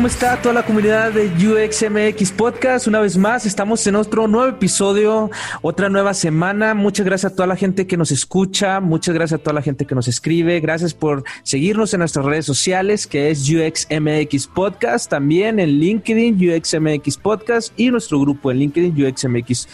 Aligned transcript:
¿Cómo 0.00 0.08
está 0.08 0.40
toda 0.40 0.54
la 0.54 0.62
comunidad 0.62 1.12
de 1.12 1.26
UXMX 1.26 2.32
Podcast? 2.32 2.86
Una 2.86 3.00
vez 3.00 3.18
más, 3.18 3.44
estamos 3.44 3.86
en 3.86 3.96
otro 3.96 4.26
nuevo 4.28 4.48
episodio, 4.48 5.30
otra 5.60 5.90
nueva 5.90 6.14
semana. 6.14 6.72
Muchas 6.72 7.04
gracias 7.04 7.32
a 7.32 7.36
toda 7.36 7.46
la 7.46 7.54
gente 7.54 7.86
que 7.86 7.98
nos 7.98 8.10
escucha, 8.10 8.80
muchas 8.80 9.14
gracias 9.14 9.38
a 9.38 9.42
toda 9.42 9.52
la 9.52 9.60
gente 9.60 9.84
que 9.84 9.94
nos 9.94 10.08
escribe. 10.08 10.58
Gracias 10.60 10.94
por 10.94 11.22
seguirnos 11.42 11.92
en 11.92 11.98
nuestras 11.98 12.24
redes 12.24 12.46
sociales, 12.46 13.06
que 13.06 13.30
es 13.30 13.46
UXMX 13.46 14.46
Podcast, 14.46 15.10
también 15.10 15.60
en 15.60 15.68
LinkedIn, 15.68 16.50
UXMX 16.50 17.18
Podcast 17.18 17.78
y 17.78 17.90
nuestro 17.90 18.20
grupo 18.20 18.50
en 18.50 18.56
LinkedIn, 18.56 19.04
UXMX 19.04 19.68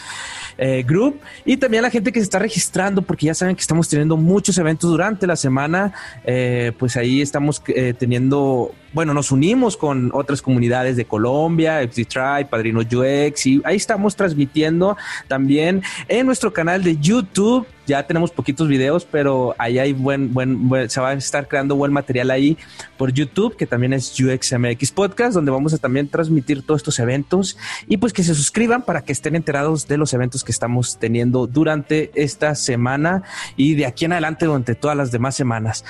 eh, 0.57 0.83
Group. 0.85 1.21
Y 1.45 1.55
también 1.55 1.85
a 1.85 1.87
la 1.87 1.89
gente 1.89 2.11
que 2.11 2.19
se 2.19 2.23
está 2.23 2.39
registrando, 2.39 3.01
porque 3.01 3.27
ya 3.27 3.33
saben 3.33 3.55
que 3.55 3.61
estamos 3.61 3.87
teniendo 3.87 4.17
muchos 4.17 4.57
eventos 4.57 4.89
durante 4.89 5.25
la 5.25 5.37
semana. 5.37 5.93
Eh, 6.25 6.73
pues 6.77 6.97
ahí 6.97 7.21
estamos 7.21 7.61
eh, 7.67 7.93
teniendo 7.97 8.73
bueno, 8.97 9.13
nos 9.13 9.31
unimos 9.31 9.77
con 9.77 10.09
otras 10.11 10.41
comunidades 10.41 10.95
de 10.95 11.05
Colombia, 11.05 11.87
Tribe, 11.87 12.47
Padrino 12.49 12.79
UX, 12.79 13.45
y 13.45 13.61
ahí 13.63 13.75
estamos 13.75 14.15
transmitiendo 14.15 14.97
también 15.27 15.83
en 16.07 16.25
nuestro 16.25 16.51
canal 16.51 16.83
de 16.83 16.97
YouTube 16.97 17.67
ya 17.87 18.05
tenemos 18.05 18.31
poquitos 18.31 18.67
videos, 18.67 19.07
pero 19.09 19.55
ahí 19.57 19.79
hay 19.79 19.93
buen, 19.93 20.33
buen, 20.33 20.89
se 20.89 20.99
va 21.01 21.09
a 21.09 21.13
estar 21.13 21.47
creando 21.47 21.75
buen 21.75 21.91
material 21.91 22.29
ahí 22.29 22.57
por 22.97 23.13
YouTube, 23.13 23.55
que 23.55 23.65
también 23.65 23.93
es 23.93 24.19
UXMX 24.19 24.91
Podcast, 24.91 25.33
donde 25.33 25.51
vamos 25.51 25.73
a 25.73 25.77
también 25.77 26.09
transmitir 26.09 26.65
todos 26.65 26.81
estos 26.81 26.99
eventos 26.99 27.57
y 27.87 27.97
pues 27.97 28.13
que 28.13 28.23
se 28.23 28.35
suscriban 28.35 28.83
para 28.83 29.01
que 29.01 29.13
estén 29.13 29.35
enterados 29.35 29.87
de 29.87 29.97
los 29.97 30.13
eventos 30.13 30.43
que 30.43 30.51
estamos 30.51 30.97
teniendo 30.99 31.47
durante 31.47 32.11
esta 32.13 32.53
semana 32.55 33.23
y 33.55 33.75
de 33.75 33.85
aquí 33.85 34.05
en 34.05 34.11
adelante 34.11 34.45
durante 34.45 34.75
todas 34.75 34.97
las 34.97 35.11
demás 35.11 35.35
semanas. 35.35 35.85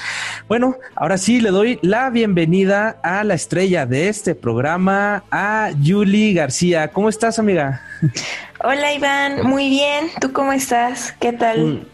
Bueno, 0.47 0.75
ahora 0.95 1.17
sí 1.17 1.41
le 1.41 1.49
doy 1.49 1.79
la 1.81 2.09
bienvenida 2.11 2.99
a 3.03 3.23
la 3.23 3.33
estrella 3.33 3.85
de 3.85 4.07
este 4.09 4.35
programa, 4.35 5.23
a 5.31 5.71
Julie 5.83 6.33
García. 6.33 6.89
¿Cómo 6.89 7.09
estás, 7.09 7.39
amiga? 7.39 7.81
Hola 8.63 8.91
Iván, 8.91 9.45
muy 9.45 9.69
bien. 9.69 10.07
¿Tú 10.19 10.33
cómo 10.33 10.51
estás? 10.51 11.13
¿Qué 11.19 11.31
tal? 11.31 11.87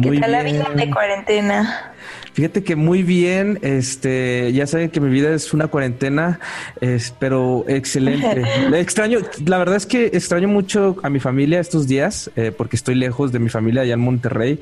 ¿Qué 0.00 0.18
tal 0.18 0.32
la 0.32 0.42
vida 0.42 0.66
de 0.74 0.90
cuarentena? 0.90 1.92
Fíjate 2.32 2.62
que 2.62 2.76
muy 2.76 3.02
bien, 3.02 3.58
este, 3.62 4.52
ya 4.52 4.66
saben 4.66 4.90
que 4.90 5.00
mi 5.00 5.08
vida 5.08 5.34
es 5.34 5.54
una 5.54 5.68
cuarentena, 5.68 6.38
es, 6.82 7.14
pero 7.18 7.64
excelente. 7.66 8.44
extraño, 8.78 9.20
la 9.46 9.56
verdad 9.56 9.76
es 9.76 9.86
que 9.86 10.06
extraño 10.06 10.46
mucho 10.46 10.96
a 11.02 11.08
mi 11.08 11.18
familia 11.18 11.60
estos 11.60 11.86
días, 11.86 12.30
eh, 12.36 12.52
porque 12.54 12.76
estoy 12.76 12.94
lejos 12.94 13.32
de 13.32 13.38
mi 13.38 13.48
familia 13.48 13.82
allá 13.82 13.94
en 13.94 14.00
Monterrey, 14.00 14.60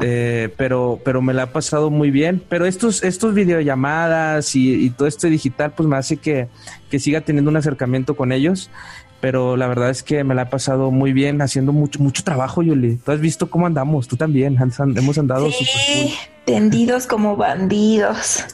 eh, 0.00 0.48
pero, 0.56 0.98
pero 1.04 1.20
me 1.20 1.34
la 1.34 1.42
ha 1.44 1.52
pasado 1.52 1.90
muy 1.90 2.10
bien. 2.10 2.42
Pero 2.48 2.64
estos, 2.64 3.02
estos 3.02 3.34
videollamadas 3.34 4.54
y, 4.56 4.86
y 4.86 4.90
todo 4.90 5.06
esto 5.06 5.26
digital, 5.28 5.72
pues 5.76 5.88
me 5.88 5.96
hace 5.96 6.16
que, 6.16 6.48
que 6.90 6.98
siga 6.98 7.20
teniendo 7.20 7.50
un 7.50 7.56
acercamiento 7.58 8.16
con 8.16 8.32
ellos 8.32 8.70
pero 9.20 9.56
la 9.56 9.66
verdad 9.66 9.90
es 9.90 10.02
que 10.02 10.24
me 10.24 10.34
la 10.34 10.42
he 10.42 10.46
pasado 10.46 10.90
muy 10.90 11.12
bien 11.12 11.42
haciendo 11.42 11.72
mucho 11.72 12.00
mucho 12.00 12.24
trabajo, 12.24 12.62
Yuli. 12.62 12.96
Tú 12.96 13.12
has 13.12 13.20
visto 13.20 13.50
cómo 13.50 13.66
andamos, 13.66 14.08
tú 14.08 14.16
también, 14.16 14.58
hemos 14.96 15.18
andado 15.18 15.50
sí, 15.50 16.14
tendidos 16.44 17.06
como 17.06 17.36
bandidos. 17.36 18.44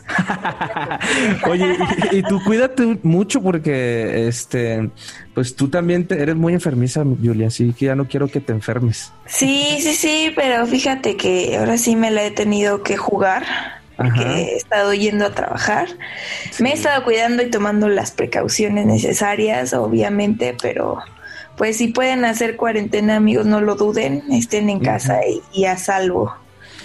Oye, 1.49 1.77
y, 2.13 2.23
tú 2.23 2.41
cuídate 2.45 2.99
mucho 3.03 3.41
porque 3.41 4.27
este 4.29 4.91
pues 5.35 5.55
tú 5.55 5.69
también 5.69 6.07
eres 6.11 6.35
muy 6.35 6.53
enfermiza, 6.55 7.05
Julia, 7.05 7.49
así 7.49 7.73
que 7.73 7.87
ya 7.87 7.95
no 7.95 8.09
quiero 8.09 8.29
que 8.29 8.41
te 8.41 8.53
enfermes. 8.53 9.13
Sí, 9.27 9.79
sí, 9.81 9.95
sí, 9.95 10.33
pero 10.35 10.67
fíjate 10.67 11.17
que 11.17 11.57
ahora 11.57 11.79
sí 11.79 11.95
me 11.95 12.11
la 12.11 12.25
he 12.25 12.31
tenido 12.31 12.83
que 12.83 12.97
jugar 12.97 13.45
porque 13.97 14.23
he 14.23 14.57
estado 14.57 14.93
yendo 14.93 15.27
a 15.27 15.31
trabajar. 15.35 15.89
Me 16.59 16.71
he 16.71 16.75
estado 16.75 17.03
cuidando 17.05 17.43
y 17.43 17.51
tomando 17.51 17.89
las 17.89 18.11
precauciones 18.11 18.87
necesarias, 18.87 19.73
obviamente, 19.73 20.55
pero 20.61 20.99
pues 21.57 21.79
si 21.79 21.89
pueden 21.89 22.25
hacer 22.25 22.57
cuarentena, 22.57 23.17
amigos, 23.17 23.47
no 23.47 23.61
lo 23.61 23.77
duden, 23.77 24.23
estén 24.31 24.69
en 24.69 24.81
casa 24.81 25.21
y, 25.53 25.65
a 25.65 25.79
salvo. 25.79 26.35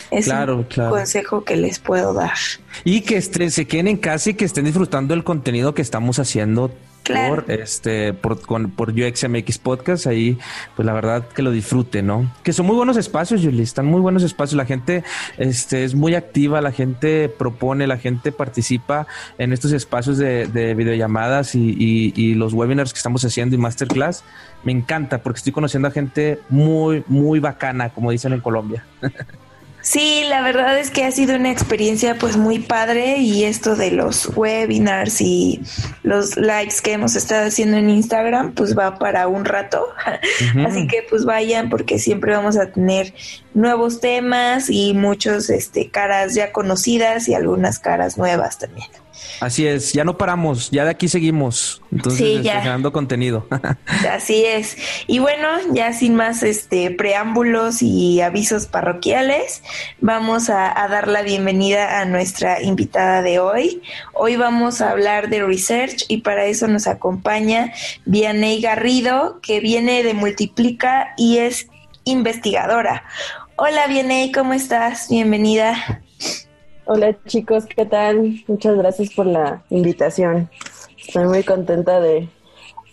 Es 0.09 0.27
un 0.27 0.63
consejo 0.63 1.43
que 1.43 1.55
les 1.55 1.79
puedo 1.79 2.13
dar. 2.13 2.37
Y 2.83 3.01
que 3.01 3.21
se 3.21 3.65
queden 3.65 3.87
en 3.87 3.97
casa 3.97 4.31
y 4.31 4.33
que 4.33 4.45
estén 4.45 4.65
disfrutando 4.65 5.13
del 5.13 5.23
contenido 5.23 5.73
que 5.73 5.81
estamos 5.81 6.19
haciendo 6.19 6.71
por 7.03 7.45
este 7.47 8.13
por, 8.13 8.41
con, 8.41 8.71
por 8.71 8.91
UXMX 8.91 9.57
Podcast 9.57 10.07
ahí 10.07 10.37
pues 10.75 10.85
la 10.85 10.93
verdad 10.93 11.27
que 11.27 11.41
lo 11.41 11.51
disfrute 11.51 12.01
no 12.01 12.31
que 12.43 12.53
son 12.53 12.65
muy 12.65 12.75
buenos 12.75 12.97
espacios 12.97 13.41
Julie 13.41 13.63
están 13.63 13.85
muy 13.85 14.01
buenos 14.01 14.23
espacios. 14.23 14.57
La 14.57 14.65
gente 14.65 15.03
este 15.37 15.83
es 15.83 15.95
muy 15.95 16.15
activa 16.15 16.61
la 16.61 16.71
gente 16.71 17.29
propone 17.29 17.87
la 17.87 17.97
gente 17.97 18.31
participa 18.31 19.07
en 19.37 19.53
estos 19.53 19.71
espacios 19.71 20.17
de, 20.17 20.47
de 20.47 20.73
videollamadas 20.73 21.55
y, 21.55 21.75
y, 22.15 22.33
los 22.35 22.53
webinars 22.53 22.93
que 22.93 22.97
estamos 22.97 23.23
haciendo 23.25 23.55
y 23.55 23.59
masterclass. 23.59 24.23
Me 24.63 24.71
encanta 24.71 25.21
porque 25.21 25.37
estoy 25.37 25.53
conociendo 25.53 25.87
a 25.87 25.91
gente 25.91 26.39
muy 26.49 27.03
muy 27.07 27.39
bacana 27.39 27.89
como 27.89 28.11
dicen 28.11 28.33
en 28.33 28.41
Colombia 28.41 28.85
Sí, 29.81 30.23
la 30.29 30.41
verdad 30.41 30.77
es 30.77 30.91
que 30.91 31.03
ha 31.03 31.11
sido 31.11 31.35
una 31.35 31.51
experiencia 31.51 32.15
pues 32.19 32.37
muy 32.37 32.59
padre 32.59 33.17
y 33.17 33.45
esto 33.45 33.75
de 33.75 33.91
los 33.91 34.31
webinars 34.35 35.21
y 35.21 35.61
los 36.03 36.37
likes 36.37 36.75
que 36.83 36.93
hemos 36.93 37.15
estado 37.15 37.47
haciendo 37.47 37.77
en 37.77 37.89
Instagram 37.89 38.53
pues 38.53 38.77
va 38.77 38.99
para 38.99 39.27
un 39.27 39.43
rato. 39.43 39.87
Así 40.65 40.87
que 40.87 41.03
pues 41.09 41.25
vayan 41.25 41.69
porque 41.69 41.97
siempre 41.97 42.33
vamos 42.33 42.57
a 42.57 42.71
tener 42.71 43.13
nuevos 43.53 43.99
temas 43.99 44.69
y 44.69 44.93
muchos 44.93 45.49
este 45.49 45.89
caras 45.89 46.35
ya 46.35 46.51
conocidas 46.51 47.27
y 47.27 47.33
algunas 47.33 47.79
caras 47.79 48.17
nuevas 48.17 48.59
también. 48.59 48.87
Así 49.39 49.65
es, 49.65 49.93
ya 49.93 50.03
no 50.03 50.17
paramos, 50.17 50.69
ya 50.71 50.83
de 50.83 50.91
aquí 50.91 51.07
seguimos. 51.07 51.81
Entonces, 51.91 52.19
sí, 52.19 52.43
generando 52.43 52.91
contenido. 52.91 53.47
Así 54.11 54.45
es. 54.45 54.77
Y 55.07 55.19
bueno, 55.19 55.47
ya 55.73 55.93
sin 55.93 56.15
más 56.15 56.43
este 56.43 56.91
preámbulos 56.91 57.81
y 57.81 58.21
avisos 58.21 58.67
parroquiales, 58.67 59.63
vamos 59.99 60.49
a, 60.49 60.73
dar 60.91 61.07
la 61.07 61.21
bienvenida 61.21 62.01
a 62.01 62.05
nuestra 62.05 62.61
invitada 62.61 63.21
de 63.21 63.39
hoy. 63.39 63.81
Hoy 64.13 64.35
vamos 64.35 64.81
a 64.81 64.91
hablar 64.91 65.29
de 65.29 65.43
research 65.43 66.05
y 66.07 66.17
para 66.17 66.45
eso 66.45 66.67
nos 66.67 66.87
acompaña 66.87 67.73
Vianey 68.05 68.61
Garrido, 68.61 69.39
que 69.41 69.59
viene 69.59 70.03
de 70.03 70.13
Multiplica 70.13 71.13
y 71.17 71.37
es 71.37 71.67
investigadora. 72.03 73.03
Hola 73.55 73.87
Vianey, 73.87 74.31
¿cómo 74.31 74.53
estás? 74.53 75.07
Bienvenida. 75.09 76.01
Hola 76.93 77.15
chicos, 77.25 77.65
¿qué 77.67 77.85
tal? 77.85 78.43
Muchas 78.47 78.75
gracias 78.75 79.13
por 79.13 79.25
la 79.25 79.63
invitación. 79.69 80.49
Estoy 80.97 81.23
muy 81.23 81.41
contenta 81.41 82.01
de 82.01 82.27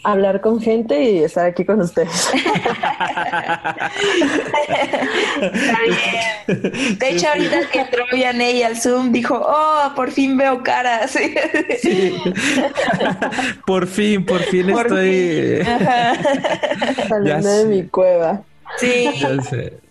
hablar 0.04 0.40
con 0.40 0.60
gente 0.60 1.02
y 1.02 1.18
estar 1.18 1.46
aquí 1.46 1.64
con 1.64 1.80
ustedes. 1.80 2.30
de 6.46 7.10
hecho, 7.10 7.26
ahorita 7.26 7.68
que 7.72 7.80
entró 7.80 8.04
Vianey 8.12 8.62
al 8.62 8.76
Zoom, 8.76 9.10
dijo, 9.10 9.34
oh, 9.34 9.92
por 9.96 10.12
fin 10.12 10.36
veo 10.36 10.62
caras. 10.62 11.18
sí. 11.80 12.14
por 13.66 13.88
fin, 13.88 14.24
por 14.24 14.42
fin 14.42 14.70
estoy 14.70 15.66
saliendo 17.08 17.48
de 17.48 17.64
mi 17.64 17.88
cueva. 17.88 18.42
Sí. 18.76 19.10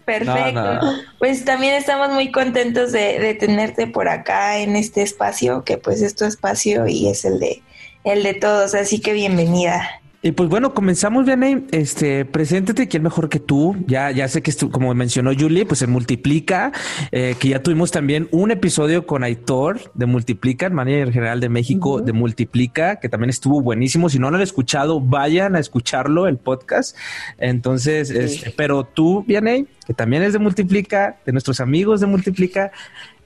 Perfecto. 0.07 0.79
Pues 1.19 1.43
también 1.43 1.73
estamos 1.73 2.11
muy 2.11 2.31
contentos 2.31 2.93
de, 2.93 3.35
tenerte 3.37 3.87
por 3.87 4.07
acá 4.07 4.57
en 4.57 4.77
este 4.77 5.01
espacio, 5.01 5.65
que 5.65 5.77
pues 5.77 6.01
es 6.01 6.15
tu 6.15 6.23
espacio 6.23 6.87
y 6.87 7.09
es 7.09 7.25
el 7.25 7.39
de 7.39 7.61
el 8.05 8.23
de 8.23 8.33
todos, 8.33 8.73
así 8.73 9.01
que 9.01 9.11
bienvenida. 9.11 10.01
Y 10.27 10.33
pues 10.33 10.49
bueno, 10.49 10.73
comenzamos, 10.73 11.25
Vianey. 11.25 11.67
Este, 11.71 12.25
preséntate, 12.25 12.89
¿quién 12.89 13.01
mejor 13.01 13.29
que 13.29 13.39
tú? 13.39 13.77
Ya, 13.87 14.11
ya 14.11 14.27
sé 14.27 14.41
que 14.41 14.51
como 14.69 14.93
mencionó 14.93 15.31
Julie, 15.33 15.65
pues 15.65 15.79
se 15.79 15.87
multiplica, 15.87 16.73
eh, 17.13 17.35
que 17.39 17.47
ya 17.47 17.63
tuvimos 17.63 17.91
también 17.91 18.27
un 18.31 18.51
episodio 18.51 19.07
con 19.07 19.23
Aitor 19.23 19.89
de 19.93 20.05
Multiplica, 20.05 20.65
el 20.65 20.73
manager 20.73 21.13
general 21.13 21.39
de 21.39 21.47
México 21.47 22.01
de 22.01 22.11
Multiplica, 22.11 22.97
que 22.97 23.07
también 23.07 23.29
estuvo 23.29 23.61
buenísimo. 23.61 24.09
Si 24.09 24.19
no 24.19 24.29
lo 24.29 24.35
han 24.35 24.43
escuchado, 24.43 24.99
vayan 24.99 25.55
a 25.55 25.59
escucharlo, 25.59 26.27
el 26.27 26.35
podcast. 26.35 26.97
Entonces, 27.37 28.09
este, 28.09 28.51
pero 28.51 28.83
tú, 28.83 29.23
Vianey, 29.25 29.65
que 29.85 29.93
también 29.93 30.23
es 30.23 30.33
de 30.33 30.39
Multiplica, 30.39 31.19
de 31.25 31.31
nuestros 31.31 31.61
amigos 31.61 32.01
de 32.01 32.07
Multiplica, 32.07 32.73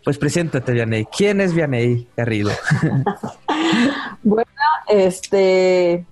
pues 0.04 0.20
preséntate, 0.20 0.72
Vianey. 0.72 1.06
¿Quién 1.06 1.42
es 1.42 1.56
Vianey 1.56 2.08
Garrido? 2.16 2.52
bueno, 4.24 4.52
este 4.88 6.06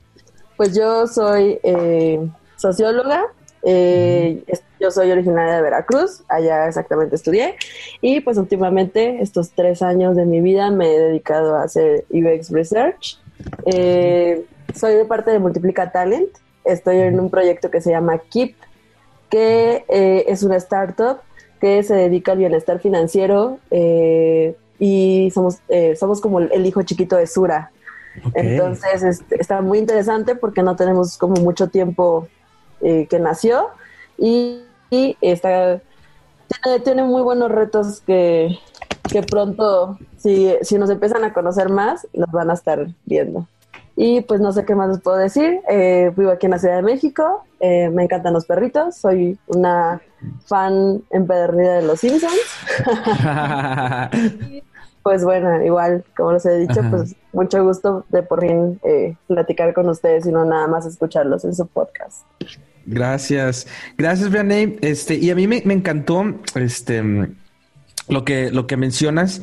pues 0.60 0.76
yo 0.76 1.08
soy 1.08 1.58
eh, 1.64 2.20
socióloga, 2.58 3.28
eh, 3.64 4.44
yo 4.78 4.92
soy 4.92 5.10
originaria 5.10 5.56
de 5.56 5.62
Veracruz, 5.62 6.24
allá 6.28 6.68
exactamente 6.68 7.16
estudié, 7.16 7.56
y 8.02 8.20
pues 8.20 8.38
últimamente 8.38 9.22
estos 9.22 9.52
tres 9.52 9.82
años 9.82 10.18
de 10.18 10.26
mi 10.26 10.42
vida 10.42 10.70
me 10.70 10.94
he 10.94 11.00
dedicado 11.00 11.56
a 11.56 11.64
hacer 11.64 12.04
UX 12.10 12.52
Research. 12.52 13.22
Eh, 13.68 14.44
soy 14.76 14.96
de 14.96 15.06
parte 15.06 15.32
de 15.32 15.40
Multiplica 15.40 15.94
Talent, 15.94 16.28
estoy 16.66 16.98
en 16.98 17.22
un 17.22 17.30
proyecto 17.30 17.72
que 17.72 17.80
se 17.80 17.92
llama 17.92 18.18
KIP, 18.18 18.58
que 19.30 19.86
es 20.28 20.44
una 20.44 20.58
startup 20.58 21.20
que 21.62 21.84
se 21.84 21.96
dedica 21.96 22.34
al 22.34 22.40
bienestar 22.40 22.80
financiero 22.80 23.60
y 24.78 25.32
somos, 25.34 25.60
somos 25.98 26.20
como 26.20 26.42
el 26.42 26.66
hijo 26.66 26.84
chiquito 26.84 27.16
de 27.16 27.28
Sura. 27.28 27.72
Entonces 28.33 29.04
este, 29.04 29.42
está 29.42 29.62
muy 29.62 29.80
interesante 29.80 30.36
porque 30.36 30.63
no 30.63 30.75
tenemos 30.75 31.18
como 31.18 31.36
mucho 31.42 31.68
tiempo 31.68 32.27
eh, 32.81 33.07
que 33.10 33.19
nació 33.19 33.68
y, 34.18 34.62
está, 35.21 35.81
tiene, 36.83 37.04
muy 37.04 37.21
buenos 37.21 37.51
retos 37.51 38.01
que, 38.01 38.57
pronto, 39.30 39.98
si, 40.18 40.54
si 40.62 40.77
nos 40.77 40.89
empiezan 40.89 41.24
a 41.24 41.33
conocer 41.33 41.69
más, 41.69 42.07
los 42.13 42.31
van 42.31 42.50
a 42.50 42.54
estar 42.54 42.88
viendo. 43.06 43.48
Y 44.01 44.22
pues 44.22 44.39
no 44.39 44.54
sé 44.54 44.63
qué 44.63 44.75
más 44.75 44.88
les 44.88 45.01
puedo 45.01 45.18
decir. 45.18 45.60
Eh, 45.68 46.13
vivo 46.15 46.31
aquí 46.31 46.45
en 46.45 46.51
la 46.51 46.60
Ciudad 46.60 46.77
de 46.77 46.83
México. 46.83 47.44
Eh, 47.60 47.89
me 47.89 48.04
encantan 48.04 48.33
los 48.33 48.45
perritos. 48.45 48.95
Soy 48.95 49.38
una 49.48 50.01
fan 50.45 51.04
empedernida 51.10 51.74
de 51.75 51.81
los 51.81 52.00
Simpsons. 52.00 52.33
pues 55.04 55.24
bueno, 55.24 55.63
igual, 55.63 56.04
como 56.16 56.34
les 56.34 56.46
he 56.46 56.57
dicho, 56.57 56.81
pues 56.90 57.16
mucho 57.34 57.63
gusto 57.63 58.06
de 58.10 58.24
por 58.24 58.42
fin 58.42 58.80
eh, 58.84 59.16
platicar 59.28 59.74
con 59.74 59.90
ustedes 59.90 60.25
y 60.25 60.31
no 60.31 60.46
nada 60.46 60.68
más 60.68 60.86
escucharlos 60.86 61.46
en 61.46 61.56
su 61.56 61.66
podcast. 61.68 62.25
Gracias, 62.86 63.68
gracias, 63.98 64.31
Vianney. 64.31 64.78
Este, 64.81 65.16
y 65.16 65.30
a 65.30 65.36
mí 65.36 65.48
me, 65.48 65.62
me 65.66 65.74
encantó 65.74 66.24
este 66.56 67.04
lo 68.10 68.25
que, 68.25 68.51
lo 68.51 68.68
que 68.68 68.78
mencionas. 68.78 69.42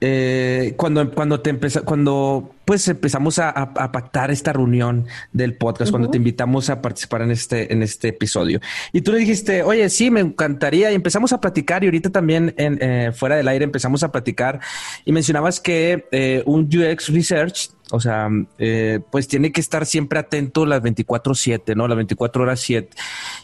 Eh, 0.00 0.74
cuando, 0.76 1.10
cuando 1.12 1.40
te 1.40 1.50
empezó, 1.50 1.84
cuando 1.84 2.53
pues 2.64 2.88
empezamos 2.88 3.38
a, 3.38 3.72
pactar 3.92 4.30
esta 4.30 4.52
reunión 4.52 5.06
del 5.32 5.56
podcast, 5.56 5.90
cuando 5.90 6.10
te 6.10 6.16
invitamos 6.16 6.70
a 6.70 6.80
participar 6.80 7.22
en 7.22 7.30
este, 7.30 7.72
en 7.72 7.82
este 7.82 8.08
episodio. 8.08 8.60
Y 8.92 9.02
tú 9.02 9.12
le 9.12 9.18
dijiste, 9.18 9.62
oye, 9.62 9.88
sí, 9.88 10.10
me 10.10 10.20
encantaría. 10.20 10.90
Y 10.90 10.94
empezamos 10.94 11.32
a 11.32 11.40
platicar 11.40 11.84
y 11.84 11.86
ahorita 11.86 12.10
también 12.10 12.54
en, 12.56 12.78
eh, 12.80 13.12
fuera 13.14 13.36
del 13.36 13.48
aire 13.48 13.64
empezamos 13.64 14.02
a 14.02 14.12
platicar 14.12 14.60
y 15.04 15.12
mencionabas 15.12 15.60
que 15.60 16.06
eh, 16.12 16.42
un 16.46 16.64
UX 16.64 17.08
Research 17.08 17.70
o 17.90 18.00
sea, 18.00 18.28
eh, 18.58 19.00
pues 19.10 19.28
tiene 19.28 19.52
que 19.52 19.60
estar 19.60 19.84
siempre 19.84 20.18
atento 20.18 20.64
las 20.64 20.82
24/7, 20.82 21.74
¿no? 21.74 21.86
Las 21.86 21.96
24 21.96 22.42
horas 22.42 22.60
7. 22.60 22.88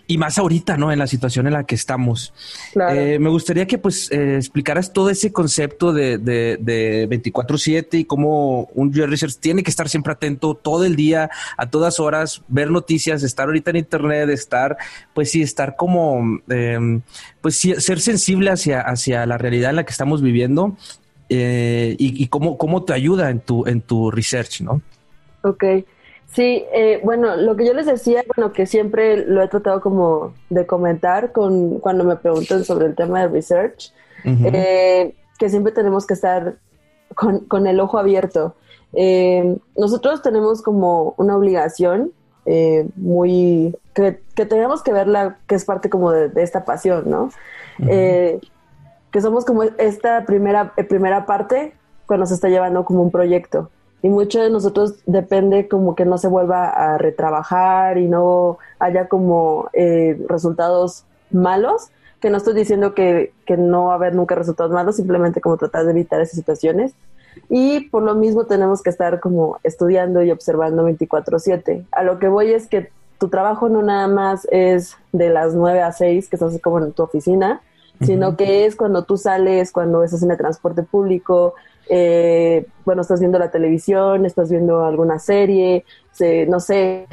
Y 0.06 0.16
más 0.16 0.38
ahorita, 0.38 0.76
¿no? 0.76 0.90
En 0.90 0.98
la 0.98 1.06
situación 1.06 1.46
en 1.46 1.52
la 1.52 1.64
que 1.64 1.74
estamos. 1.74 2.32
Eh, 2.90 3.18
me 3.20 3.28
gustaría 3.28 3.66
que 3.66 3.76
pues 3.76 4.10
eh, 4.10 4.36
explicaras 4.36 4.92
todo 4.92 5.10
ese 5.10 5.30
concepto 5.32 5.92
de, 5.92 6.18
de, 6.18 6.56
de 6.58 7.08
24/7 7.08 7.98
y 7.98 8.04
cómo 8.06 8.70
un 8.74 8.88
UX 8.88 9.10
Research 9.10 9.36
tiene 9.38 9.62
que 9.62 9.70
estar 9.70 9.88
siempre 9.88 10.12
atento 10.14 10.54
todo 10.54 10.84
el 10.84 10.96
día, 10.96 11.30
a 11.56 11.68
todas 11.68 12.00
horas, 12.00 12.42
ver 12.48 12.70
noticias, 12.70 13.22
estar 13.22 13.46
ahorita 13.46 13.70
en 13.70 13.76
Internet, 13.76 14.30
estar, 14.30 14.78
pues 15.12 15.30
sí, 15.30 15.42
estar 15.42 15.76
como, 15.76 16.40
em, 16.48 17.02
pues 17.42 17.56
sí, 17.56 17.74
ser 17.78 18.00
sensible 18.00 18.50
hacia, 18.50 18.80
hacia 18.80 19.26
la 19.26 19.36
realidad 19.36 19.70
en 19.70 19.76
la 19.76 19.84
que 19.84 19.92
estamos 19.92 20.22
viviendo 20.22 20.76
eh, 21.32 21.94
y, 21.96 22.26
cómo, 22.26 22.58
cómo 22.58 22.82
te 22.82 22.92
ayuda 22.92 23.30
en 23.30 23.38
tu, 23.38 23.64
en 23.64 23.80
tu 23.82 24.10
research, 24.10 24.62
¿no? 24.62 24.82
Ok. 25.44 25.64
Sí, 26.26 26.64
eh, 26.72 27.00
bueno, 27.04 27.36
lo 27.36 27.54
que 27.54 27.64
yo 27.64 27.72
les 27.72 27.86
decía, 27.86 28.24
bueno, 28.34 28.52
que 28.52 28.66
siempre 28.66 29.24
lo 29.24 29.40
he 29.40 29.46
tratado 29.46 29.80
como 29.80 30.34
de 30.48 30.66
comentar 30.66 31.30
con 31.30 31.78
cuando 31.78 32.02
me 32.02 32.16
preguntan 32.16 32.64
sobre 32.64 32.86
el 32.86 32.96
tema 32.96 33.20
de 33.22 33.28
research, 33.28 33.92
eh, 34.24 35.14
que 35.38 35.48
siempre 35.48 35.72
tenemos 35.72 36.04
que 36.04 36.14
estar 36.14 36.56
con, 37.14 37.40
con 37.46 37.68
el 37.68 37.78
ojo 37.78 37.98
abierto. 37.98 38.56
nosotros 39.76 40.22
tenemos 40.22 40.62
como 40.62 41.14
una 41.16 41.36
obligación 41.36 42.12
muy 42.96 43.76
que, 43.94 44.20
que, 44.34 44.46
tenemos 44.46 44.82
que 44.82 44.92
verla, 44.92 45.38
que 45.46 45.54
es 45.54 45.64
parte 45.64 45.90
como 45.90 46.10
de, 46.10 46.42
esta 46.42 46.64
pasión, 46.64 47.08
¿no? 47.08 47.30
Que 49.10 49.20
somos 49.20 49.44
como 49.44 49.62
esta 49.62 50.24
primera, 50.24 50.72
eh, 50.76 50.84
primera 50.84 51.26
parte 51.26 51.72
cuando 52.06 52.26
se 52.26 52.34
está 52.34 52.48
llevando 52.48 52.84
como 52.84 53.02
un 53.02 53.10
proyecto. 53.10 53.70
Y 54.02 54.08
mucho 54.08 54.40
de 54.40 54.50
nosotros 54.50 54.94
depende 55.06 55.68
como 55.68 55.94
que 55.94 56.04
no 56.04 56.16
se 56.16 56.28
vuelva 56.28 56.68
a 56.70 56.96
retrabajar 56.96 57.98
y 57.98 58.08
no 58.08 58.58
haya 58.78 59.08
como 59.08 59.68
eh, 59.72 60.18
resultados 60.26 61.04
malos, 61.30 61.90
que 62.20 62.30
no 62.30 62.38
estoy 62.38 62.54
diciendo 62.54 62.94
que, 62.94 63.32
que 63.46 63.56
no 63.56 63.86
va 63.86 63.92
a 63.92 63.96
haber 63.96 64.14
nunca 64.14 64.34
resultados 64.34 64.72
malos, 64.72 64.96
simplemente 64.96 65.40
como 65.40 65.56
tratar 65.56 65.84
de 65.84 65.92
evitar 65.92 66.20
esas 66.20 66.36
situaciones. 66.36 66.94
Y 67.48 67.88
por 67.88 68.02
lo 68.02 68.14
mismo 68.14 68.44
tenemos 68.44 68.82
que 68.82 68.90
estar 68.90 69.20
como 69.20 69.58
estudiando 69.62 70.22
y 70.22 70.30
observando 70.30 70.84
24/7. 70.84 71.86
A 71.92 72.02
lo 72.02 72.18
que 72.18 72.28
voy 72.28 72.52
es 72.52 72.66
que 72.66 72.90
tu 73.18 73.28
trabajo 73.28 73.68
no 73.68 73.82
nada 73.82 74.08
más 74.08 74.46
es 74.50 74.96
de 75.12 75.28
las 75.28 75.54
9 75.54 75.82
a 75.82 75.92
6, 75.92 76.28
que 76.28 76.36
estás 76.36 76.58
como 76.62 76.78
en 76.78 76.92
tu 76.92 77.02
oficina, 77.02 77.60
sino 78.00 78.36
que 78.36 78.66
es 78.66 78.76
cuando 78.76 79.04
tú 79.04 79.16
sales, 79.16 79.72
cuando 79.72 80.02
estás 80.02 80.22
en 80.22 80.30
el 80.30 80.36
transporte 80.36 80.82
público, 80.82 81.54
eh, 81.88 82.66
bueno, 82.84 83.02
estás 83.02 83.18
viendo 83.18 83.38
la 83.38 83.50
televisión, 83.50 84.24
estás 84.24 84.48
viendo 84.48 84.84
alguna 84.84 85.18
serie, 85.18 85.84
no 86.48 86.60
sé, 86.60 87.06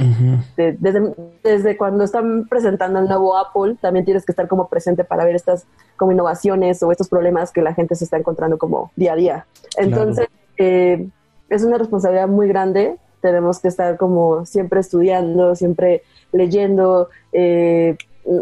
desde, 0.55 1.15
desde, 1.43 1.77
cuando 1.77 2.03
están 2.03 2.47
presentando 2.47 2.99
el 2.99 3.07
nuevo 3.07 3.37
Apple, 3.37 3.77
también 3.81 4.05
tienes 4.05 4.25
que 4.25 4.33
estar 4.33 4.47
como 4.47 4.67
presente 4.67 5.03
para 5.03 5.25
ver 5.25 5.35
estas 5.35 5.65
como 5.95 6.11
innovaciones 6.11 6.83
o 6.83 6.91
estos 6.91 7.09
problemas 7.09 7.51
que 7.51 7.61
la 7.61 7.73
gente 7.73 7.95
se 7.95 8.03
está 8.03 8.17
encontrando 8.17 8.57
como 8.57 8.91
día 8.95 9.13
a 9.13 9.15
día. 9.15 9.47
Entonces, 9.77 10.27
eh, 10.57 11.07
es 11.49 11.63
una 11.63 11.77
responsabilidad 11.77 12.27
muy 12.27 12.47
grande, 12.47 12.97
tenemos 13.21 13.59
que 13.59 13.69
estar 13.69 13.97
como 13.97 14.45
siempre 14.45 14.79
estudiando, 14.79 15.55
siempre 15.55 16.03
leyendo, 16.31 17.09
eh, 17.31 17.97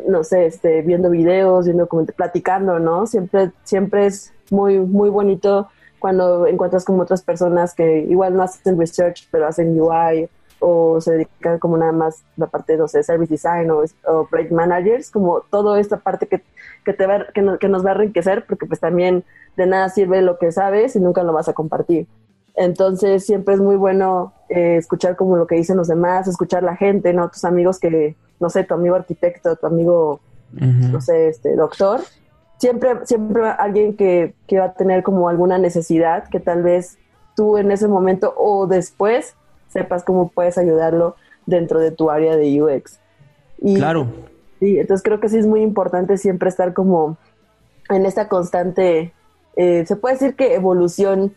no 0.08 0.24
sé, 0.24 0.46
este, 0.48 0.82
viendo 0.82 1.10
videos, 1.10 1.65
viendo 1.65 1.88
platicando, 1.88 2.80
¿no? 2.80 3.06
Siempre, 3.06 3.51
siempre 3.63 4.08
es 4.08 4.34
muy, 4.50 4.80
muy 4.80 5.10
bonito 5.10 5.70
cuando 6.00 6.48
encuentras 6.48 6.86
como 6.86 7.04
otras 7.04 7.22
personas 7.22 7.74
que 7.74 8.00
igual 8.00 8.36
no 8.36 8.44
hacen 8.44 8.80
research, 8.80 9.27
pero 9.32 9.48
hacen 9.48 9.80
UI 9.80 10.30
o 10.60 11.00
se 11.01 11.12
dedican 11.12 11.60
como 11.60 11.77
nada 11.77 11.92
más 11.92 12.24
la 12.38 12.48
parte, 12.48 12.77
no 12.77 12.88
sé, 12.88 13.04
service 13.04 13.32
design 13.32 13.70
o, 13.72 14.27
project 14.27 14.51
managers, 14.51 15.12
como 15.12 15.42
toda 15.42 15.80
esta 15.80 15.98
parte 15.98 16.27
que, 16.27 16.44
que 16.84 16.94
te 16.94 17.06
va, 17.06 17.27
que, 17.34 17.44
que 17.60 17.68
nos 17.68 17.86
va 17.86 17.92
a 17.92 17.94
enriquecer, 17.94 18.46
porque 18.46 18.65
pues 18.65 18.80
también 18.80 19.24
de 19.58 19.65
nada 19.65 19.89
sirve 19.89 20.22
lo 20.22 20.38
que 20.38 20.51
sabes 20.51 20.96
y 20.96 21.00
nunca 21.00 21.24
lo 21.24 21.34
vas 21.34 21.50
a 21.50 21.54
compartir. 21.54 22.08
Entonces 22.56 23.26
siempre 23.26 23.56
es 23.56 23.60
muy 23.60 23.76
bueno 23.76 24.34
eh, 24.50 24.78
escuchar 24.78 25.16
como 25.16 25.38
lo 25.38 25.48
que 25.48 25.56
dicen 25.56 25.78
los 25.78 25.88
demás, 25.88 26.28
escuchar 26.28 26.64
la 26.64 26.76
gente, 26.76 27.14
¿no? 27.14 27.30
Tus 27.30 27.44
amigos 27.44 27.80
que, 27.80 28.16
no 28.40 28.50
sé, 28.50 28.64
tu 28.64 28.74
amigo 28.74 28.96
arquitecto, 28.96 29.56
tu 29.56 29.68
amigo, 29.68 30.22
no 30.52 31.02
sé, 31.02 31.28
este, 31.28 31.56
doctor. 31.56 32.02
Siempre, 32.58 33.06
siempre 33.06 33.50
alguien 33.50 33.98
que, 33.98 34.34
que 34.48 34.60
va 34.60 34.66
a 34.66 34.74
tener 34.74 35.04
como 35.04 35.28
alguna 35.28 35.58
necesidad 35.58 36.30
que 36.30 36.40
tal 36.40 36.64
vez 36.64 36.98
tú 37.36 37.58
en 37.58 37.72
ese 37.72 37.90
momento 37.90 38.34
o 38.38 38.66
después 38.66 39.36
sepas 39.68 40.06
cómo 40.06 40.30
puedes 40.30 40.58
ayudarlo 40.58 41.18
dentro 41.46 41.80
de 41.80 41.92
tu 41.92 42.10
área 42.10 42.38
de 42.38 42.62
UX. 42.62 43.00
Y, 43.58 43.76
claro. 43.76 44.08
Sí, 44.60 44.80
entonces 44.80 45.04
creo 45.04 45.20
que 45.20 45.28
sí 45.28 45.38
es 45.38 45.46
muy 45.46 45.62
importante 45.62 46.18
siempre 46.18 46.48
estar 46.48 46.74
como 46.74 47.18
en 47.90 48.06
esta 48.06 48.28
constante, 48.30 49.14
eh, 49.58 49.86
se 49.86 49.96
puede 49.96 50.16
decir 50.16 50.36
que 50.36 50.56
evolución 50.56 51.34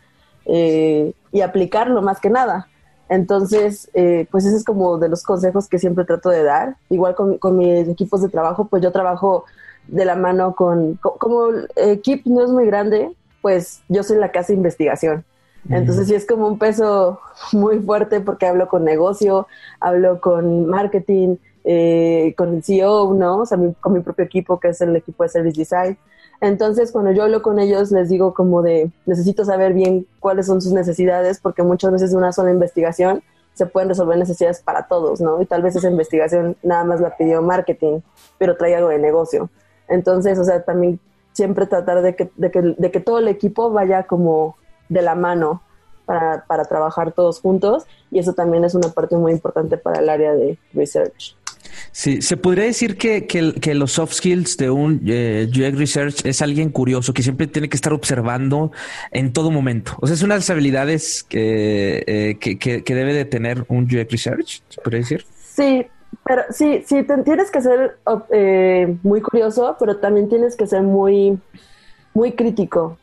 eh, 0.51 1.13
y 1.31 1.41
aplicarlo 1.41 2.01
más 2.01 2.19
que 2.19 2.29
nada. 2.29 2.67
Entonces, 3.07 3.89
eh, 3.93 4.27
pues 4.29 4.45
ese 4.45 4.57
es 4.57 4.63
como 4.63 4.97
de 4.97 5.09
los 5.09 5.23
consejos 5.23 5.67
que 5.67 5.79
siempre 5.79 6.05
trato 6.05 6.29
de 6.29 6.43
dar. 6.43 6.75
Igual 6.89 7.15
con, 7.15 7.37
con 7.37 7.57
mis 7.57 7.87
equipos 7.87 8.21
de 8.21 8.29
trabajo, 8.29 8.65
pues 8.65 8.83
yo 8.83 8.91
trabajo 8.91 9.45
de 9.87 10.05
la 10.05 10.15
mano 10.15 10.55
con, 10.55 10.95
como 10.95 11.47
el 11.47 11.67
equipo 11.75 12.29
no 12.29 12.43
es 12.43 12.51
muy 12.51 12.65
grande, 12.65 13.11
pues 13.41 13.81
yo 13.89 14.03
soy 14.03 14.17
la 14.17 14.31
que 14.31 14.39
hace 14.39 14.53
investigación. 14.53 15.25
Entonces 15.69 16.07
sí 16.07 16.15
es 16.15 16.25
como 16.25 16.47
un 16.47 16.57
peso 16.57 17.19
muy 17.51 17.79
fuerte 17.79 18.21
porque 18.21 18.47
hablo 18.47 18.67
con 18.67 18.83
negocio, 18.83 19.47
hablo 19.79 20.21
con 20.21 20.67
marketing, 20.67 21.35
eh, 21.63 22.33
con 22.37 22.55
el 22.55 22.63
CEO, 22.63 23.13
¿no? 23.13 23.39
O 23.39 23.45
sea, 23.45 23.57
con 23.79 23.93
mi 23.93 23.99
propio 23.99 24.25
equipo, 24.25 24.59
que 24.59 24.69
es 24.69 24.81
el 24.81 24.95
equipo 24.95 25.23
de 25.23 25.29
Service 25.29 25.57
Design. 25.57 25.97
Entonces, 26.41 26.91
cuando 26.91 27.11
yo 27.11 27.23
hablo 27.23 27.41
con 27.41 27.59
ellos, 27.59 27.91
les 27.91 28.09
digo 28.09 28.33
como 28.33 28.61
de, 28.61 28.91
necesito 29.05 29.43
saber 29.43 29.73
bien 29.73 30.07
cuáles 30.19 30.45
son 30.45 30.61
sus 30.61 30.71
necesidades, 30.71 31.39
porque 31.39 31.63
muchas 31.63 31.91
veces 31.91 32.13
una 32.13 32.31
sola 32.31 32.51
investigación 32.51 33.21
se 33.53 33.65
pueden 33.65 33.89
resolver 33.89 34.17
necesidades 34.17 34.61
para 34.61 34.87
todos, 34.87 35.19
¿no? 35.19 35.41
Y 35.41 35.45
tal 35.45 35.61
vez 35.61 35.75
esa 35.75 35.89
investigación 35.89 36.55
nada 36.63 36.85
más 36.85 37.01
la 37.01 37.17
pidió 37.17 37.41
marketing, 37.41 37.99
pero 38.37 38.55
trae 38.55 38.75
algo 38.75 38.87
de 38.87 38.99
negocio. 38.99 39.49
Entonces, 39.89 40.39
o 40.39 40.45
sea, 40.45 40.63
también 40.63 40.99
siempre 41.33 41.65
tratar 41.65 42.01
de 42.01 42.15
que, 42.15 42.31
de 42.37 42.51
que, 42.51 42.61
de 42.77 42.91
que 42.91 42.99
todo 43.01 43.19
el 43.19 43.27
equipo 43.27 43.69
vaya 43.71 44.03
como 44.03 44.55
de 44.87 45.01
la 45.01 45.15
mano 45.15 45.61
para, 46.05 46.45
para 46.45 46.65
trabajar 46.65 47.11
todos 47.11 47.41
juntos 47.41 47.85
y 48.11 48.19
eso 48.19 48.33
también 48.33 48.63
es 48.63 48.75
una 48.75 48.89
parte 48.89 49.15
muy 49.17 49.33
importante 49.33 49.77
para 49.77 49.99
el 49.99 50.09
área 50.09 50.33
de 50.33 50.57
research. 50.73 51.35
Sí, 51.91 52.21
se 52.21 52.37
podría 52.37 52.65
decir 52.65 52.97
que, 52.97 53.25
que, 53.25 53.73
los 53.73 53.93
soft 53.93 54.13
skills 54.13 54.57
de 54.57 54.69
un 54.69 55.01
eh, 55.05 55.47
UX 55.49 55.77
Research 55.77 56.25
es 56.25 56.41
alguien 56.41 56.69
curioso 56.69 57.13
que 57.13 57.23
siempre 57.23 57.47
tiene 57.47 57.69
que 57.69 57.75
estar 57.75 57.93
observando 57.93 58.71
en 59.11 59.33
todo 59.33 59.51
momento. 59.51 59.93
O 59.99 60.07
sea, 60.07 60.15
es 60.15 60.23
una 60.23 60.35
de 60.35 60.39
las 60.39 60.49
habilidades 60.49 61.23
que, 61.23 62.03
eh, 62.07 62.37
que, 62.39 62.95
debe 62.95 63.13
de 63.13 63.25
tener 63.25 63.65
un 63.67 63.83
UX 63.83 64.11
Research, 64.11 64.61
se 64.69 64.81
podría 64.81 64.99
decir. 64.99 65.25
Sí, 65.41 65.85
pero 66.25 66.43
sí, 66.51 66.83
sí, 66.85 67.05
tienes 67.25 67.51
que 67.51 67.61
ser 67.61 67.97
eh, 68.31 68.95
muy 69.03 69.21
curioso, 69.21 69.75
pero 69.79 69.97
también 69.97 70.29
tienes 70.29 70.55
que 70.55 70.67
ser 70.67 70.83
muy, 70.83 71.39
muy 72.13 72.33
crítico. 72.33 72.97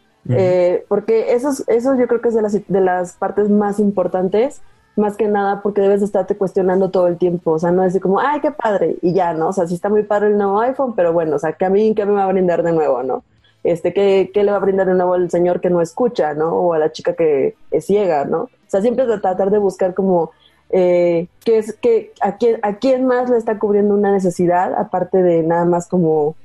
porque 0.89 1.33
eso, 1.35 1.51
eso 1.69 1.97
yo 1.97 2.09
creo 2.09 2.21
que 2.21 2.29
es 2.29 2.35
de 2.35 2.43
las, 2.43 2.53
de 2.53 2.81
las 2.81 3.13
partes 3.13 3.49
más 3.49 3.79
importantes 3.79 4.61
más 4.97 5.17
que 5.17 5.29
nada 5.29 5.61
porque 5.63 5.83
debes 5.83 6.03
estarte 6.03 6.37
cuestionando 6.37 6.91
todo 6.91 7.07
el 7.07 7.19
tiempo, 7.19 7.53
o 7.53 7.59
sea, 7.59 7.71
no 7.71 7.83
decir 7.83 8.01
como, 8.01 8.19
ay, 8.19 8.41
qué 8.41 8.51
padre, 8.51 8.97
y 9.03 9.13
ya, 9.13 9.35
¿no? 9.35 9.49
O 9.49 9.53
sea, 9.53 9.67
sí 9.67 9.75
está 9.75 9.89
muy 9.89 10.03
padre 10.03 10.29
el 10.29 10.39
nuevo 10.39 10.61
iPhone, 10.61 10.95
pero 10.95 11.13
bueno, 11.13 11.37
o 11.37 11.39
sea, 11.39 11.53
¿qué 11.53 11.67
a 11.67 11.71
mí 11.71 11.95
qué 11.95 12.07
me 12.07 12.13
va 12.13 12.25
a 12.25 12.33
brindar 12.33 12.63
de 12.63 12.73
nuevo, 12.73 13.03
no? 13.03 13.23
Este, 13.63 13.93
¿qué, 13.93 14.31
¿qué, 14.33 14.45
le 14.45 14.53
va 14.53 14.57
a 14.59 14.61
brindar 14.61 14.87
de 14.87 14.95
nuevo 14.95 15.15
al 15.15 15.31
señor 15.31 15.61
que 15.61 15.71
no 15.71 15.83
escucha, 15.83 16.35
¿no? 16.35 16.55
O 16.55 16.73
a 16.73 16.79
la 16.79 16.93
chica 16.93 17.15
que 17.15 17.57
es 17.71 17.87
ciega, 17.87 18.25
¿no? 18.25 18.43
O 18.43 18.69
sea, 18.69 18.81
siempre 18.81 19.07
tratar 19.07 19.51
de 19.51 19.59
buscar 19.59 19.93
como, 19.93 20.31
eh, 20.71 21.29
qué 21.45 21.59
es, 21.59 21.75
que, 21.75 22.13
a, 22.21 22.37
quién, 22.37 22.59
a 22.63 22.77
quién 22.77 23.07
más 23.07 23.29
le 23.29 23.37
está 23.37 23.59
cubriendo 23.59 23.95
una 23.95 24.13
necesidad, 24.13 24.75
aparte 24.75 25.23
de 25.23 25.43
nada 25.43 25.65
más 25.65 25.89
como, 25.89 26.37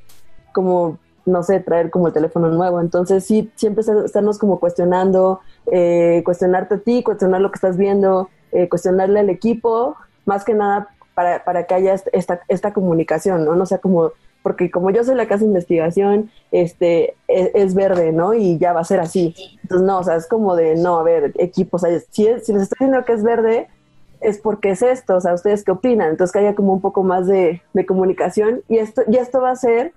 como 0.52 0.98
no 1.26 1.44
sé, 1.44 1.60
traer 1.60 1.90
como 1.90 2.08
el 2.08 2.14
teléfono 2.14 2.50
nuevo. 2.50 2.82
Entonces, 2.82 3.24
sí, 3.24 3.52
siempre 3.56 3.84
estarnos 4.06 4.38
como 4.38 4.60
cuestionando, 4.60 5.40
eh, 5.72 6.22
cuestionarte 6.26 6.76
a 6.76 6.80
ti, 6.80 7.04
cuestionar 7.04 7.42
lo 7.42 7.52
que 7.52 7.56
estás 7.56 7.78
viendo, 7.78 8.30
eh, 8.52 8.70
cuestionarle 8.70 9.20
al 9.20 9.30
equipo, 9.30 9.96
más 10.26 10.44
que 10.44 10.54
nada 10.54 10.90
para, 11.14 11.44
para 11.44 11.66
que 11.66 11.74
haya 11.74 11.96
esta, 12.14 12.42
esta 12.48 12.74
comunicación, 12.74 13.46
¿no? 13.46 13.56
No 13.56 13.66
sea 13.66 13.80
como, 13.80 14.12
porque 14.44 14.72
como 14.72 14.92
yo 14.92 15.04
soy 15.04 15.16
la 15.16 15.28
casa 15.28 15.42
de 15.42 15.48
investigación, 15.48 16.32
este, 16.52 17.16
e, 17.28 17.52
es, 17.54 17.74
verde, 17.76 18.12
¿no? 18.12 18.34
Y 18.34 18.58
ya 18.58 18.74
va 18.74 18.82
a 18.82 18.86
ser 18.86 19.00
así. 19.00 19.36
Entonces, 19.62 19.86
no, 19.86 20.00
o 20.00 20.04
sea, 20.04 20.16
es 20.16 20.28
como 20.28 20.56
de, 20.56 20.76
no, 20.76 21.00
a 21.00 21.04
ver, 21.04 21.34
equipo, 21.38 21.78
o 21.78 21.80
sea, 21.80 21.92
si, 22.00 22.26
si 22.42 22.54
les 22.54 22.64
estoy 22.64 22.78
diciendo 22.80 23.04
que 23.06 23.14
es 23.14 23.24
verde, 23.24 23.68
es 24.20 24.38
porque 24.38 24.72
es 24.72 24.82
esto, 24.82 25.16
o 25.16 25.22
sea, 25.22 25.34
¿ustedes 25.34 25.64
qué 25.64 25.72
opinan? 25.72 26.12
Entonces, 26.12 26.32
que 26.32 26.40
haya 26.40 26.56
como 26.56 26.74
un 26.74 26.82
poco 26.82 27.04
más 27.04 27.28
de, 27.28 27.62
de 27.74 27.86
comunicación 27.86 28.62
y 28.68 28.78
esto, 28.78 29.02
y 29.08 29.18
esto 29.18 29.42
va 29.42 29.50
a 29.50 29.54
hacer 29.54 29.94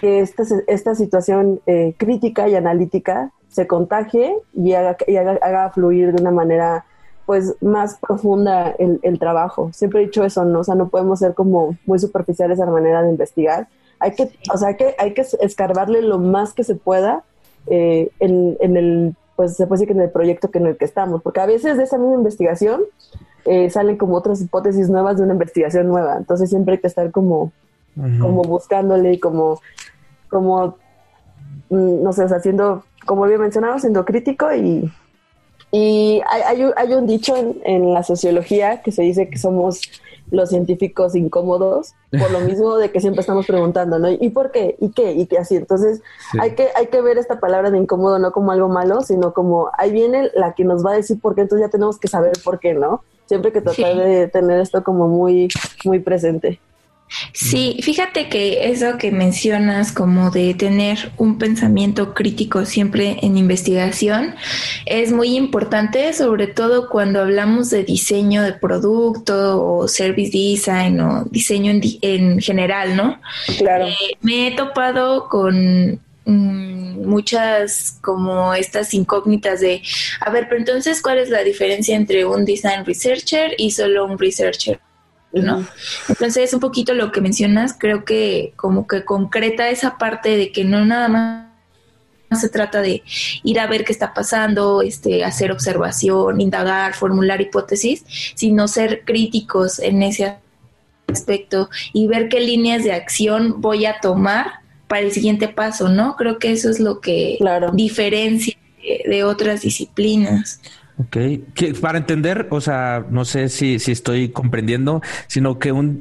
que 0.00 0.20
esta, 0.20 0.44
esta 0.66 0.94
situación 0.94 1.60
eh, 1.66 1.94
crítica 1.96 2.48
y 2.48 2.54
analítica 2.54 3.32
se 3.48 3.66
contagie 3.66 4.36
y 4.54 4.74
haga, 4.74 4.96
y 5.06 5.16
haga, 5.16 5.38
haga 5.42 5.70
fluir 5.70 6.12
de 6.12 6.20
una 6.20 6.30
manera 6.30 6.84
pues 7.26 7.56
más 7.60 7.98
profunda 7.98 8.70
el, 8.78 9.00
el, 9.02 9.18
trabajo. 9.18 9.70
Siempre 9.72 10.00
he 10.00 10.06
dicho 10.06 10.24
eso, 10.24 10.44
¿no? 10.44 10.60
O 10.60 10.64
sea, 10.64 10.76
no 10.76 10.88
podemos 10.88 11.18
ser 11.18 11.34
como 11.34 11.76
muy 11.84 11.98
superficiales 11.98 12.60
a 12.60 12.66
la 12.66 12.70
manera 12.70 13.02
de 13.02 13.10
investigar. 13.10 13.66
Hay 13.98 14.12
que, 14.12 14.30
o 14.54 14.56
sea, 14.56 14.76
que, 14.76 14.94
hay 14.98 15.12
que 15.12 15.26
escarbarle 15.40 16.02
lo 16.02 16.18
más 16.18 16.54
que 16.54 16.62
se 16.62 16.76
pueda 16.76 17.24
eh, 17.66 18.10
en, 18.20 18.56
en, 18.60 18.76
el, 18.76 19.16
pues 19.34 19.56
se 19.56 19.66
puede 19.66 19.80
decir 19.80 19.88
que 19.88 19.98
en 19.98 20.04
el 20.04 20.10
proyecto 20.10 20.50
que 20.50 20.58
en 20.58 20.66
el 20.66 20.76
que 20.76 20.84
estamos, 20.84 21.20
porque 21.20 21.40
a 21.40 21.46
veces 21.46 21.76
de 21.76 21.82
esa 21.82 21.98
misma 21.98 22.14
investigación 22.14 22.82
eh, 23.44 23.70
salen 23.70 23.96
como 23.96 24.16
otras 24.16 24.40
hipótesis 24.40 24.88
nuevas 24.88 25.16
de 25.16 25.24
una 25.24 25.32
investigación 25.32 25.88
nueva. 25.88 26.16
Entonces 26.16 26.48
siempre 26.48 26.74
hay 26.74 26.80
que 26.80 26.86
estar 26.86 27.10
como, 27.10 27.52
como 28.20 28.42
buscándole 28.42 29.14
y 29.14 29.18
como, 29.18 29.60
como, 30.28 30.76
mm, 31.70 32.02
no 32.02 32.12
sé, 32.12 32.24
o 32.24 32.28
sea, 32.28 32.40
siendo, 32.40 32.84
como 33.04 33.24
había 33.24 33.38
mencionado, 33.38 33.78
siendo 33.78 34.04
crítico 34.04 34.52
y 34.54 34.92
y 35.72 36.22
hay, 36.28 36.62
hay, 36.76 36.94
un 36.94 37.06
dicho 37.06 37.34
en, 37.36 37.92
la 37.92 38.02
sociología 38.02 38.82
que 38.82 38.92
se 38.92 39.02
dice 39.02 39.28
que 39.28 39.38
somos 39.38 39.80
los 40.30 40.48
científicos 40.48 41.14
incómodos, 41.14 41.94
por 42.10 42.30
lo 42.30 42.40
mismo 42.48 42.76
de 42.76 42.90
que 42.90 43.00
siempre 43.00 43.20
estamos 43.20 43.46
preguntando, 43.46 43.98
¿no? 43.98 44.10
¿Y 44.10 44.30
por 44.30 44.52
qué? 44.52 44.76
¿Y 44.80 44.90
qué? 44.90 45.12
¿Y 45.12 45.26
qué 45.26 45.38
así? 45.38 45.56
Entonces, 45.56 46.02
hay, 46.40 46.54
que, 46.54 46.68
hay 46.74 46.86
que 46.86 47.00
ver 47.00 47.18
esta 47.18 47.40
palabra 47.40 47.70
de 47.70 47.78
incómodo 47.78 48.18
no 48.18 48.32
como 48.32 48.52
algo 48.52 48.68
malo, 48.68 49.02
sino 49.02 49.34
como 49.34 49.70
ahí 49.76 49.90
viene 49.90 50.30
la 50.34 50.54
que 50.54 50.64
nos 50.64 50.84
va 50.84 50.92
a 50.92 50.96
decir 50.96 51.20
por 51.20 51.34
qué, 51.34 51.42
entonces 51.42 51.66
ya 51.66 51.70
tenemos 51.70 51.98
que 51.98 52.08
saber 52.08 52.32
por 52.44 52.58
qué, 52.58 52.74
¿no? 52.74 53.02
Siempre 53.26 53.52
que 53.52 53.60
tratar 53.60 53.96
de 53.96 54.28
tener 54.28 54.60
esto 54.60 54.84
como 54.84 55.08
muy, 55.08 55.48
muy 55.84 55.98
presente. 55.98 56.60
Sí, 57.32 57.78
fíjate 57.82 58.28
que 58.28 58.68
eso 58.68 58.98
que 58.98 59.12
mencionas 59.12 59.92
como 59.92 60.30
de 60.30 60.54
tener 60.54 61.12
un 61.16 61.38
pensamiento 61.38 62.14
crítico 62.14 62.64
siempre 62.64 63.18
en 63.22 63.36
investigación 63.38 64.34
es 64.86 65.12
muy 65.12 65.36
importante, 65.36 66.12
sobre 66.12 66.48
todo 66.48 66.88
cuando 66.88 67.20
hablamos 67.20 67.70
de 67.70 67.84
diseño 67.84 68.42
de 68.42 68.54
producto 68.54 69.64
o 69.64 69.88
service 69.88 70.32
design 70.36 71.00
o 71.00 71.24
diseño 71.30 71.72
en, 72.02 72.40
general, 72.40 72.96
¿no? 72.96 73.20
Claro. 73.58 73.86
Eh, 73.86 74.16
me 74.20 74.48
he 74.48 74.56
topado 74.56 75.28
con 75.28 76.00
mm, 76.24 77.06
muchas 77.06 77.98
como 78.00 78.52
estas 78.54 78.92
incógnitas 78.94 79.60
de, 79.60 79.80
a 80.20 80.30
ver, 80.30 80.48
pero 80.48 80.60
entonces, 80.60 81.00
¿cuál 81.00 81.18
es 81.18 81.30
la 81.30 81.44
diferencia 81.44 81.94
entre 81.94 82.24
un 82.24 82.44
design 82.44 82.84
researcher 82.84 83.54
y 83.58 83.70
solo 83.70 84.06
un 84.06 84.18
researcher? 84.18 84.80
¿No? 85.42 85.66
Entonces, 86.08 86.52
un 86.54 86.60
poquito 86.60 86.94
lo 86.94 87.12
que 87.12 87.20
mencionas, 87.20 87.74
creo 87.78 88.04
que 88.04 88.52
como 88.56 88.86
que 88.86 89.04
concreta 89.04 89.68
esa 89.68 89.98
parte 89.98 90.36
de 90.36 90.52
que 90.52 90.64
no 90.64 90.84
nada 90.84 91.08
más 91.08 91.46
se 92.40 92.48
trata 92.48 92.80
de 92.80 93.02
ir 93.44 93.60
a 93.60 93.66
ver 93.66 93.84
qué 93.84 93.92
está 93.92 94.12
pasando, 94.12 94.82
este, 94.82 95.24
hacer 95.24 95.52
observación, 95.52 96.40
indagar, 96.40 96.94
formular 96.94 97.40
hipótesis, 97.40 98.04
sino 98.34 98.66
ser 98.68 99.02
críticos 99.04 99.78
en 99.78 100.02
ese 100.02 100.36
aspecto 101.06 101.70
y 101.92 102.06
ver 102.08 102.28
qué 102.28 102.40
líneas 102.40 102.82
de 102.82 102.92
acción 102.92 103.60
voy 103.60 103.86
a 103.86 104.00
tomar 104.00 104.60
para 104.88 105.02
el 105.02 105.12
siguiente 105.12 105.48
paso, 105.48 105.88
¿no? 105.88 106.16
Creo 106.16 106.38
que 106.38 106.52
eso 106.52 106.70
es 106.70 106.80
lo 106.80 107.00
que 107.00 107.38
diferencia 107.72 108.56
de 109.04 109.24
otras 109.24 109.62
disciplinas. 109.62 110.60
Ok, 110.98 111.16
que 111.54 111.74
para 111.78 111.98
entender, 111.98 112.46
o 112.48 112.60
sea, 112.62 113.04
no 113.10 113.26
sé 113.26 113.50
si, 113.50 113.78
si 113.78 113.92
estoy 113.92 114.30
comprendiendo, 114.30 115.02
sino 115.26 115.58
que 115.58 115.70
un, 115.70 116.00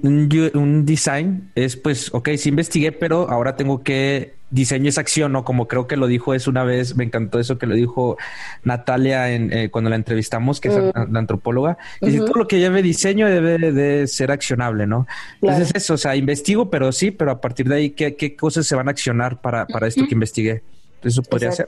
un, 0.53 0.85
design 0.85 1.51
es 1.53 1.75
pues, 1.75 2.13
ok, 2.13 2.29
sí 2.37 2.47
investigué, 2.47 2.93
pero 2.93 3.29
ahora 3.29 3.57
tengo 3.57 3.83
que 3.83 4.35
diseño 4.51 4.87
esa 4.87 5.01
acción, 5.01 5.33
¿no? 5.33 5.43
Como 5.43 5.67
creo 5.67 5.85
que 5.85 5.97
lo 5.97 6.07
dijo 6.07 6.33
es 6.33 6.47
una 6.47 6.63
vez, 6.63 6.95
me 6.95 7.03
encantó 7.03 7.39
eso 7.39 7.57
que 7.57 7.67
lo 7.67 7.75
dijo 7.75 8.17
Natalia 8.63 9.31
en, 9.31 9.51
eh, 9.51 9.69
cuando 9.69 9.89
la 9.89 9.97
entrevistamos, 9.97 10.61
que 10.61 10.69
es 10.69 10.77
mm. 10.77 11.11
la 11.11 11.19
antropóloga, 11.19 11.77
y 11.99 12.17
todo 12.19 12.35
lo 12.35 12.47
que 12.47 12.59
lleve 12.59 12.81
diseño 12.81 13.27
debe 13.27 13.73
de 13.73 14.07
ser 14.07 14.31
accionable, 14.31 14.87
¿no? 14.87 15.07
Entonces 15.41 15.73
eso, 15.75 15.95
o 15.95 15.97
sea, 15.97 16.15
investigo, 16.15 16.69
pero 16.69 16.93
sí, 16.93 17.11
pero 17.11 17.31
a 17.31 17.41
partir 17.41 17.67
de 17.67 17.75
ahí, 17.75 17.89
¿qué, 17.89 18.15
qué 18.15 18.37
cosas 18.37 18.65
se 18.65 18.77
van 18.77 18.87
a 18.87 18.91
accionar 18.91 19.41
para, 19.41 19.65
para 19.67 19.87
esto 19.87 20.07
que 20.07 20.13
investigué? 20.13 20.63
Eso 21.03 21.21
podría 21.21 21.51
ser. 21.51 21.65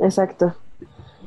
Exacto. 0.00 0.56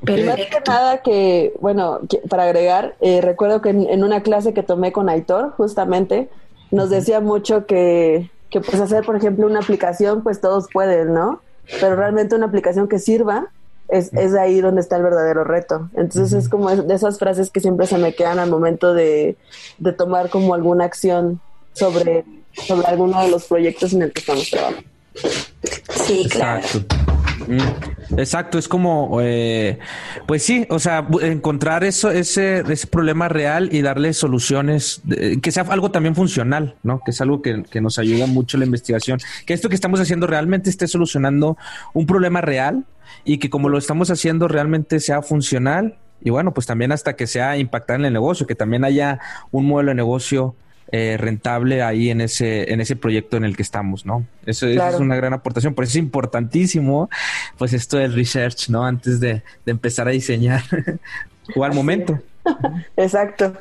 Y 0.05 0.23
más 0.23 0.35
que 0.35 0.61
nada 0.67 0.97
que, 0.99 1.53
bueno, 1.59 1.99
para 2.29 2.43
agregar, 2.43 2.95
eh, 3.01 3.21
recuerdo 3.21 3.61
que 3.61 3.69
en, 3.69 4.03
una 4.03 4.21
clase 4.21 4.53
que 4.53 4.63
tomé 4.63 4.91
con 4.91 5.09
Aitor, 5.09 5.51
justamente, 5.51 6.29
nos 6.71 6.89
decía 6.89 7.19
mucho 7.19 7.65
que, 7.65 8.29
que, 8.49 8.61
pues 8.61 8.79
hacer, 8.79 9.05
por 9.05 9.15
ejemplo, 9.15 9.45
una 9.45 9.59
aplicación, 9.59 10.23
pues 10.23 10.41
todos 10.41 10.67
pueden, 10.71 11.13
¿no? 11.13 11.41
Pero 11.79 11.95
realmente 11.95 12.35
una 12.35 12.45
aplicación 12.45 12.87
que 12.87 12.99
sirva 12.99 13.47
es, 13.89 14.13
es 14.13 14.33
ahí 14.35 14.61
donde 14.61 14.81
está 14.81 14.97
el 14.97 15.03
verdadero 15.03 15.43
reto. 15.43 15.89
Entonces 15.95 16.33
es 16.33 16.49
como 16.49 16.69
de 16.75 16.93
esas 16.93 17.19
frases 17.19 17.49
que 17.49 17.59
siempre 17.59 17.87
se 17.87 17.97
me 17.97 18.13
quedan 18.13 18.39
al 18.39 18.49
momento 18.49 18.93
de, 18.93 19.37
de 19.77 19.93
tomar 19.93 20.29
como 20.29 20.53
alguna 20.53 20.85
acción 20.85 21.41
sobre, 21.73 22.25
sobre 22.53 22.87
alguno 22.87 23.21
de 23.21 23.29
los 23.29 23.45
proyectos 23.45 23.93
en 23.93 24.03
el 24.03 24.13
que 24.13 24.21
estamos 24.21 24.49
trabajando. 24.49 24.89
Sí, 26.05 26.27
claro. 26.29 26.65
Mm, 26.73 27.16
exacto, 28.17 28.57
es 28.57 28.67
como, 28.67 29.19
eh, 29.21 29.79
pues 30.27 30.43
sí, 30.43 30.65
o 30.69 30.79
sea, 30.79 31.07
encontrar 31.21 31.83
eso, 31.83 32.11
ese, 32.11 32.63
ese 32.71 32.87
problema 32.87 33.29
real 33.29 33.69
y 33.71 33.81
darle 33.81 34.13
soluciones, 34.13 35.01
que 35.41 35.51
sea 35.51 35.63
algo 35.63 35.91
también 35.91 36.15
funcional, 36.15 36.75
¿no? 36.83 37.01
Que 37.03 37.11
es 37.11 37.21
algo 37.21 37.41
que, 37.41 37.63
que, 37.63 37.81
nos 37.81 37.99
ayuda 37.99 38.27
mucho 38.27 38.57
la 38.57 38.65
investigación. 38.65 39.19
Que 39.45 39.53
esto 39.53 39.69
que 39.69 39.75
estamos 39.75 39.99
haciendo 39.99 40.27
realmente 40.27 40.69
esté 40.69 40.87
solucionando 40.87 41.57
un 41.93 42.05
problema 42.05 42.41
real 42.41 42.85
y 43.23 43.37
que 43.37 43.49
como 43.49 43.69
lo 43.69 43.77
estamos 43.77 44.09
haciendo 44.11 44.47
realmente 44.47 44.99
sea 44.99 45.21
funcional 45.21 45.97
y 46.21 46.29
bueno, 46.29 46.53
pues 46.53 46.65
también 46.65 46.91
hasta 46.91 47.15
que 47.15 47.27
sea 47.27 47.57
impactar 47.57 47.99
en 47.99 48.05
el 48.05 48.13
negocio, 48.13 48.47
que 48.47 48.55
también 48.55 48.83
haya 48.83 49.19
un 49.51 49.67
modelo 49.67 49.89
de 49.89 49.95
negocio 49.95 50.55
eh, 50.91 51.17
rentable 51.17 51.81
ahí 51.81 52.09
en 52.09 52.21
ese, 52.21 52.71
en 52.71 52.81
ese 52.81 52.95
proyecto 52.95 53.37
en 53.37 53.43
el 53.43 53.55
que 53.55 53.63
estamos, 53.63 54.05
¿no? 54.05 54.25
Eso, 54.45 54.67
es 54.67 54.99
una 54.99 55.15
gran 55.15 55.33
aportación, 55.33 55.73
por 55.73 55.83
eso 55.83 55.91
es 55.91 56.03
importantísimo, 56.03 57.09
pues 57.57 57.73
esto 57.73 57.97
del 57.97 58.13
research, 58.13 58.69
¿no? 58.69 58.85
Antes 58.85 59.19
de, 59.19 59.43
de 59.65 59.71
empezar 59.71 60.07
a 60.07 60.11
diseñar 60.11 60.63
o 61.55 61.63
al 61.63 61.73
momento. 61.73 62.19
Exacto. 62.97 63.53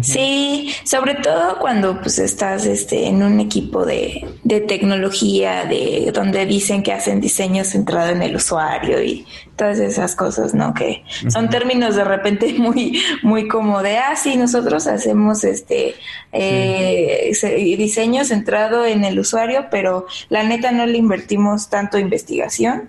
Sí, 0.00 0.72
sobre 0.84 1.16
todo 1.16 1.58
cuando 1.58 2.00
pues 2.00 2.18
estás 2.18 2.64
este, 2.64 3.08
en 3.08 3.22
un 3.22 3.40
equipo 3.40 3.84
de, 3.84 4.26
de, 4.42 4.60
tecnología, 4.60 5.64
de 5.66 6.10
donde 6.14 6.46
dicen 6.46 6.82
que 6.82 6.92
hacen 6.92 7.20
diseño 7.20 7.62
centrado 7.62 8.10
en 8.10 8.22
el 8.22 8.36
usuario 8.36 9.02
y 9.02 9.26
todas 9.54 9.78
esas 9.78 10.16
cosas, 10.16 10.54
¿no? 10.54 10.72
Que 10.72 11.04
son 11.28 11.50
términos 11.50 11.94
de 11.94 12.04
repente 12.04 12.54
muy, 12.58 13.02
muy 13.22 13.48
como 13.48 13.82
de, 13.82 13.98
ah, 13.98 14.16
sí, 14.16 14.36
nosotros 14.36 14.86
hacemos 14.86 15.44
este 15.44 15.94
eh, 16.32 17.30
diseño 17.76 18.24
centrado 18.24 18.86
en 18.86 19.04
el 19.04 19.18
usuario, 19.18 19.66
pero 19.70 20.06
la 20.30 20.42
neta 20.42 20.72
no 20.72 20.86
le 20.86 20.96
invertimos 20.96 21.68
tanto 21.68 21.98
investigación. 21.98 22.88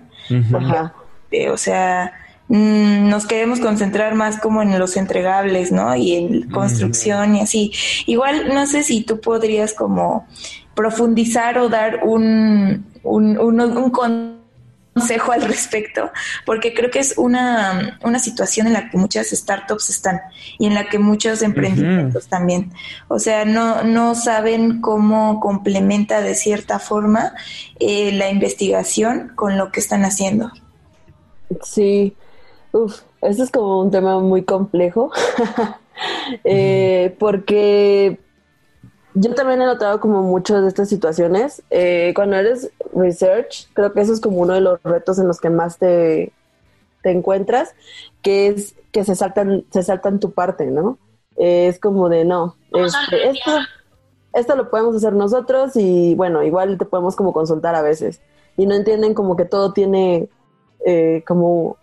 Eh, 1.30 1.50
o 1.50 1.56
sea, 1.56 2.12
Mm, 2.48 3.08
nos 3.08 3.26
queremos 3.26 3.58
concentrar 3.58 4.14
más 4.14 4.38
como 4.38 4.62
en 4.62 4.78
los 4.78 4.96
entregables, 4.96 5.72
¿no? 5.72 5.96
Y 5.96 6.14
en 6.14 6.50
construcción 6.50 7.36
y 7.36 7.40
así. 7.40 7.72
Igual, 8.06 8.54
no 8.54 8.66
sé 8.66 8.82
si 8.82 9.02
tú 9.02 9.20
podrías 9.20 9.72
como 9.72 10.26
profundizar 10.74 11.58
o 11.58 11.68
dar 11.68 12.00
un, 12.04 12.84
un, 13.02 13.38
un, 13.38 13.90
consejo 13.90 15.32
al 15.32 15.42
respecto, 15.42 16.10
porque 16.44 16.74
creo 16.74 16.90
que 16.90 16.98
es 16.98 17.14
una, 17.16 17.98
una, 18.02 18.18
situación 18.18 18.66
en 18.66 18.72
la 18.74 18.90
que 18.90 18.98
muchas 18.98 19.30
startups 19.30 19.88
están 19.88 20.20
y 20.58 20.66
en 20.66 20.74
la 20.74 20.88
que 20.88 20.98
muchos 20.98 21.42
emprendimientos 21.42 22.28
también. 22.28 22.72
O 23.08 23.18
sea, 23.18 23.44
no, 23.44 23.84
no 23.84 24.14
saben 24.14 24.80
cómo 24.80 25.40
complementa 25.40 26.20
de 26.20 26.34
cierta 26.34 26.78
forma 26.78 27.32
eh, 27.80 28.12
la 28.12 28.30
investigación 28.30 29.32
con 29.34 29.56
lo 29.56 29.70
que 29.72 29.80
están 29.80 30.04
haciendo. 30.04 30.50
Sí, 31.62 32.16
Uf, 32.74 33.02
eso 33.22 33.44
es 33.44 33.52
como 33.52 33.82
un 33.82 33.92
tema 33.92 34.18
muy 34.18 34.42
complejo, 34.42 35.12
eh, 36.44 37.14
porque 37.20 38.18
yo 39.14 39.32
también 39.36 39.62
he 39.62 39.64
notado 39.64 40.00
como 40.00 40.22
muchas 40.24 40.62
de 40.62 40.68
estas 40.68 40.88
situaciones. 40.88 41.62
Eh, 41.70 42.12
cuando 42.16 42.34
eres 42.34 42.72
research, 42.92 43.68
creo 43.74 43.92
que 43.92 44.00
eso 44.00 44.12
es 44.12 44.20
como 44.20 44.38
uno 44.38 44.54
de 44.54 44.60
los 44.60 44.82
retos 44.82 45.20
en 45.20 45.28
los 45.28 45.40
que 45.40 45.50
más 45.50 45.78
te, 45.78 46.32
te 47.04 47.12
encuentras, 47.12 47.76
que 48.22 48.48
es 48.48 48.74
que 48.90 49.04
se 49.04 49.14
saltan, 49.14 49.64
se 49.70 49.84
saltan 49.84 50.18
tu 50.18 50.32
parte, 50.32 50.66
¿no? 50.66 50.98
Eh, 51.36 51.68
es 51.68 51.78
como 51.78 52.08
de, 52.08 52.24
no, 52.24 52.56
este, 52.72 53.28
esto, 53.28 53.52
esto 54.32 54.56
lo 54.56 54.68
podemos 54.68 54.96
hacer 54.96 55.12
nosotros 55.12 55.76
y 55.76 56.16
bueno, 56.16 56.42
igual 56.42 56.76
te 56.76 56.86
podemos 56.86 57.14
como 57.14 57.32
consultar 57.32 57.76
a 57.76 57.82
veces. 57.82 58.20
Y 58.56 58.66
no 58.66 58.74
entienden 58.74 59.14
como 59.14 59.36
que 59.36 59.44
todo 59.44 59.72
tiene 59.72 60.28
como 61.24 61.76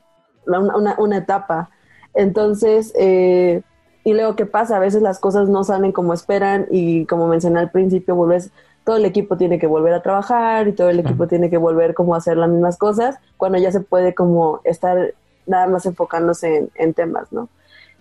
una, 0.46 0.96
una 0.98 1.18
etapa. 1.18 1.70
Entonces, 2.14 2.94
eh, 2.96 3.62
y 4.04 4.14
luego, 4.14 4.36
¿qué 4.36 4.46
pasa? 4.46 4.78
A 4.78 4.80
veces 4.80 5.02
las 5.02 5.20
cosas 5.20 5.48
no 5.48 5.64
salen 5.64 5.92
como 5.92 6.14
esperan 6.14 6.68
y 6.72 7.06
como 7.06 7.28
mencioné 7.28 7.60
al 7.60 7.72
principio, 7.72 8.16
vuelves, 8.16 8.52
todo 8.84 8.98
el 8.98 9.06
equipo 9.06 9.38
tiene 9.38 9.60
que 9.60 9.68
volver 9.68 9.94
a 9.94 10.02
trabajar 10.02 10.68
y 10.68 10.74
todo 10.74 10.90
el 10.90 11.00
equipo 11.00 11.28
tiene 11.28 11.50
que 11.50 11.58
volver 11.58 11.94
como 11.94 12.16
a 12.16 12.18
hacer 12.18 12.38
las 12.38 12.50
mismas 12.50 12.78
cosas 12.78 13.18
cuando 13.38 13.60
ya 13.60 13.72
se 13.72 13.80
puede 13.80 14.16
como 14.16 14.60
estar 14.64 15.14
nada 15.46 15.68
más 15.68 15.86
enfocándose 15.86 16.68
en, 16.74 16.94
temas, 16.94 17.32
¿no? 17.32 17.48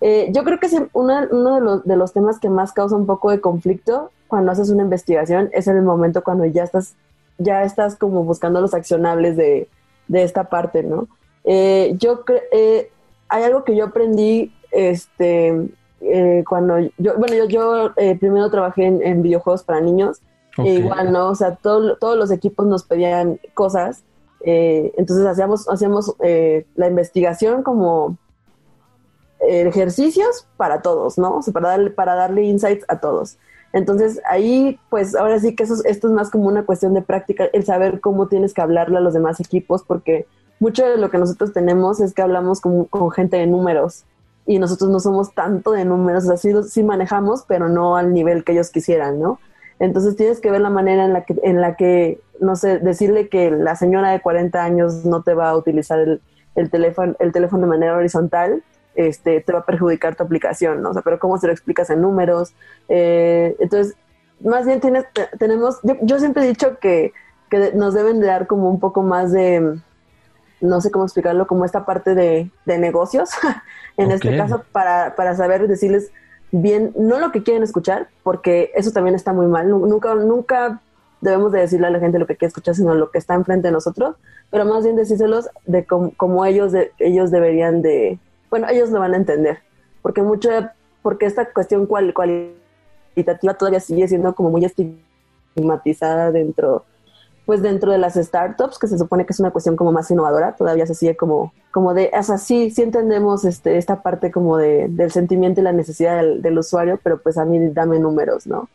Eh, 0.01 0.31
yo 0.33 0.43
creo 0.45 0.59
que 0.59 0.69
uno, 0.95 1.29
uno 1.31 1.55
de, 1.57 1.61
los, 1.61 1.85
de 1.85 1.97
los 1.97 2.13
temas 2.15 2.39
que 2.39 2.49
más 2.49 2.73
causa 2.73 2.97
un 2.97 3.05
poco 3.05 3.31
de 3.31 3.43
conflicto 3.43 4.11
cuando 4.29 4.53
haces 4.53 4.71
una 4.71 4.83
investigación 4.83 5.51
es 5.53 5.67
en 5.67 5.77
el 5.77 5.83
momento 5.83 6.23
cuando 6.23 6.47
ya 6.47 6.65
estás, 6.65 6.95
ya 7.37 7.63
estás 7.63 7.97
como 7.97 8.25
buscando 8.25 8.63
los 8.63 8.73
accionables 8.73 9.37
de, 9.37 9.69
de 10.09 10.23
esta 10.23 10.45
parte, 10.45 10.83
¿no? 10.83 11.09
Eh, 11.45 11.95
yo 11.99 12.23
eh, 12.53 12.91
hay 13.29 13.43
algo 13.45 13.65
que 13.65 13.75
yo 13.75 13.87
aprendí 13.87 14.53
este 14.71 15.69
eh, 16.01 16.45
cuando 16.49 16.79
yo 16.99 17.17
bueno 17.19 17.35
yo, 17.35 17.47
yo 17.47 17.93
eh, 17.97 18.17
primero 18.19 18.51
trabajé 18.51 18.85
en, 18.85 19.23
videojuegos 19.23 19.65
para 19.65 19.81
niños 19.81 20.21
e 20.59 20.75
igual 20.75 21.13
no 21.13 21.31
o 21.31 21.35
sea 21.35 21.57
todos 21.57 22.17
los 22.17 22.31
equipos 22.31 22.67
nos 22.67 22.85
pedían 22.85 23.41
cosas 23.55 24.05
entonces 24.43 25.27
hacíamos 25.27 25.69
hacíamos 25.69 26.15
la 26.75 26.87
investigación 26.87 27.63
como 27.63 28.17
ejercicios 29.41 30.47
para 30.57 30.83
todos 30.83 31.19
no 31.19 31.37
o 31.37 31.43
sea, 31.43 31.53
para 31.53 31.71
darle 31.71 31.91
para 31.91 32.15
darle 32.15 32.43
insights 32.43 32.85
a 32.89 33.01
todos. 33.01 33.39
Entonces 33.73 34.21
ahí 34.29 34.79
pues 34.91 35.15
ahora 35.15 35.39
sí 35.39 35.55
que 35.55 35.63
eso 35.63 35.77
esto 35.85 36.09
es 36.09 36.13
más 36.13 36.31
como 36.31 36.49
una 36.49 36.67
cuestión 36.67 36.93
de 36.93 37.03
práctica 37.03 37.49
el 37.53 37.65
saber 37.65 38.01
cómo 38.01 38.27
tienes 38.27 38.53
que 38.53 38.61
hablarle 38.61 38.99
a 38.99 39.01
los 39.01 39.15
demás 39.15 39.41
equipos 39.41 39.85
porque 39.85 40.27
mucho 40.61 40.87
de 40.87 40.99
lo 40.99 41.11
que 41.11 41.19
nosotros 41.19 41.53
tenemos 41.53 42.01
es 42.01 42.15
que 42.15 42.23
hablamos 42.23 42.61
con, 42.61 42.87
gente 43.11 43.39
de 43.39 43.47
números 43.47 44.05
y 44.47 44.59
nosotros 44.59 44.91
no 44.91 45.01
somos 45.01 45.35
tanto 45.35 45.73
de 45.73 45.85
números, 45.85 46.29
así 46.29 46.53
sí, 46.69 46.85
manejamos, 46.85 47.45
pero 47.49 47.69
no 47.69 47.97
al 47.97 48.13
nivel 48.13 48.45
que 48.45 48.53
ellos 48.53 48.71
quisieran, 48.71 49.21
¿no? 49.21 49.41
Entonces 49.79 50.17
tienes 50.17 50.41
que 50.41 50.51
ver 50.51 50.61
la 50.61 50.69
manera 50.69 51.07
en 51.07 51.15
la 51.15 51.25
que, 51.25 51.35
en 51.43 51.61
la 51.61 51.77
que 51.77 52.21
no 52.41 52.57
sé, 52.57 52.79
decirle 52.79 53.29
que 53.29 53.51
la 53.51 53.75
señora 53.75 54.11
de 54.11 54.21
40 54.21 54.63
años 54.63 55.05
no 55.07 55.23
te 55.23 55.35
va 55.35 55.49
a 55.49 55.57
utilizar 55.57 55.99
el, 55.99 56.71
teléfono, 56.71 57.17
el 57.19 57.33
teléfono 57.33 57.63
de 57.63 57.69
manera 57.69 57.97
horizontal, 57.97 58.63
este, 58.95 59.41
te 59.41 59.53
va 59.53 59.61
a 59.61 59.67
perjudicar 59.67 60.17
tu 60.17 60.25
aplicación, 60.25 60.83
¿no? 60.83 60.91
O 60.91 60.93
sea, 60.93 61.03
pero 61.03 61.19
¿cómo 61.19 61.39
se 61.39 61.47
lo 61.47 61.53
explicas 61.55 61.89
en 61.89 62.03
números? 62.03 62.55
Eh, 62.89 63.57
entonces, 63.61 63.97
más 64.41 64.67
bien 64.67 64.81
tienes, 64.81 65.07
tenemos, 65.39 65.81
yo, 65.83 65.97
yo 66.03 66.19
siempre 66.19 66.45
he 66.45 66.49
dicho 66.49 66.79
que, 66.79 67.13
que 67.49 67.73
nos 67.75 67.95
deben 67.95 68.21
de 68.21 68.27
dar 68.27 68.47
como 68.47 68.69
un 68.69 68.81
poco 68.81 69.03
más 69.03 69.33
de, 69.33 69.81
no 70.61 70.81
sé 70.81 70.91
cómo 70.91 71.05
explicarlo, 71.05 71.47
como 71.47 71.65
esta 71.65 71.85
parte 71.85 72.15
de, 72.15 72.51
negocios, 72.67 73.31
en 73.97 74.11
este 74.11 74.37
caso, 74.37 74.65
para, 74.73 75.15
para 75.17 75.35
saber 75.35 75.67
decirles 75.69 76.11
bien, 76.53 76.93
no 76.97 77.19
lo 77.19 77.33
que 77.33 77.43
quieren 77.43 77.63
escuchar, 77.63 78.09
porque 78.23 78.73
eso 78.75 78.91
también 78.93 79.15
está 79.15 79.33
muy 79.33 79.47
mal. 79.47 79.69
Nunca, 79.69 80.15
nunca 80.15 80.81
debemos 81.21 81.53
de 81.53 81.61
decirle 81.61 81.87
a 81.87 81.91
la 81.91 82.01
gente 82.01 82.19
lo 82.19 82.27
que 82.27 82.37
quiere 82.37 82.49
escuchar, 82.49 82.75
sino 82.75 82.95
lo 82.95 83.11
que 83.11 83.19
está 83.19 83.35
enfrente 83.35 83.69
de 83.69 83.73
nosotros, 83.73 84.17
pero 84.51 84.65
más 84.65 84.85
bien 84.85 84.97
decírselos 84.97 85.49
de 85.67 85.85
cómo, 85.85 86.45
ellos, 86.45 86.73
de, 86.73 86.93
ellos 86.99 87.31
deberían 87.31 87.83
de, 87.83 88.19
bueno, 88.49 88.69
ellos 88.69 88.91
lo 88.91 89.01
van 89.01 89.15
a 89.15 89.19
entender, 89.19 89.59
porque 90.03 90.23
mucho, 90.23 90.51
porque 91.03 91.27
esta 91.27 91.53
cuestión 91.53 91.87
cual, 91.87 92.15
cualitativa 92.15 93.55
todavía 93.55 93.81
sigue 93.81 94.09
siendo 94.09 94.35
como 94.35 94.51
muy 94.51 94.65
estigmatizada 94.65 96.33
dentro 96.33 96.85
pues 97.51 97.63
dentro 97.63 97.91
de 97.91 97.99
las 97.99 98.15
startups, 98.15 98.79
que 98.79 98.87
se 98.87 98.97
supone 98.97 99.27
que 99.27 99.33
es 99.33 99.41
una 99.41 99.51
cuestión 99.51 99.75
como 99.75 99.91
más 99.91 100.09
innovadora, 100.09 100.55
todavía 100.55 100.87
se 100.87 100.95
sigue 100.95 101.17
como, 101.17 101.53
como 101.73 101.95
de, 101.95 102.09
o 102.17 102.23
sea, 102.23 102.39
sí, 102.39 102.71
sí 102.71 102.83
entendemos 102.83 103.45
este, 103.45 103.77
esta 103.77 104.03
parte 104.03 104.31
como 104.31 104.57
de, 104.57 104.87
del 104.89 105.11
sentimiento 105.11 105.61
y 105.61 105.65
la 105.65 105.73
necesidad 105.73 106.23
del, 106.23 106.57
usuario, 106.57 107.01
pero 107.03 107.21
pues 107.21 107.37
a 107.39 107.45
mí 107.45 107.59
dame 107.71 107.99
números, 107.99 108.47
¿no? 108.47 108.69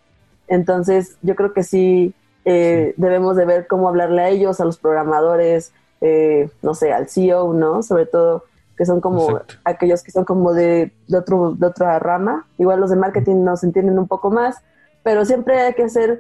Entonces, 0.49 1.15
yo 1.21 1.37
creo 1.37 1.53
que 1.53 1.63
sí, 1.63 2.13
eh, 2.43 2.93
debemos 2.97 3.37
de 3.37 3.45
ver 3.45 3.65
cómo 3.65 3.87
hablarle 3.87 4.21
a 4.21 4.27
ellos, 4.27 4.59
a 4.59 4.65
los 4.65 4.77
programadores, 4.77 5.71
eh, 6.01 6.49
no 6.61 6.73
sé, 6.73 6.91
al 6.91 7.07
CEO, 7.07 7.53
¿no? 7.53 7.81
Sobre 7.81 8.07
todo 8.07 8.43
que 8.75 8.85
son 8.85 8.99
como 8.99 9.39
aquellos 9.63 10.03
que 10.03 10.11
son 10.11 10.25
como 10.25 10.51
de, 10.51 10.91
de, 11.07 11.17
otro, 11.17 11.55
de 11.57 11.65
otra 11.65 11.97
rama. 11.99 12.45
Igual 12.57 12.81
los 12.81 12.89
de 12.89 12.97
marketing 12.97 13.45
nos 13.45 13.63
entienden 13.63 13.97
un 13.97 14.09
poco 14.09 14.31
más, 14.31 14.57
pero 15.01 15.23
siempre 15.23 15.61
hay 15.61 15.75
que 15.75 15.83
hacer 15.83 16.19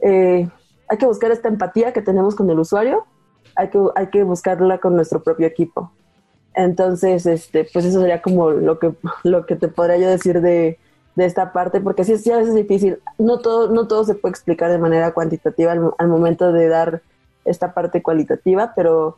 eh, 0.00 0.48
hay 0.92 0.98
que 0.98 1.06
buscar 1.06 1.30
esta 1.30 1.48
empatía 1.48 1.94
que 1.94 2.02
tenemos 2.02 2.34
con 2.34 2.50
el 2.50 2.58
usuario, 2.58 3.06
hay 3.56 3.70
que, 3.70 3.80
hay 3.94 4.08
que 4.08 4.24
buscarla 4.24 4.76
con 4.76 4.94
nuestro 4.94 5.22
propio 5.22 5.46
equipo. 5.46 5.90
Entonces, 6.52 7.24
este, 7.24 7.66
pues 7.72 7.86
eso 7.86 7.98
sería 7.98 8.20
como 8.20 8.50
lo 8.50 8.78
que, 8.78 8.92
lo 9.22 9.46
que 9.46 9.56
te 9.56 9.68
podría 9.68 9.96
yo 9.96 10.10
decir 10.10 10.42
de, 10.42 10.78
de 11.14 11.24
esta 11.24 11.50
parte, 11.54 11.80
porque 11.80 12.04
sí, 12.04 12.18
sí, 12.18 12.30
a 12.30 12.36
veces 12.36 12.50
es 12.50 12.56
difícil. 12.56 12.98
No 13.16 13.38
todo, 13.38 13.70
no 13.70 13.88
todo 13.88 14.04
se 14.04 14.14
puede 14.14 14.32
explicar 14.32 14.70
de 14.70 14.76
manera 14.76 15.12
cuantitativa 15.12 15.72
al, 15.72 16.08
momento 16.08 16.52
de 16.52 16.68
dar 16.68 17.00
esta 17.46 17.72
parte 17.72 18.02
cualitativa, 18.02 18.74
pero 18.76 19.16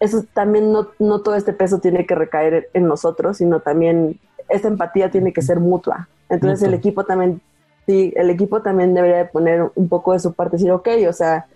eso 0.00 0.22
también 0.34 0.70
no, 0.70 0.88
no 0.98 1.22
todo 1.22 1.34
este 1.34 1.54
peso 1.54 1.78
tiene 1.78 2.04
que 2.04 2.14
recaer 2.14 2.68
en 2.74 2.86
nosotros, 2.86 3.38
sino 3.38 3.60
también 3.60 4.20
esta 4.50 4.68
empatía 4.68 5.10
tiene 5.10 5.32
que 5.32 5.40
ser 5.40 5.60
mutua. 5.60 6.10
Entonces 6.28 6.68
el 6.68 6.74
equipo 6.74 7.04
también 7.04 7.40
sí, 7.86 8.12
el 8.16 8.30
equipo 8.30 8.62
también 8.62 8.94
debería 8.94 9.18
de 9.18 9.24
poner 9.26 9.70
un 9.74 9.88
poco 9.88 10.12
de 10.12 10.18
su 10.18 10.32
parte, 10.32 10.56
decir, 10.56 10.72
ok, 10.72 10.88
o 11.08 11.12
sea, 11.12 11.46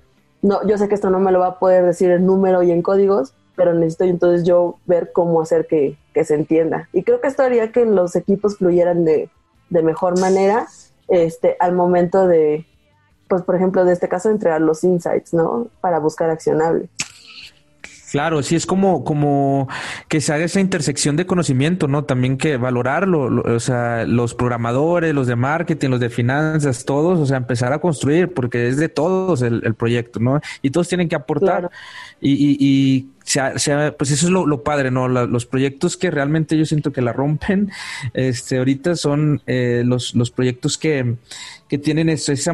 no, 0.43 0.66
yo 0.66 0.79
sé 0.79 0.88
que 0.88 0.95
esto 0.95 1.11
no 1.11 1.21
me 1.21 1.33
lo 1.33 1.40
va 1.40 1.47
a 1.49 1.59
poder 1.59 1.85
decir 1.85 2.11
en 2.11 2.27
número 2.27 2.62
y 2.62 2.71
en 2.71 2.83
códigos, 2.83 3.35
pero 3.57 3.75
necesito 3.75 4.05
entonces 4.05 4.47
yo 4.47 4.77
ver 4.87 5.12
cómo 5.12 5.43
hacer 5.43 5.66
que, 5.66 5.99
se 6.25 6.35
entienda. 6.35 6.88
Y 6.93 7.03
creo 7.03 7.21
que 7.21 7.29
esto 7.29 7.43
haría 7.43 7.73
que 7.73 7.85
los 7.85 8.14
equipos 8.16 8.59
fluyeran 8.59 9.05
de, 9.05 9.31
de 9.71 9.83
mejor 9.83 10.19
manera 10.21 10.66
este, 11.09 11.57
al 11.59 11.75
momento 11.75 12.27
de, 12.27 12.66
pues 13.29 13.43
por 13.43 13.57
ejemplo, 13.57 13.85
de 13.85 13.93
este 13.93 14.09
caso, 14.09 14.31
entregar 14.31 14.61
los 14.61 14.85
insights, 14.85 15.35
¿no? 15.35 15.69
Para 15.81 15.99
buscar 15.99 16.31
accionable. 16.31 16.88
Claro, 18.11 18.42
sí 18.42 18.57
es 18.57 18.66
como, 18.66 19.05
como 19.05 19.68
que 20.09 20.20
se 20.20 20.33
haga 20.33 20.44
esa 20.44 20.59
intersección 20.59 21.16
de 21.16 21.27
conocimiento, 21.27 21.87
¿no? 21.87 22.05
También 22.05 22.38
que 22.38 22.57
valorarlo, 22.57 23.42
o 23.42 23.61
sea, 23.61 24.05
los 24.05 24.35
programadores, 24.35 25.14
los 25.14 25.29
de 25.29 25.37
marketing, 25.37 25.90
los 25.90 26.01
de 26.01 26.11
finanzas, 26.11 26.85
todos, 26.85 27.20
o 27.20 27.27
sea, 27.27 27.37
empezar 27.37 27.73
a 27.73 27.79
construir, 27.81 28.35
porque 28.35 28.66
es 28.66 28.79
de 28.79 28.88
todos 28.88 29.42
el, 29.42 29.75
proyecto, 29.75 30.18
¿no? 30.18 30.40
Y 30.61 30.70
todos 30.70 30.88
tienen 30.88 31.09
que 31.09 31.14
aportar. 31.14 31.70
Y, 32.20 32.33
y, 32.33 32.57
y 32.59 33.09
sea, 33.31 33.95
pues 33.97 34.11
eso 34.11 34.27
es 34.27 34.33
lo, 34.33 34.62
padre, 34.62 34.90
¿no? 34.90 35.09
los 35.09 35.47
proyectos 35.47 35.97
que 35.97 36.11
realmente 36.11 36.59
yo 36.59 36.64
siento 36.64 36.93
que 36.93 37.01
la 37.01 37.12
rompen, 37.12 37.71
este, 38.14 38.59
ahorita 38.59 38.97
son 38.97 39.43
eh, 39.47 39.83
los, 39.85 40.14
los 40.14 40.31
proyectos 40.31 40.77
que, 40.77 41.16
que 41.71 41.79
tienen 41.79 42.09
eso, 42.09 42.33
esa, 42.33 42.53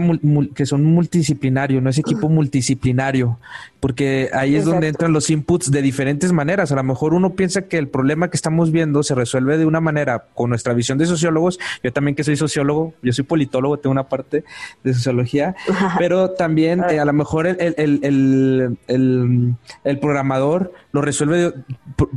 que 0.54 0.66
son 0.66 0.84
multidisciplinarios, 0.84 1.82
no 1.82 1.88
es 1.88 1.96
equipo 1.96 2.28
multidisciplinario, 2.28 3.38
porque 3.80 4.28
ahí 4.34 4.56
es 4.56 4.66
donde 4.66 4.88
entran 4.88 5.14
los 5.14 5.30
inputs 5.30 5.70
de 5.70 5.80
diferentes 5.80 6.32
maneras. 6.32 6.70
A 6.70 6.76
lo 6.76 6.82
mejor 6.82 7.14
uno 7.14 7.34
piensa 7.34 7.62
que 7.62 7.78
el 7.78 7.88
problema 7.88 8.28
que 8.28 8.36
estamos 8.36 8.72
viendo 8.72 9.02
se 9.02 9.14
resuelve 9.14 9.56
de 9.56 9.64
una 9.64 9.80
manera 9.80 10.26
con 10.34 10.50
nuestra 10.50 10.74
visión 10.74 10.98
de 10.98 11.06
sociólogos. 11.06 11.58
Yo 11.82 11.94
también 11.94 12.14
que 12.14 12.24
soy 12.24 12.36
sociólogo, 12.36 12.92
yo 13.02 13.12
soy 13.14 13.24
politólogo, 13.24 13.78
tengo 13.78 13.92
una 13.92 14.06
parte 14.08 14.44
de 14.84 14.92
sociología, 14.92 15.56
pero 15.98 16.32
también 16.32 16.84
eh, 16.90 17.00
a 17.00 17.06
lo 17.06 17.14
mejor 17.14 17.46
el, 17.46 17.56
el, 17.58 18.00
el, 18.02 18.78
el, 18.86 19.54
el 19.82 19.98
lo 20.92 21.00
resuelve, 21.00 21.54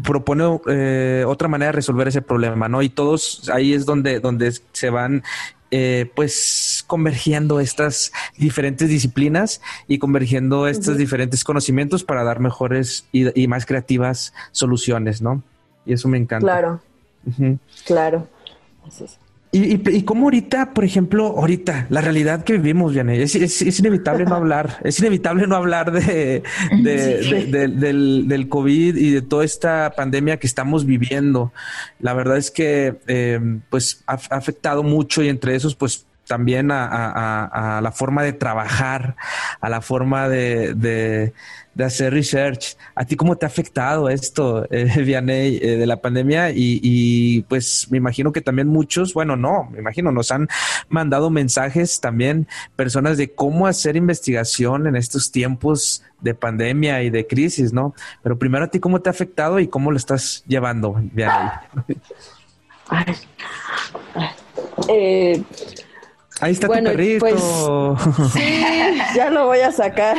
propone 0.03 0.59
eh, 0.67 1.23
otra 1.27 1.47
manera 1.47 1.69
de 1.69 1.75
resolver 1.77 2.07
ese 2.07 2.21
problema, 2.21 2.67
¿no? 2.69 2.81
Y 2.81 2.89
todos 2.89 3.49
ahí 3.53 3.73
es 3.73 3.85
donde, 3.85 4.19
donde 4.19 4.53
se 4.71 4.89
van 4.89 5.23
eh, 5.71 6.11
pues 6.15 6.83
convergiendo 6.87 7.59
estas 7.59 8.11
diferentes 8.37 8.89
disciplinas 8.89 9.61
y 9.87 9.99
convergiendo 9.99 10.67
estos 10.67 10.97
diferentes 10.97 11.43
conocimientos 11.43 12.03
para 12.03 12.23
dar 12.23 12.39
mejores 12.39 13.05
y, 13.11 13.47
más 13.47 13.67
creativas 13.67 14.33
soluciones, 14.51 15.21
¿no? 15.21 15.43
Y 15.85 15.93
eso 15.93 16.07
me 16.07 16.17
encanta. 16.17 16.45
Claro. 16.45 16.81
Claro. 17.85 18.27
Y, 19.51 19.75
y, 19.75 19.81
y 19.97 20.03
como 20.03 20.25
ahorita, 20.25 20.75
por 20.75 20.85
ejemplo, 20.85 21.25
ahorita, 21.37 21.87
la 21.89 22.01
realidad 22.01 22.43
que 22.43 22.53
vivimos, 22.53 22.93
Vianney, 22.93 23.19
es, 23.19 23.33
es, 23.33 23.79
inevitable 23.79 24.25
no 24.25 24.35
hablar, 24.35 24.77
es 24.83 24.99
inevitable 24.99 25.47
no 25.47 25.55
hablar 25.55 25.91
de, 25.91 26.43
del, 26.83 28.27
del, 28.27 28.49
COVID 28.49 28.95
y 28.95 29.09
de 29.09 29.21
toda 29.23 29.43
esta 29.43 29.93
pandemia 29.95 30.37
que 30.37 30.45
estamos 30.45 30.85
viviendo. 30.85 31.51
La 31.99 32.13
verdad 32.13 32.37
es 32.37 32.51
que, 32.51 32.99
eh, 33.07 33.39
pues, 33.71 34.03
ha, 34.05 34.19
afectado 34.29 34.83
mucho 34.83 35.23
y 35.23 35.29
entre 35.29 35.55
esos, 35.55 35.75
pues, 35.75 36.05
también 36.29 36.69
a, 36.71 37.79
la 37.81 37.91
forma 37.91 38.21
de 38.21 38.33
trabajar, 38.33 39.15
a 39.59 39.67
la 39.67 39.81
forma 39.81 40.29
de, 40.29 41.33
hacer 41.83 42.13
research. 42.13 42.77
¿A 42.93 43.05
ti 43.05 43.15
cómo 43.15 43.35
te 43.35 43.47
ha 43.47 43.49
afectado 43.49 44.09
esto, 44.09 44.67
eh, 44.69 45.01
Vianney, 45.03 45.57
eh, 45.57 45.77
de 45.77 45.87
la 45.87 45.97
pandemia? 46.01 46.51
Y, 46.53 47.43
pues 47.49 47.87
me 47.89 47.97
imagino 47.97 48.31
que 48.31 48.41
también 48.41 48.67
muchos, 48.67 49.15
bueno, 49.15 49.35
no, 49.35 49.69
me 49.71 49.79
imagino, 49.79 50.11
nos 50.11 50.31
han 50.31 50.47
mandado 50.87 51.31
mensajes 51.31 51.99
también 51.99 52.47
personas 52.75 53.17
de 53.17 53.33
cómo 53.33 53.65
hacer 53.65 53.95
investigación 53.95 54.85
en 54.85 54.95
estos 54.95 55.31
tiempos 55.31 56.03
de 56.21 56.35
pandemia 56.35 57.01
y 57.01 57.09
de 57.09 57.25
crisis, 57.25 57.73
¿no? 57.73 57.95
Pero 58.21 58.37
primero 58.37 58.65
a 58.65 58.67
ti, 58.67 58.79
¿cómo 58.79 59.01
te 59.01 59.09
ha 59.09 59.11
afectado 59.11 59.59
y 59.59 59.67
cómo 59.67 59.89
lo 59.89 59.97
estás 59.97 60.43
llevando, 60.47 60.93
Vianney? 61.11 61.49
Eh, 64.87 65.43
Ahí 66.41 66.53
está 66.53 66.67
tu 66.67 66.73
perrito. 66.73 67.19
Pues, 67.19 68.31
sí, 68.33 68.63
ya 69.15 69.29
lo 69.29 69.45
voy 69.47 69.59
a 69.59 69.71
sacar. 69.71 70.17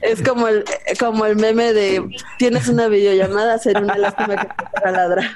es, 0.00 0.22
como 0.22 0.48
el 0.48 0.64
como 0.98 1.26
el 1.26 1.36
meme 1.36 1.72
de 1.72 2.02
tienes 2.38 2.68
una 2.68 2.88
videollamada, 2.88 3.58
ser 3.58 3.78
una 3.82 3.96
lástima 3.96 4.36
que 4.36 4.46
te 4.46 4.70
para 4.72 4.92
ladrar. 4.92 5.30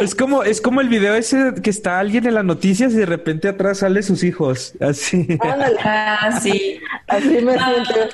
Es 0.00 0.14
como 0.14 0.42
es 0.42 0.60
como 0.60 0.80
el 0.80 0.88
video 0.88 1.14
ese 1.14 1.54
que 1.62 1.70
está 1.70 1.98
alguien 1.98 2.26
en 2.26 2.34
las 2.34 2.44
noticias 2.44 2.92
y 2.92 2.96
de 2.96 3.06
repente 3.06 3.48
atrás 3.48 3.78
sale 3.78 4.02
sus 4.02 4.22
hijos, 4.24 4.74
así. 4.80 5.38
Ah, 5.40 6.38
sí. 6.40 6.80
Así 7.06 7.40
me 7.40 7.58
siento. 7.58 8.08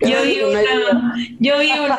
Yo 0.00 0.22
vi, 0.22 0.40
una, 0.40 1.14
yo 1.38 1.58
vi 1.58 1.72
uno 1.72 1.96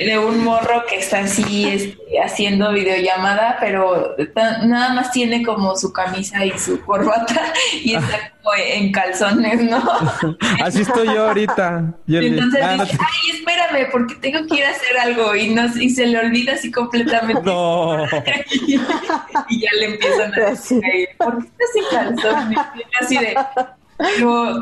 de, 0.00 0.18
un 0.18 0.42
morro 0.42 0.84
que 0.88 0.96
está 0.96 1.20
así 1.20 1.68
este, 1.68 1.98
haciendo 2.24 2.72
videollamada, 2.72 3.58
pero 3.60 4.16
nada 4.62 4.94
más 4.94 5.12
tiene 5.12 5.42
como 5.42 5.76
su 5.76 5.92
camisa 5.92 6.46
y 6.46 6.58
su 6.58 6.80
corbata 6.80 7.52
y 7.74 7.94
está 7.94 8.32
como 8.42 8.56
en 8.56 8.90
calzones, 8.90 9.60
¿no? 9.62 9.82
Así 10.62 10.82
estoy 10.82 11.08
yo 11.08 11.28
ahorita. 11.28 11.94
Entonces 12.08 12.62
ah, 12.62 12.72
dije, 12.72 12.98
ay, 13.00 13.30
espérame, 13.36 13.90
porque 13.90 14.14
tengo 14.14 14.46
que 14.46 14.54
ir 14.56 14.64
a 14.64 14.70
hacer 14.70 14.98
algo 14.98 15.34
y, 15.36 15.50
no, 15.50 15.66
y 15.76 15.90
se 15.90 16.06
le 16.06 16.18
olvida 16.18 16.54
así 16.54 16.70
completamente. 16.70 17.42
No. 17.42 18.04
y, 18.66 18.78
ya 18.78 19.70
le 19.78 19.84
empiezan 19.84 20.32
a 20.32 20.50
decir, 20.50 20.80
¿por 21.18 21.38
qué 21.42 21.48
estás 21.48 21.76
en 21.76 22.14
calzones? 22.16 22.58
Y 22.76 23.04
así 23.04 23.18
de, 23.18 23.36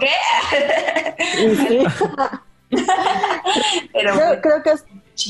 ¿qué? 0.00 1.86
Pero 3.92 4.14
creo, 4.40 4.62
que 4.62 4.70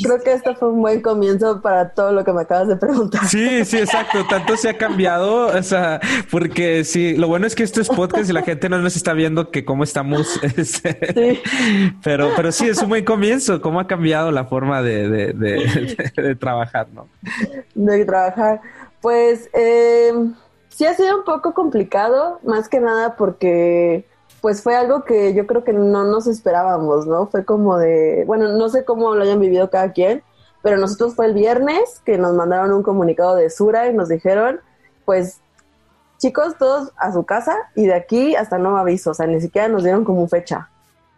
Creo 0.02 0.18
que 0.22 0.33
esto 0.33 0.54
fue 0.54 0.70
un 0.70 0.80
buen 0.80 1.02
comienzo 1.02 1.61
para 1.61 1.90
todo 1.90 2.12
lo 2.12 2.24
que 2.24 2.33
me 2.33 2.42
acabas 2.42 2.68
de 2.68 2.76
preguntar. 2.76 3.26
Sí, 3.26 3.64
sí, 3.66 3.78
exacto. 3.78 4.24
Tanto 4.28 4.57
se 4.57 4.70
ha 4.70 4.78
cambiado, 4.78 5.48
o 5.48 5.62
sea, 5.62 6.00
porque 6.30 6.85
sí, 6.85 7.16
lo 7.16 7.28
bueno 7.28 7.46
es 7.46 7.54
que 7.54 7.64
esto 7.64 7.83
es 7.83 7.88
podcast 7.88 8.30
y 8.30 8.33
la 8.33 8.42
gente 8.42 8.70
no 8.70 8.78
nos 8.78 8.96
está 8.96 9.12
viendo 9.12 9.50
que 9.50 9.64
cómo 9.64 9.85
estamos. 9.85 10.40
Este, 10.57 11.42
pero, 12.02 12.30
pero 12.37 12.52
sí, 12.52 12.68
es 12.68 12.80
un 12.80 12.88
buen 12.88 13.04
comienzo. 13.04 13.61
¿Cómo 13.61 13.80
ha 13.80 13.87
cambiado 13.87 14.30
la 14.30 14.44
forma 14.44 14.83
de, 14.83 15.33
de, 15.35 16.37
trabajar, 16.37 16.88
no? 16.92 17.09
De 17.74 18.04
trabajar. 18.04 18.61
Pues 19.00 19.50
eh, 19.52 20.12
sí 20.68 20.87
ha 20.87 20.94
sido 20.94 21.18
un 21.18 21.24
poco 21.24 21.52
complicado, 21.52 22.40
más 22.44 22.68
que 22.68 22.80
nada 22.80 23.16
porque 23.16 24.07
pues 24.44 24.61
fue 24.61 24.76
algo 24.76 25.04
que 25.04 25.33
yo 25.33 25.46
creo 25.46 25.64
que 25.64 25.72
no 25.72 26.04
nos 26.04 26.26
esperábamos, 26.26 27.07
¿no? 27.07 27.28
Fue 27.28 27.46
como 27.46 27.78
de, 27.78 28.24
bueno, 28.26 28.48
no 28.48 28.68
sé 28.68 28.85
cómo 28.85 29.14
lo 29.14 29.22
hayan 29.22 29.40
vivido 29.40 29.70
cada 29.70 29.92
quien, 29.92 30.22
pero 30.62 30.76
nosotros 30.76 31.14
fue 31.14 31.24
el 31.24 31.33
viernes 31.33 32.02
que 32.04 32.18
nos 32.18 32.35
mandaron 32.35 32.70
un 32.74 32.83
comunicado 32.83 33.37
de 33.37 33.48
Sura 33.48 33.88
y 33.88 33.94
nos 33.94 34.11
dijeron, 34.11 34.61
pues 35.07 35.40
chicos, 36.18 36.59
todos 36.59 36.92
a 36.98 37.11
su 37.11 37.24
casa 37.24 37.57
y 37.74 37.87
de 37.87 37.94
aquí 37.94 38.37
hasta 38.37 38.59
nuevo 38.59 38.76
aviso, 38.76 39.12
o 39.12 39.14
sea, 39.14 39.26
ni 39.26 39.40
siquiera 39.40 39.66
nos 39.68 39.83
dieron 39.83 40.04
como 40.04 40.28
fecha. 40.28 40.68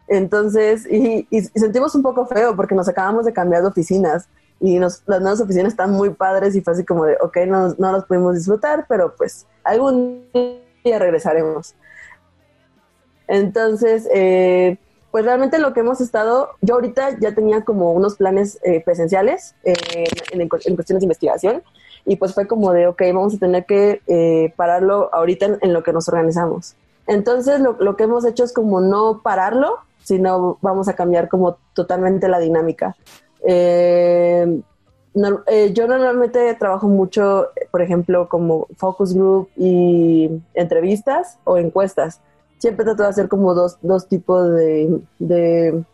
Entonces, 0.07 0.87
y, 0.89 1.27
sentimos 1.57 1.97
un 1.97 2.03
poco 2.03 2.27
feo 2.27 2.55
porque 2.55 2.77
nos 2.77 2.87
acabamos 2.87 3.25
de 3.25 3.33
cambiar 3.33 3.63
de 3.63 3.69
oficinas 3.71 4.29
y 4.61 4.79
las 4.79 5.03
nuevas 5.05 5.41
oficinas 5.41 5.73
están 5.73 5.91
muy 5.91 6.11
padres 6.11 6.55
y 6.55 6.61
fue 6.61 6.75
así 6.75 6.85
como 6.85 7.05
de, 7.05 7.17
ok, 7.21 7.39
no, 7.49 7.75
no 7.77 7.91
los 7.91 8.05
pudimos 8.05 8.37
disfrutar, 8.37 8.87
pero 8.89 9.17
pues 9.17 9.49
algún 9.65 10.29
día 10.85 11.01
regresaremos. 11.01 11.75
Entonces, 13.29 14.09
eh, 14.13 14.77
pues 15.11 15.25
realmente 15.25 15.59
lo 15.59 15.73
que 15.73 15.81
hemos 15.81 16.01
estado, 16.01 16.51
yo 16.61 16.75
ahorita 16.75 17.19
ya 17.19 17.35
tenía 17.35 17.65
como 17.65 17.93
unos 17.93 18.17
planes 18.17 18.59
eh, 18.63 18.83
presenciales 18.85 19.55
eh, 19.65 19.75
en, 20.33 20.49
cuestiones 20.49 21.01
de 21.01 21.05
investigación 21.05 21.63
y 22.05 22.17
pues 22.17 22.35
fue 22.35 22.47
como 22.47 22.73
de, 22.73 22.87
ok, 22.87 23.03
vamos 23.13 23.35
a 23.35 23.39
tener 23.39 23.65
que 23.65 24.53
pararlo 24.57 25.11
ahorita 25.13 25.59
en, 25.61 25.73
lo 25.73 25.83
que 25.83 25.93
nos 25.93 26.09
organizamos. 26.09 26.77
Entonces 27.07 27.61
lo, 27.61 27.77
lo, 27.81 27.97
que 27.97 28.05
hemos 28.05 28.25
hecho 28.25 28.45
es 28.45 28.53
como 28.53 28.81
no 28.81 29.23
pararlo, 29.23 29.79
sino 30.03 30.59
vamos 30.61 30.89
a 30.89 30.95
cambiar 30.95 31.29
como 31.29 31.59
totalmente 31.75 32.29
la 32.29 32.39
dinámica. 32.39 32.95
yo 33.45 34.63
normalmente 35.89 36.55
trabajo 36.55 36.87
mucho, 36.87 37.49
por 37.73 37.83
ejemplo, 37.83 38.29
como 38.29 38.69
focus 38.77 39.15
group 39.15 39.49
y 39.57 40.31
entrevistas 40.55 41.39
o 41.43 41.57
encuestas 41.57 42.21
siempre 42.59 42.85
trato 42.85 43.03
de 43.03 43.09
hacer 43.09 43.29
como 43.29 43.55
dos, 43.55 43.79
dos 43.83 44.09
tipos 44.09 44.51
de, 44.55 45.01
de, 45.19 45.85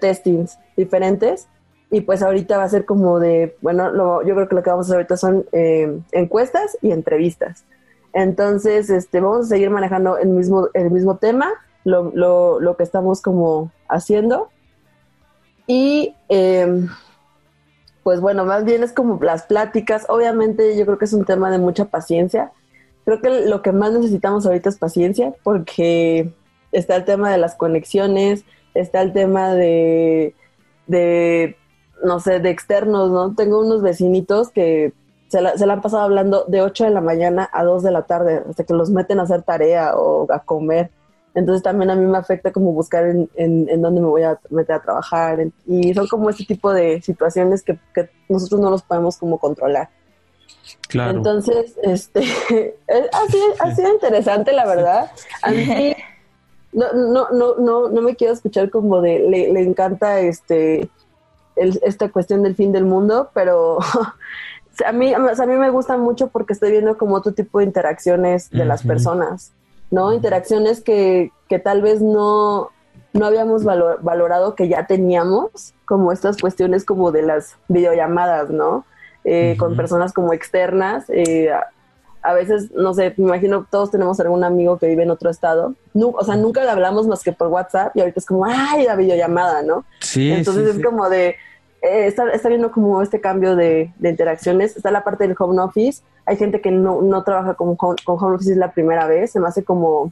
testings 0.00 0.58
diferentes. 0.76 1.48
Y 1.90 2.02
pues 2.02 2.22
ahorita 2.22 2.58
va 2.58 2.64
a 2.64 2.68
ser 2.68 2.84
como 2.84 3.18
de, 3.18 3.56
bueno, 3.62 3.90
lo, 3.90 4.22
yo 4.22 4.34
creo 4.34 4.48
que 4.48 4.54
lo 4.54 4.62
que 4.62 4.70
vamos 4.70 4.86
a 4.86 4.88
hacer 4.88 4.96
ahorita 4.96 5.16
son 5.16 5.46
eh, 5.52 6.00
encuestas 6.12 6.76
y 6.82 6.90
entrevistas. 6.90 7.64
Entonces, 8.12 8.90
este, 8.90 9.20
vamos 9.20 9.46
a 9.46 9.48
seguir 9.48 9.70
manejando 9.70 10.18
el 10.18 10.28
mismo, 10.28 10.68
el 10.74 10.90
mismo 10.90 11.16
tema, 11.16 11.48
lo, 11.84 12.10
lo, 12.14 12.60
lo 12.60 12.76
que 12.76 12.82
estamos 12.82 13.22
como 13.22 13.70
haciendo. 13.88 14.50
Y 15.66 16.14
em, 16.28 16.88
pues 18.02 18.20
bueno, 18.20 18.44
más 18.44 18.64
bien 18.64 18.82
es 18.82 18.92
como 18.92 19.18
las 19.22 19.44
pláticas. 19.44 20.04
Obviamente 20.08 20.76
yo 20.76 20.84
creo 20.84 20.98
que 20.98 21.06
es 21.06 21.12
un 21.12 21.24
tema 21.24 21.50
de 21.50 21.58
mucha 21.58 21.86
paciencia 21.86 22.52
creo 23.08 23.22
que 23.22 23.48
lo 23.48 23.62
que 23.62 23.72
más 23.72 23.92
necesitamos 23.92 24.44
ahorita 24.44 24.68
es 24.68 24.76
paciencia, 24.76 25.32
porque 25.42 26.30
está 26.72 26.94
el 26.94 27.06
tema 27.06 27.32
de 27.32 27.38
las 27.38 27.54
conexiones, 27.54 28.44
está 28.74 29.00
el 29.00 29.14
tema 29.14 29.54
de, 29.54 30.34
de, 30.86 31.56
no 32.04 32.20
sé, 32.20 32.38
de 32.38 32.50
externos, 32.50 33.10
¿no? 33.10 33.34
Tengo 33.34 33.60
unos 33.60 33.80
vecinitos 33.80 34.50
que 34.50 34.92
se 35.28 35.40
la, 35.40 35.56
se 35.56 35.64
la 35.64 35.72
han 35.74 35.80
pasado 35.80 36.02
hablando 36.02 36.44
de 36.48 36.60
8 36.60 36.84
de 36.84 36.90
la 36.90 37.00
mañana 37.00 37.48
a 37.50 37.64
2 37.64 37.82
de 37.82 37.92
la 37.92 38.02
tarde, 38.02 38.42
hasta 38.46 38.64
que 38.64 38.74
los 38.74 38.90
meten 38.90 39.20
a 39.20 39.22
hacer 39.22 39.42
tarea 39.42 39.96
o 39.96 40.30
a 40.30 40.40
comer. 40.40 40.90
Entonces 41.34 41.62
también 41.62 41.88
a 41.90 41.96
mí 41.96 42.04
me 42.04 42.18
afecta 42.18 42.52
como 42.52 42.72
buscar 42.72 43.06
en, 43.06 43.30
en, 43.36 43.80
dónde 43.80 44.02
me 44.02 44.08
voy 44.08 44.24
a 44.24 44.38
meter 44.50 44.76
a 44.76 44.82
trabajar. 44.82 45.38
y 45.66 45.94
son 45.94 46.06
como 46.08 46.28
este 46.28 46.44
tipo 46.44 46.74
de 46.74 47.00
situaciones 47.00 47.62
que, 47.62 47.78
que 47.94 48.10
nosotros 48.28 48.60
no 48.60 48.70
los 48.70 48.82
podemos 48.82 49.16
como 49.16 49.38
controlar. 49.38 49.88
Claro. 50.88 51.18
Entonces, 51.18 51.76
este, 51.82 52.20
ha, 53.12 53.72
sido, 53.72 53.92
interesante, 53.92 54.52
la 54.52 54.66
verdad. 54.66 55.10
A 55.42 55.50
mí 55.50 55.94
no, 56.72 56.92
no, 56.92 57.30
no, 57.30 57.54
no, 57.56 57.88
no 57.88 58.02
me 58.02 58.16
quiero 58.16 58.32
escuchar 58.32 58.70
como 58.70 59.00
de, 59.00 59.20
le, 59.20 59.52
le 59.52 59.60
encanta 59.62 60.20
este, 60.20 60.88
esta 61.56 62.10
cuestión 62.10 62.42
del 62.42 62.54
fin 62.54 62.72
del 62.72 62.84
mundo, 62.84 63.30
pero 63.34 63.78
a 64.86 64.92
mí, 64.92 65.12
a 65.14 65.18
mí 65.18 65.56
me 65.56 65.70
gusta 65.70 65.96
mucho 65.96 66.28
porque 66.28 66.52
estoy 66.52 66.70
viendo 66.70 66.96
como 66.96 67.14
otro 67.16 67.32
tipo 67.32 67.58
de 67.58 67.64
interacciones 67.64 68.50
de 68.50 68.64
las 68.64 68.82
personas. 68.82 69.52
¿no? 69.90 70.12
Interacciones 70.12 70.82
que, 70.82 71.32
que 71.48 71.58
tal 71.58 71.82
vez 71.82 72.00
no, 72.02 72.70
no 73.12 73.26
habíamos 73.26 73.64
valorado 73.64 74.54
que 74.54 74.68
ya 74.68 74.86
teníamos, 74.86 75.74
como 75.84 76.12
estas 76.12 76.36
cuestiones 76.38 76.84
como 76.84 77.10
de 77.12 77.22
las 77.22 77.56
videollamadas, 77.68 78.50
¿no? 78.50 78.84
Eh, 79.30 79.56
con 79.58 79.76
personas 79.76 80.14
como 80.14 80.32
externas. 80.32 81.04
Eh, 81.08 81.50
a, 82.22 82.32
veces, 82.32 82.70
no 82.72 82.94
sé, 82.94 83.12
me 83.18 83.26
imagino 83.26 83.66
todos 83.70 83.90
tenemos 83.90 84.18
algún 84.20 84.42
amigo 84.42 84.78
que 84.78 84.86
vive 84.86 85.02
en 85.02 85.10
otro 85.10 85.28
estado. 85.28 85.74
o 85.92 86.24
sea, 86.24 86.34
nunca 86.36 86.64
le 86.64 86.70
hablamos 86.70 87.06
más 87.06 87.22
que 87.22 87.32
por 87.32 87.48
WhatsApp 87.48 87.94
y 87.94 88.00
ahorita 88.00 88.20
es 88.20 88.24
como, 88.24 88.46
ay, 88.46 88.86
la 88.86 88.96
videollamada, 88.96 89.62
¿no? 89.62 89.84
Sí. 90.00 90.32
Entonces 90.32 90.76
es 90.76 90.82
como 90.82 91.10
de, 91.10 91.36
eh, 91.82 92.06
está, 92.06 92.30
está, 92.30 92.48
viendo 92.48 92.72
como 92.72 93.02
este 93.02 93.20
cambio 93.20 93.54
de, 93.54 93.92
de, 93.98 94.08
interacciones. 94.08 94.74
Está 94.78 94.90
la 94.90 95.04
parte 95.04 95.28
del 95.28 95.36
home 95.38 95.60
office. 95.60 96.02
Hay 96.24 96.38
gente 96.38 96.62
que 96.62 96.70
no, 96.70 97.02
no 97.02 97.22
trabaja 97.22 97.52
con, 97.52 97.76
con, 97.76 97.96
home 98.06 98.36
office 98.36 98.56
la 98.56 98.72
primera 98.72 99.06
vez. 99.06 99.32
Se 99.32 99.40
me 99.40 99.48
hace 99.48 99.62
como, 99.62 100.10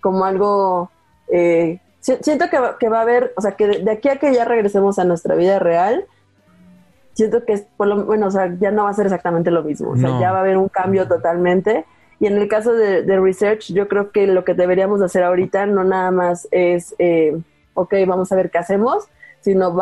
como 0.00 0.24
algo... 0.24 0.90
Eh, 1.30 1.78
siento 2.00 2.50
que, 2.50 2.58
que, 2.80 2.88
va 2.88 2.98
a 2.98 3.02
haber, 3.02 3.32
o 3.36 3.40
sea, 3.40 3.52
que 3.52 3.68
de, 3.68 3.90
aquí 3.92 4.08
a 4.08 4.16
que 4.16 4.34
ya 4.34 4.44
regresemos 4.44 4.98
a 4.98 5.04
nuestra 5.04 5.36
vida 5.36 5.60
real, 5.60 6.06
siento 7.18 7.44
que 7.44 7.66
por 7.76 7.88
lo 7.88 8.04
bueno, 8.04 8.28
o 8.28 8.30
sea, 8.30 8.54
ya 8.60 8.70
no 8.70 8.84
va 8.84 8.90
a 8.90 8.94
ser 8.94 9.06
exactamente 9.06 9.50
lo 9.50 9.64
mismo. 9.64 9.90
O 9.90 9.96
sea, 9.96 10.20
ya 10.20 10.30
va 10.30 10.38
a 10.38 10.40
haber 10.42 10.56
un 10.56 10.68
cambio 10.68 11.08
totalmente. 11.08 11.84
Y 12.20 12.28
en 12.28 12.36
el 12.36 12.46
caso 12.46 12.72
de, 12.72 13.02
de, 13.02 13.20
research, 13.20 13.72
yo 13.72 13.88
creo 13.88 14.12
que 14.12 14.28
lo 14.28 14.44
que 14.44 14.54
deberíamos 14.54 15.02
hacer 15.02 15.24
ahorita 15.24 15.66
no 15.66 15.82
nada 15.82 16.12
más 16.12 16.46
es, 16.52 16.94
eh, 17.00 17.36
ok, 17.74 17.92
vamos 18.06 18.30
a 18.30 18.36
ver 18.36 18.50
qué 18.50 18.58
hacemos, 18.58 19.08
sino 19.40 19.76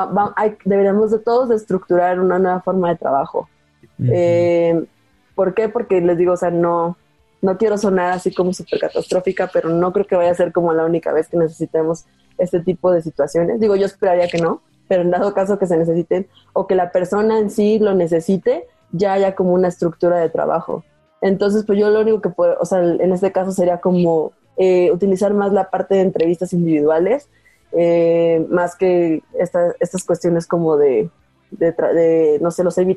deberíamos 0.64 1.10
de 1.10 1.18
todos 1.18 1.50
de 1.50 1.56
estructurar 1.56 2.20
una 2.20 2.38
nueva 2.38 2.62
forma 2.62 2.88
de 2.88 2.96
trabajo. 2.96 3.50
Eh, 3.98 4.86
¿Por 5.34 5.52
qué? 5.52 5.68
Porque 5.68 6.00
les 6.00 6.16
digo, 6.16 6.32
o 6.32 6.36
sea, 6.38 6.50
no, 6.50 6.96
no 7.42 7.58
quiero 7.58 7.76
sonar 7.76 8.12
así 8.12 8.32
como 8.34 8.54
súper 8.54 8.80
catastrófica, 8.80 9.50
pero 9.52 9.68
no 9.68 9.92
creo 9.92 10.06
que 10.06 10.16
vaya 10.16 10.30
a 10.30 10.34
ser 10.34 10.52
como 10.52 10.72
la 10.72 10.86
única 10.86 11.12
vez 11.12 11.28
que 11.28 11.36
necesitemos 11.36 12.06
este 12.38 12.60
tipo 12.60 12.90
de 12.92 13.02
situaciones. 13.02 13.60
Digo, 13.60 13.76
yo 13.76 13.84
esperaría 13.84 14.28
que 14.28 14.38
no, 14.38 14.62
pero 14.88 15.02
en 15.02 15.10
dado 15.10 15.34
caso 15.34 15.58
que 15.58 15.66
se 15.66 15.76
necesiten 15.76 16.26
o 16.52 16.66
que 16.66 16.74
la 16.74 16.92
persona 16.92 17.38
en 17.38 17.50
sí 17.50 17.78
lo 17.78 17.94
necesite, 17.94 18.66
ya 18.92 19.14
haya 19.14 19.34
como 19.34 19.52
una 19.52 19.68
estructura 19.68 20.18
de 20.18 20.30
trabajo. 20.30 20.84
Entonces, 21.20 21.64
pues 21.66 21.78
yo 21.78 21.90
lo 21.90 22.00
único 22.00 22.20
que 22.20 22.28
puedo, 22.28 22.56
o 22.60 22.64
sea, 22.64 22.80
en 22.82 23.12
este 23.12 23.32
caso 23.32 23.52
sería 23.52 23.80
como 23.80 24.32
eh, 24.56 24.90
utilizar 24.92 25.34
más 25.34 25.52
la 25.52 25.70
parte 25.70 25.96
de 25.96 26.02
entrevistas 26.02 26.52
individuales 26.52 27.28
eh, 27.72 28.46
más 28.48 28.76
que 28.76 29.22
estas 29.38 30.04
cuestiones 30.06 30.46
como 30.46 30.76
de, 30.76 31.10
de, 31.50 32.38
no 32.40 32.50
sé, 32.50 32.64
los 32.64 32.78
A-B 32.78 32.96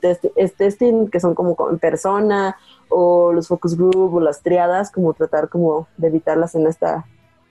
testing, 0.57 1.07
que 1.07 1.19
son 1.19 1.35
como 1.35 1.57
en 1.69 1.79
persona, 1.79 2.55
o 2.87 3.33
los 3.33 3.47
focus 3.47 3.75
group, 3.75 4.15
o 4.15 4.19
las 4.19 4.41
triadas, 4.41 4.91
como 4.91 5.13
tratar 5.13 5.49
como 5.49 5.87
de 5.97 6.07
evitarlas 6.07 6.55
en 6.55 6.67
esta 6.67 7.05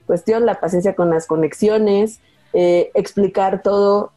cuestión, 0.07 0.45
la 0.45 0.59
paciencia 0.59 0.95
con 0.95 1.09
las 1.11 1.27
conexiones, 1.27 2.19
eh, 2.53 2.89
explicar 2.95 3.61
todo 3.61 4.11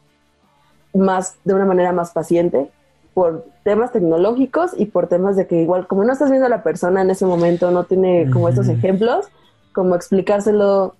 más 0.93 1.37
de 1.43 1.53
una 1.53 1.65
manera 1.65 1.91
más 1.91 2.11
paciente 2.11 2.69
por 3.13 3.45
temas 3.63 3.91
tecnológicos 3.91 4.71
y 4.75 4.85
por 4.85 5.07
temas 5.07 5.35
de 5.35 5.47
que 5.47 5.61
igual 5.61 5.87
como 5.87 6.03
no 6.03 6.13
estás 6.13 6.29
viendo 6.29 6.47
a 6.47 6.49
la 6.49 6.63
persona 6.63 7.01
en 7.01 7.09
ese 7.09 7.25
momento, 7.25 7.71
no 7.71 7.83
tiene 7.83 8.29
como 8.31 8.49
estos 8.49 8.67
ejemplos, 8.69 9.27
como 9.71 9.95
explicárselo 9.95 10.95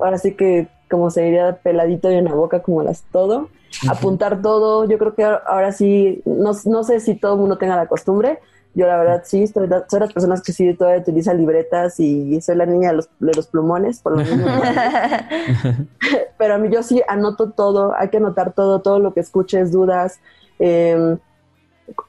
ahora 0.00 0.18
sí 0.18 0.34
que 0.34 0.68
como 0.90 1.10
se 1.10 1.22
diría 1.22 1.58
peladito 1.62 2.10
y 2.10 2.14
en 2.14 2.26
la 2.26 2.34
boca 2.34 2.60
como 2.60 2.82
las 2.82 3.02
todo, 3.04 3.48
apuntar 3.88 4.42
todo, 4.42 4.84
yo 4.84 4.98
creo 4.98 5.14
que 5.14 5.24
ahora 5.24 5.72
sí, 5.72 6.20
no, 6.26 6.52
no 6.66 6.84
sé 6.84 7.00
si 7.00 7.14
todo 7.14 7.34
el 7.34 7.40
mundo 7.40 7.56
tenga 7.56 7.76
la 7.76 7.86
costumbre, 7.86 8.40
yo 8.74 8.86
la 8.86 8.96
verdad 8.96 9.22
sí, 9.24 9.46
soy, 9.46 9.68
soy 9.88 10.00
las 10.00 10.12
personas 10.12 10.42
que 10.42 10.52
sí 10.52 10.72
todavía 10.74 11.02
utilizan 11.02 11.38
libretas 11.38 12.00
y 12.00 12.40
soy 12.40 12.56
la 12.56 12.66
niña 12.66 12.90
de 12.90 12.96
los, 12.96 13.08
de 13.20 13.32
los 13.34 13.46
plumones, 13.46 14.00
por 14.00 14.12
lo 14.12 14.24
menos. 14.24 14.50
Pero 16.38 16.54
a 16.54 16.58
mí 16.58 16.68
yo 16.70 16.82
sí 16.82 17.02
anoto 17.06 17.50
todo, 17.50 17.94
hay 17.96 18.08
que 18.08 18.16
anotar 18.16 18.52
todo, 18.52 18.80
todo 18.80 18.98
lo 18.98 19.12
que 19.12 19.20
escuches, 19.20 19.72
dudas. 19.72 20.20
Em, 20.58 21.18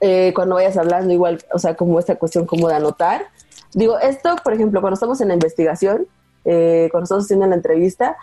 eh, 0.00 0.32
cuando 0.34 0.54
vayas 0.54 0.76
hablando, 0.76 1.12
igual, 1.12 1.38
o 1.52 1.58
sea, 1.58 1.74
como 1.74 1.98
esta 1.98 2.16
cuestión 2.16 2.46
como 2.46 2.68
de 2.68 2.76
anotar. 2.76 3.26
Digo, 3.74 3.98
esto, 3.98 4.36
por 4.42 4.54
ejemplo, 4.54 4.80
cuando 4.80 4.94
estamos 4.94 5.20
en 5.20 5.28
la 5.28 5.34
investigación, 5.34 6.06
eh, 6.44 6.88
cuando 6.90 7.04
estamos 7.04 7.24
haciendo 7.24 7.46
la 7.46 7.56
entrevista, 7.56 8.16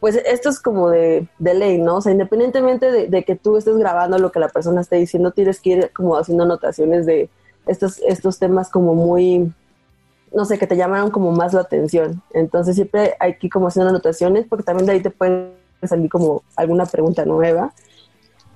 pues 0.00 0.16
esto 0.16 0.48
es 0.48 0.60
como 0.60 0.90
de, 0.90 1.28
ley, 1.38 1.78
¿no? 1.78 1.96
O 1.96 2.00
sea, 2.00 2.12
independientemente 2.12 3.08
de, 3.08 3.24
que 3.24 3.36
tú 3.36 3.56
estés 3.56 3.76
grabando 3.76 4.18
lo 4.18 4.32
que 4.32 4.40
la 4.40 4.48
persona 4.48 4.80
esté 4.80 4.96
diciendo, 4.96 5.30
tienes 5.30 5.60
que 5.60 5.70
ir 5.70 5.90
como 5.92 6.16
haciendo 6.16 6.44
anotaciones 6.44 7.06
de 7.06 7.30
estos, 7.66 8.00
estos 8.06 8.38
temas 8.38 8.70
como 8.70 8.94
muy, 8.94 9.52
no 10.34 10.44
sé, 10.44 10.58
que 10.58 10.66
te 10.66 10.76
llamaron 10.76 11.10
como 11.10 11.32
más 11.32 11.52
la 11.52 11.60
atención. 11.60 12.22
Entonces 12.32 12.74
siempre 12.74 13.14
hay 13.20 13.36
que 13.36 13.46
ir 13.46 13.52
como 13.52 13.68
haciendo 13.68 13.90
anotaciones 13.90 14.46
porque 14.48 14.64
también 14.64 14.86
de 14.86 14.92
ahí 14.92 15.00
te 15.00 15.10
pueden 15.10 15.52
salir 15.82 16.10
como 16.10 16.42
alguna 16.56 16.86
pregunta 16.86 17.24
nueva. 17.24 17.72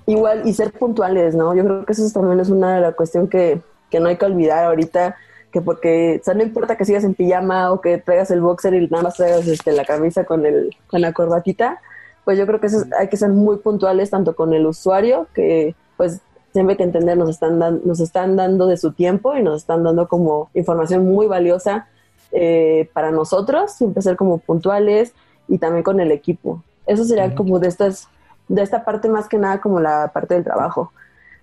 Igual, 0.05 0.47
y 0.47 0.53
ser 0.53 0.71
puntuales, 0.71 1.35
¿no? 1.35 1.53
Yo 1.53 1.63
creo 1.63 1.85
que 1.85 1.93
eso 1.93 2.09
también 2.11 2.39
es 2.39 2.49
una 2.49 2.75
de 2.75 2.81
las 2.81 2.95
cuestiones 2.95 3.29
que, 3.29 3.61
que 3.91 3.99
no 3.99 4.09
hay 4.09 4.17
que 4.17 4.25
olvidar 4.25 4.65
ahorita 4.65 5.15
que 5.51 5.61
porque, 5.61 6.19
o 6.21 6.23
sea, 6.23 6.33
no 6.33 6.43
importa 6.43 6.77
que 6.77 6.85
sigas 6.85 7.03
en 7.03 7.15
pijama 7.15 7.71
o 7.71 7.81
que 7.81 7.97
traigas 7.97 8.31
el 8.31 8.41
boxer 8.41 8.73
y 8.75 8.87
nada 8.87 9.03
más 9.03 9.15
traigas 9.15 9.47
este, 9.47 9.71
la 9.71 9.85
camisa 9.85 10.23
con, 10.23 10.45
el, 10.45 10.75
con 10.87 11.01
la 11.01 11.13
corbatita, 11.13 11.81
pues 12.23 12.37
yo 12.37 12.45
creo 12.45 12.59
que 12.59 12.67
eso 12.67 12.85
hay 12.99 13.07
que 13.07 13.17
ser 13.17 13.29
muy 13.29 13.57
puntuales 13.57 14.09
tanto 14.09 14.35
con 14.35 14.53
el 14.53 14.67
usuario, 14.67 15.27
que 15.33 15.75
pues 15.97 16.21
siempre 16.51 16.73
hay 16.73 16.77
que 16.77 16.83
entender, 16.83 17.17
nos 17.17 17.29
están, 17.29 17.59
nos 17.59 17.99
están 17.99 18.35
dando 18.35 18.67
de 18.67 18.77
su 18.77 18.91
tiempo 18.91 19.35
y 19.35 19.43
nos 19.43 19.57
están 19.57 19.83
dando 19.83 20.07
como 20.07 20.49
información 20.53 21.05
muy 21.05 21.27
valiosa 21.27 21.87
eh, 22.31 22.89
para 22.93 23.11
nosotros, 23.11 23.71
siempre 23.71 24.01
ser 24.01 24.15
como 24.15 24.37
puntuales 24.37 25.13
y 25.47 25.57
también 25.57 25.83
con 25.83 25.99
el 25.99 26.11
equipo. 26.11 26.63
Eso 26.85 27.03
sería 27.03 27.35
como 27.35 27.59
de 27.59 27.67
estas, 27.67 28.07
de 28.47 28.61
esta 28.61 28.83
parte 28.83 29.09
más 29.09 29.27
que 29.27 29.37
nada 29.37 29.61
como 29.61 29.79
la 29.79 30.11
parte 30.13 30.33
del 30.33 30.43
trabajo. 30.43 30.91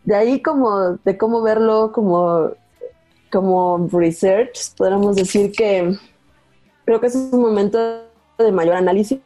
De 0.04 0.14
ahí 0.14 0.42
como 0.42 0.98
de 1.04 1.18
cómo 1.18 1.42
verlo 1.42 1.92
como 1.92 2.50
como 3.30 3.88
research, 3.92 4.74
podríamos 4.76 5.16
decir 5.16 5.52
que 5.52 5.96
creo 6.84 7.00
que 7.00 7.08
es 7.08 7.16
un 7.16 7.40
momento 7.40 7.78
de 8.38 8.52
mayor 8.52 8.76
análisis. 8.76 9.20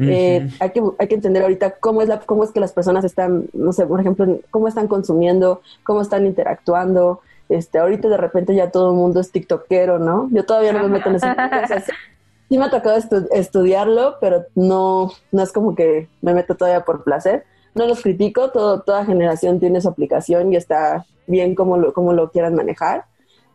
Eh, 0.00 0.48
hay, 0.60 0.70
que, 0.70 0.82
hay 0.98 1.08
que 1.08 1.14
entender 1.14 1.42
ahorita 1.42 1.72
cómo 1.80 2.02
es, 2.02 2.08
la, 2.08 2.20
cómo 2.20 2.44
es 2.44 2.50
que 2.50 2.60
las 2.60 2.72
personas 2.72 3.04
están, 3.04 3.46
no 3.52 3.72
sé, 3.72 3.86
por 3.86 4.00
ejemplo, 4.00 4.38
cómo 4.50 4.68
están 4.68 4.86
consumiendo, 4.86 5.60
cómo 5.82 6.02
están 6.02 6.26
interactuando. 6.26 7.20
Este, 7.48 7.78
ahorita 7.78 8.08
de 8.08 8.16
repente 8.16 8.54
ya 8.54 8.70
todo 8.70 8.90
el 8.90 8.96
mundo 8.96 9.20
es 9.20 9.32
tiktokero, 9.32 9.98
¿no? 9.98 10.28
Yo 10.30 10.44
todavía 10.44 10.72
no 10.72 10.82
me 10.82 10.88
meto 10.88 11.08
en 11.08 11.16
ese 11.16 11.26
Sí 12.48 12.56
me 12.56 12.64
ha 12.64 12.70
tocado 12.70 12.96
estudiarlo, 13.32 14.16
pero 14.20 14.46
no, 14.54 15.12
no 15.32 15.42
es 15.42 15.52
como 15.52 15.74
que 15.74 16.08
me 16.22 16.32
meto 16.32 16.54
todavía 16.56 16.82
por 16.82 17.04
placer. 17.04 17.44
No 17.74 17.86
los 17.86 18.00
critico, 18.00 18.50
todo, 18.50 18.80
toda 18.80 19.04
generación 19.04 19.60
tiene 19.60 19.82
su 19.82 19.88
aplicación 19.88 20.52
y 20.52 20.56
está 20.56 21.04
bien 21.26 21.54
cómo 21.54 21.76
lo, 21.76 21.92
cómo 21.92 22.14
lo 22.14 22.30
quieran 22.30 22.54
manejar. 22.54 23.04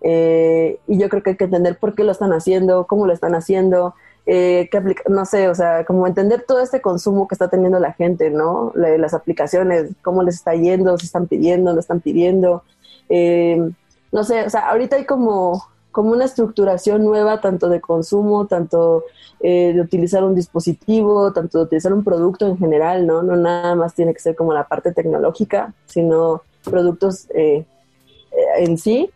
Eh, 0.02 0.80
y 0.88 1.00
yo 1.00 1.10
creo 1.10 1.24
que 1.24 1.32
hay 1.32 1.38
que 1.38 1.46
entender 1.46 1.78
por 1.78 1.96
qué 1.96 2.04
lo 2.04 2.12
están 2.12 2.34
haciendo, 2.34 2.86
cómo 2.86 3.08
lo 3.08 3.14
están 3.14 3.34
haciendo, 3.34 3.96
eh, 4.26 4.70
qué 4.72 4.82
no 5.10 5.26
sé, 5.26 5.50
o 5.50 5.56
sea, 5.56 5.86
como 5.86 6.08
entender 6.08 6.46
todo 6.48 6.60
este 6.60 6.82
consumo 6.82 7.28
que 7.28 7.36
está 7.36 7.50
teniendo 7.50 7.80
la 7.80 7.94
gente, 7.94 8.30
¿no? 8.30 8.72
las 8.76 9.14
aplicaciones, 9.14 9.92
cómo 10.02 10.24
les 10.24 10.36
está 10.36 10.56
yendo, 10.56 10.98
si 10.98 11.06
están 11.06 11.28
pidiendo, 11.28 11.74
no 11.74 11.80
están 11.80 12.00
pidiendo. 12.00 12.64
Eh, 13.10 13.72
no 14.12 14.24
sé, 14.24 14.44
o 14.44 14.50
sea, 14.50 14.70
ahorita 14.70 14.96
hay 14.96 15.06
como, 15.06 15.66
como 15.92 16.12
una 16.12 16.26
estructuración 16.26 17.04
nueva, 17.04 17.42
tanto 17.42 17.70
de 17.70 17.82
consumo, 17.82 18.48
tanto 18.48 19.04
de 19.42 19.82
utilizar 19.82 20.24
un 20.24 20.36
dispositivo, 20.36 21.34
tanto 21.34 21.58
de 21.58 21.64
utilizar 21.66 21.92
un 21.92 22.06
producto 22.06 22.48
en 22.48 22.58
general, 22.58 23.06
¿no? 23.06 23.24
No 23.24 23.36
nada 23.36 23.76
más 23.76 23.94
tiene 23.94 24.14
que 24.14 24.22
ser 24.22 24.38
como 24.38 24.54
la 24.54 24.70
parte 24.70 24.94
tecnológica, 24.94 25.74
sino 25.86 26.44
productos 26.64 27.30
eh, 27.32 27.66
eh, 28.32 28.46
en 28.60 28.78
sí. 28.78 29.12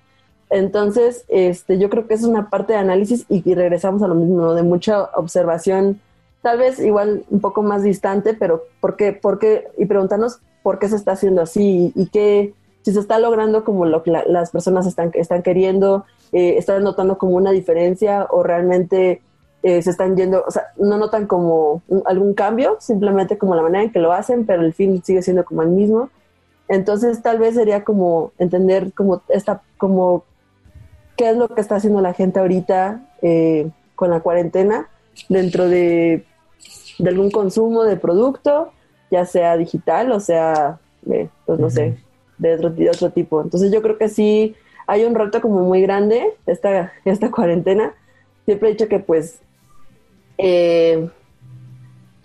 Entonces, 0.49 1.25
este, 1.27 1.77
yo 1.77 1.89
creo 1.89 2.07
que 2.07 2.13
es 2.13 2.23
una 2.23 2.49
parte 2.49 2.73
de 2.73 2.79
análisis 2.79 3.25
y, 3.29 3.53
regresamos 3.53 4.01
a 4.01 4.07
lo 4.07 4.15
mismo, 4.15 4.53
de 4.53 4.63
mucha 4.63 5.03
observación 5.15 5.99
tal 6.41 6.59
vez 6.59 6.79
igual 6.79 7.25
un 7.29 7.41
poco 7.41 7.61
más 7.61 7.83
distante, 7.83 8.33
pero 8.33 8.63
¿por 8.79 8.95
qué? 8.95 9.11
¿Por 9.11 9.39
qué? 9.39 9.67
Y 9.77 9.85
preguntarnos 9.85 10.39
por 10.63 10.79
qué 10.79 10.87
se 10.87 10.95
está 10.95 11.13
haciendo 11.13 11.41
así 11.41 11.91
y, 11.95 12.07
qué, 12.07 12.53
si 12.83 12.93
se 12.93 12.99
está 12.99 13.19
logrando 13.19 13.65
como 13.65 13.85
lo 13.85 14.03
que 14.03 14.11
las 14.11 14.51
personas 14.51 14.85
están, 14.85 15.11
están 15.15 15.41
queriendo, 15.41 16.05
eh, 16.31 16.55
están 16.57 16.83
notando 16.83 17.17
como 17.17 17.35
una 17.35 17.51
diferencia 17.51 18.27
o 18.29 18.43
realmente 18.43 19.21
eh, 19.63 19.81
se 19.81 19.89
están 19.89 20.15
yendo, 20.15 20.43
o 20.47 20.51
sea, 20.51 20.67
no 20.77 20.97
notan 20.97 21.27
como 21.27 21.81
algún 22.05 22.33
cambio, 22.33 22.77
simplemente 22.79 23.37
como 23.37 23.55
la 23.55 23.63
manera 23.63 23.83
en 23.83 23.91
que 23.91 23.99
lo 23.99 24.13
hacen, 24.13 24.45
pero 24.45 24.61
el 24.61 24.73
fin 24.73 25.03
sigue 25.03 25.21
siendo 25.21 25.43
como 25.43 25.63
el 25.63 25.69
mismo. 25.69 26.09
Entonces 26.69 27.21
tal 27.21 27.39
vez 27.39 27.55
sería 27.55 27.83
como 27.83 28.31
entender 28.37 28.93
como 28.93 29.21
esta, 29.29 29.61
como 29.77 30.23
qué 31.17 31.31
es 31.31 31.37
lo 31.37 31.49
que 31.49 31.59
está 31.59 31.75
haciendo 31.75 31.99
la 31.99 32.13
gente 32.13 32.39
ahorita 32.39 33.01
eh, 33.21 33.69
con 33.95 34.11
la 34.11 34.21
cuarentena 34.21 34.87
dentro 35.27 35.67
de, 35.67 36.23
algún 37.05 37.31
consumo 37.31 37.83
de 37.83 37.97
producto, 37.97 38.71
ya 39.11 39.25
sea 39.25 39.57
digital 39.57 40.11
o 40.11 40.19
sea, 40.19 40.79
eh, 41.11 41.27
pues 41.45 41.59
no 41.59 41.69
sé, 41.69 41.97
de 42.37 42.55
otro, 42.55 42.69
de 42.69 42.89
otro 42.89 43.09
tipo. 43.09 43.41
Entonces 43.41 43.71
yo 43.71 43.81
creo 43.81 43.97
que 43.97 44.09
sí 44.09 44.55
hay 44.85 45.03
un 45.03 45.15
reto 45.15 45.41
como 45.41 45.61
muy 45.63 45.81
grande 45.81 46.33
esta, 46.45 46.93
esta 47.03 47.31
cuarentena. 47.31 47.93
Siempre 48.45 48.69
he 48.69 48.71
dicho 48.73 48.87
que 48.87 48.99
pues 48.99 49.41
eh, 50.37 51.09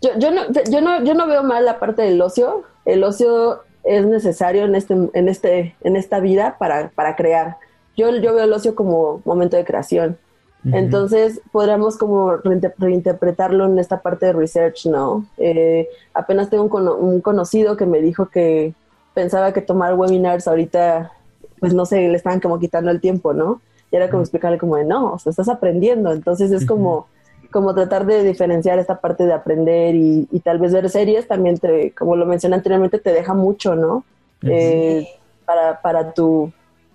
yo, 0.02 0.10
yo, 0.18 0.30
no, 0.30 0.42
yo, 0.70 0.80
no, 0.80 1.02
yo 1.02 1.14
no 1.14 1.26
veo 1.26 1.42
mal 1.42 1.64
la 1.64 1.78
parte 1.78 2.02
del 2.02 2.20
ocio. 2.20 2.64
El 2.84 3.02
ocio 3.04 3.62
es 3.84 4.04
necesario 4.04 4.64
en, 4.64 4.74
este, 4.74 4.94
en, 4.94 5.28
este, 5.28 5.76
en 5.82 5.96
esta 5.96 6.20
vida 6.20 6.56
para, 6.58 6.90
para 6.90 7.16
crear. 7.16 7.56
Yo, 7.96 8.10
yo 8.16 8.34
veo 8.34 8.44
el 8.44 8.52
ocio 8.52 8.74
como 8.74 9.20
momento 9.24 9.56
de 9.56 9.64
creación. 9.64 10.18
Entonces, 10.64 11.40
podríamos 11.50 11.98
como 11.98 12.36
reinterpretarlo 12.36 13.66
en 13.66 13.80
esta 13.80 14.00
parte 14.00 14.26
de 14.26 14.32
research, 14.32 14.86
¿no? 14.86 15.26
Eh, 15.36 15.88
apenas 16.14 16.50
tengo 16.50 16.64
un, 16.64 16.88
un, 16.88 17.20
conocido 17.20 17.76
que 17.76 17.84
me 17.84 18.00
dijo 18.00 18.26
que 18.26 18.72
pensaba 19.12 19.52
que 19.52 19.60
tomar 19.60 19.94
webinars 19.94 20.46
ahorita, 20.46 21.10
pues 21.58 21.74
no 21.74 21.84
sé, 21.84 22.08
le 22.08 22.16
estaban 22.16 22.38
como 22.38 22.60
quitando 22.60 22.92
el 22.92 23.00
tiempo, 23.00 23.32
¿no? 23.32 23.60
Y 23.90 23.96
era 23.96 24.08
como 24.08 24.22
explicarle 24.22 24.56
como 24.56 24.76
de, 24.76 24.84
no, 24.84 25.14
o 25.14 25.18
sea, 25.18 25.30
estás 25.30 25.48
aprendiendo. 25.48 26.12
Entonces 26.12 26.52
es 26.52 26.64
como 26.64 27.08
como 27.52 27.74
tratar 27.74 28.04
de 28.06 28.24
diferenciar 28.24 28.80
esta 28.80 29.00
parte 29.00 29.24
de 29.26 29.32
aprender 29.32 29.94
y, 29.94 30.26
tal 30.42 30.58
vez 30.58 30.72
ver 30.72 30.90
series 30.90 31.28
también, 31.28 31.58
te, 31.58 31.92
como 31.92 32.16
lo 32.16 32.26
mencioné 32.26 32.56
anteriormente, 32.56 32.98
te 32.98 33.12
deja 33.12 33.34
mucho, 33.34 33.76
¿no? 33.76 34.04
Eh, 34.42 35.06
para, 35.44 35.80
para, 35.80 36.12
tu, 36.12 36.50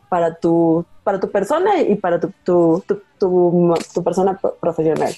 para, 0.09 0.35
tu, 0.35 0.85
para 1.03 1.19
tu 1.19 1.29
persona 1.29 1.81
y 1.81 1.95
para 1.95 2.19
tu, 2.19 2.31
tu, 2.43 2.83
tu, 3.19 4.03
persona 4.03 4.39
profesional. 4.59 5.13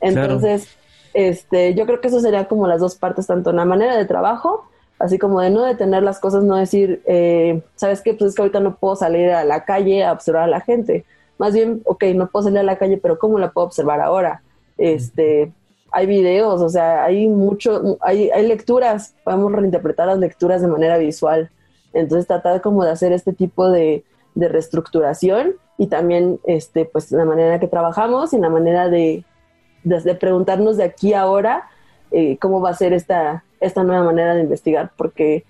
Entonces, 0.00 0.68
este, 1.12 1.74
yo 1.74 1.86
creo 1.86 2.00
que 2.00 2.08
eso 2.08 2.20
sería 2.20 2.46
como 2.46 2.66
las 2.66 2.80
dos 2.80 2.96
partes, 2.96 3.26
tanto 3.26 3.50
en 3.50 3.56
la 3.56 3.64
manera 3.64 3.96
de 3.96 4.04
trabajo, 4.04 4.68
así 4.98 5.18
como 5.18 5.40
de 5.40 5.50
no 5.50 5.62
detener 5.62 6.02
las 6.02 6.20
cosas, 6.20 6.44
no 6.44 6.56
decir, 6.56 7.02
eh, 7.06 7.62
¿sabes 7.74 8.00
qué? 8.00 8.14
Pues 8.14 8.30
es 8.30 8.34
que 8.34 8.42
ahorita 8.42 8.60
no 8.60 8.76
puedo 8.76 8.96
salir 8.96 9.30
a 9.30 9.44
la 9.44 9.64
calle 9.64 10.04
a 10.04 10.12
observar 10.12 10.44
a 10.44 10.48
la 10.48 10.60
gente. 10.60 11.04
Más 11.38 11.52
bien, 11.52 11.82
ok, 11.84 12.04
no 12.14 12.28
puedo 12.28 12.44
salir 12.44 12.60
a 12.60 12.62
la 12.62 12.78
calle, 12.78 12.96
pero 12.96 13.18
¿cómo 13.18 13.38
la 13.38 13.50
puedo 13.50 13.66
observar 13.66 14.00
ahora? 14.00 14.42
este, 14.78 15.52
hay 15.90 16.06
videos, 16.06 16.60
o 16.60 16.68
sea, 16.68 17.04
hay 17.04 17.28
mucho, 17.28 17.98
hay, 18.00 18.30
hay 18.30 18.46
lecturas, 18.46 19.14
podemos 19.24 19.52
reinterpretar 19.52 20.06
las 20.06 20.18
lecturas 20.18 20.60
de 20.60 20.68
manera 20.68 20.98
visual. 20.98 21.50
Entonces 21.92 22.26
tratar 22.26 22.60
como 22.60 22.84
de 22.84 22.90
hacer 22.90 23.12
este 23.12 23.32
tipo 23.32 23.70
de, 23.70 24.04
de 24.34 24.48
reestructuración 24.48 25.54
y 25.78 25.86
también 25.86 26.40
este, 26.44 26.84
pues 26.84 27.10
la 27.12 27.24
manera 27.24 27.60
que 27.60 27.68
trabajamos 27.68 28.32
y 28.32 28.38
la 28.38 28.50
manera 28.50 28.88
de, 28.88 29.24
de, 29.82 30.14
preguntarnos 30.14 30.76
de 30.76 30.84
aquí 30.84 31.14
a 31.14 31.22
ahora 31.22 31.68
eh, 32.10 32.38
cómo 32.38 32.60
va 32.60 32.70
a 32.70 32.74
ser 32.74 32.92
esta, 32.92 33.44
esta 33.60 33.82
nueva 33.82 34.04
manera 34.04 34.34
de 34.34 34.42
investigar, 34.42 34.92
porque 34.96 35.44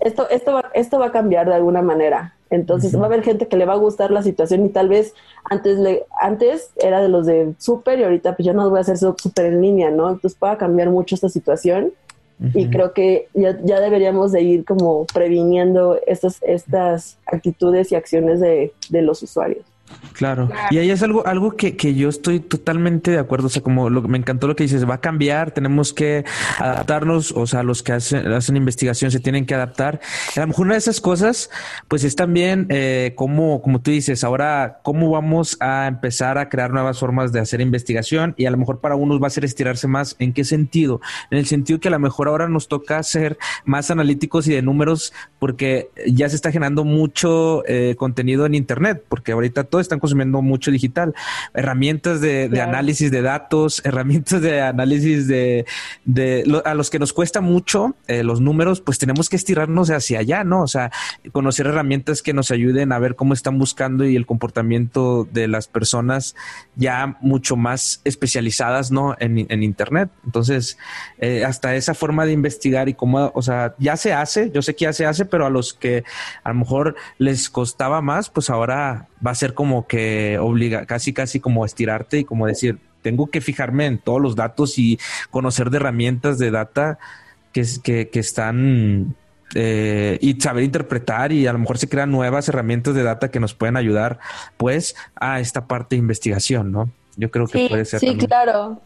esto, 0.00 0.28
esto, 0.28 0.52
va, 0.52 0.70
esto 0.74 0.98
va 0.98 1.06
a 1.06 1.12
cambiar 1.12 1.48
de 1.48 1.54
alguna 1.54 1.82
manera. 1.82 2.34
Entonces 2.48 2.96
va 2.96 3.02
a 3.02 3.06
haber 3.06 3.22
gente 3.22 3.48
que 3.48 3.56
le 3.56 3.64
va 3.64 3.72
a 3.72 3.78
gustar 3.78 4.12
la 4.12 4.22
situación 4.22 4.64
y 4.66 4.68
tal 4.68 4.88
vez 4.88 5.14
antes 5.44 5.78
le, 5.78 6.04
antes 6.20 6.70
era 6.76 7.00
de 7.02 7.08
los 7.08 7.26
de 7.26 7.54
súper 7.58 7.98
y 7.98 8.04
ahorita 8.04 8.36
pues 8.36 8.46
ya 8.46 8.52
no 8.52 8.68
voy 8.70 8.78
a 8.78 8.82
hacer 8.82 8.98
súper 8.98 9.46
en 9.46 9.62
línea, 9.62 9.90
¿no? 9.90 10.08
Entonces 10.08 10.38
pueda 10.38 10.56
cambiar 10.56 10.90
mucho 10.90 11.16
esta 11.16 11.28
situación 11.28 11.92
y 12.52 12.68
creo 12.68 12.92
que 12.92 13.28
ya, 13.32 13.58
ya, 13.64 13.80
deberíamos 13.80 14.30
de 14.32 14.42
ir 14.42 14.64
como 14.64 15.06
previniendo 15.06 15.98
estas, 16.06 16.42
estas 16.42 17.18
actitudes 17.26 17.92
y 17.92 17.94
acciones 17.94 18.40
de, 18.40 18.72
de 18.90 19.02
los 19.02 19.22
usuarios. 19.22 19.64
Claro. 20.12 20.50
Y 20.70 20.78
ahí 20.78 20.90
es 20.90 21.02
algo, 21.02 21.26
algo 21.26 21.56
que, 21.56 21.76
que, 21.76 21.94
yo 21.94 22.08
estoy 22.08 22.40
totalmente 22.40 23.10
de 23.10 23.18
acuerdo. 23.18 23.48
O 23.48 23.50
sea, 23.50 23.62
como 23.62 23.90
lo, 23.90 24.00
me 24.02 24.16
encantó 24.16 24.46
lo 24.46 24.56
que 24.56 24.64
dices, 24.64 24.88
va 24.88 24.94
a 24.94 25.00
cambiar, 25.00 25.50
tenemos 25.50 25.92
que 25.92 26.24
adaptarnos. 26.58 27.32
O 27.32 27.46
sea, 27.46 27.62
los 27.62 27.82
que 27.82 27.92
hacen, 27.92 28.26
hacen 28.32 28.56
investigación 28.56 29.10
se 29.10 29.20
tienen 29.20 29.44
que 29.44 29.54
adaptar. 29.54 30.00
A 30.34 30.40
lo 30.40 30.46
mejor 30.46 30.66
una 30.66 30.74
de 30.74 30.78
esas 30.78 31.02
cosas, 31.02 31.50
pues 31.88 32.02
es 32.02 32.16
también 32.16 32.66
eh, 32.70 33.12
como, 33.14 33.60
como 33.60 33.82
tú 33.82 33.90
dices, 33.90 34.24
ahora, 34.24 34.80
cómo 34.82 35.10
vamos 35.10 35.58
a 35.60 35.86
empezar 35.86 36.38
a 36.38 36.48
crear 36.48 36.70
nuevas 36.72 36.98
formas 36.98 37.32
de 37.32 37.40
hacer 37.40 37.60
investigación. 37.60 38.34
Y 38.38 38.46
a 38.46 38.50
lo 38.50 38.56
mejor 38.56 38.80
para 38.80 38.94
unos 38.94 39.22
va 39.22 39.26
a 39.26 39.30
ser 39.30 39.44
estirarse 39.44 39.86
más. 39.86 40.16
¿En 40.18 40.32
qué 40.32 40.44
sentido? 40.44 41.02
En 41.30 41.36
el 41.38 41.46
sentido 41.46 41.78
que 41.78 41.88
a 41.88 41.90
lo 41.90 41.98
mejor 41.98 42.28
ahora 42.28 42.48
nos 42.48 42.68
toca 42.68 43.02
ser 43.02 43.36
más 43.66 43.90
analíticos 43.90 44.48
y 44.48 44.54
de 44.54 44.62
números 44.62 45.12
porque 45.38 45.90
ya 46.06 46.28
se 46.28 46.36
está 46.36 46.50
generando 46.50 46.84
mucho 46.84 47.64
eh, 47.66 47.96
contenido 47.98 48.46
en 48.46 48.54
Internet, 48.54 49.04
porque 49.08 49.32
ahorita 49.32 49.64
todo 49.64 49.75
están 49.80 50.00
consumiendo 50.00 50.42
mucho 50.42 50.70
digital. 50.70 51.14
Herramientas 51.54 52.20
de, 52.20 52.50
análisis 52.60 53.10
de 53.10 53.22
datos, 53.22 53.80
herramientas 53.84 54.40
de 54.40 54.60
análisis 54.60 55.28
de, 55.28 55.64
a 56.64 56.74
los 56.74 56.90
que 56.90 56.98
nos 56.98 57.12
cuesta 57.12 57.40
mucho 57.40 57.94
eh, 58.08 58.22
los 58.22 58.40
números, 58.40 58.80
pues 58.80 58.98
tenemos 58.98 59.28
que 59.28 59.36
estirarnos 59.36 59.90
hacia 59.90 60.20
allá, 60.20 60.44
¿no? 60.44 60.62
O 60.62 60.68
sea, 60.68 60.90
conocer 61.32 61.66
herramientas 61.66 62.22
que 62.22 62.32
nos 62.32 62.50
ayuden 62.50 62.92
a 62.92 62.98
ver 62.98 63.16
cómo 63.16 63.34
están 63.34 63.58
buscando 63.58 64.04
y 64.04 64.16
el 64.16 64.26
comportamiento 64.26 65.28
de 65.32 65.48
las 65.48 65.68
personas 65.68 66.34
ya 66.74 67.16
mucho 67.20 67.56
más 67.56 68.00
especializadas, 68.04 68.90
¿no? 68.90 69.16
En, 69.18 69.36
Internet. 69.66 70.10
Entonces, 70.24 70.78
eh, 71.18 71.44
hasta 71.44 71.74
esa 71.74 71.94
forma 71.94 72.26
de 72.26 72.32
investigar 72.32 72.88
y 72.88 72.94
cómo, 72.94 73.32
o 73.34 73.42
sea, 73.42 73.74
ya 73.78 73.96
se 73.96 74.12
hace, 74.12 74.50
yo 74.50 74.62
sé 74.62 74.74
que 74.74 74.84
ya 74.84 74.92
se 74.92 75.06
hace, 75.06 75.24
pero 75.24 75.46
a 75.46 75.50
los 75.50 75.74
que 75.74 76.04
a 76.44 76.50
lo 76.50 76.56
mejor 76.56 76.96
les 77.18 77.50
costaba 77.50 78.00
más, 78.00 78.30
pues 78.30 78.50
ahora 78.50 79.08
va 79.24 79.30
a 79.30 79.34
ser 79.34 79.54
como 79.54 79.65
que 79.88 80.38
obliga, 80.38 80.86
casi, 80.86 81.12
casi 81.12 81.40
como 81.40 81.64
estirarte 81.64 82.18
y 82.18 82.24
como 82.24 82.46
decir, 82.46 82.78
tengo 83.02 83.28
que 83.28 83.40
fijarme 83.40 83.86
en 83.86 83.98
todos 83.98 84.20
los 84.20 84.34
datos 84.34 84.78
y 84.78 84.98
conocer 85.30 85.70
de 85.70 85.76
herramientas 85.76 86.38
de 86.38 86.50
data 86.50 86.98
que, 87.52 87.64
que, 87.82 88.08
que 88.08 88.20
están 88.20 89.14
eh, 89.54 90.18
y 90.20 90.40
saber 90.40 90.64
interpretar 90.64 91.30
y 91.30 91.46
a 91.46 91.52
lo 91.52 91.58
mejor 91.60 91.78
se 91.78 91.88
crean 91.88 92.10
nuevas 92.10 92.48
herramientas 92.48 92.94
de 92.94 93.04
data 93.04 93.30
que 93.30 93.38
nos 93.38 93.54
pueden 93.54 93.76
ayudar 93.76 94.18
pues 94.56 94.96
a 95.14 95.38
esta 95.38 95.66
parte 95.66 95.94
de 95.94 96.00
investigación, 96.00 96.72
¿no? 96.72 96.90
Yo 97.16 97.30
creo 97.30 97.46
que 97.46 97.68
puede 97.68 97.84
ser. 97.84 98.00
Sí, 98.00 98.16
claro. 98.16 98.80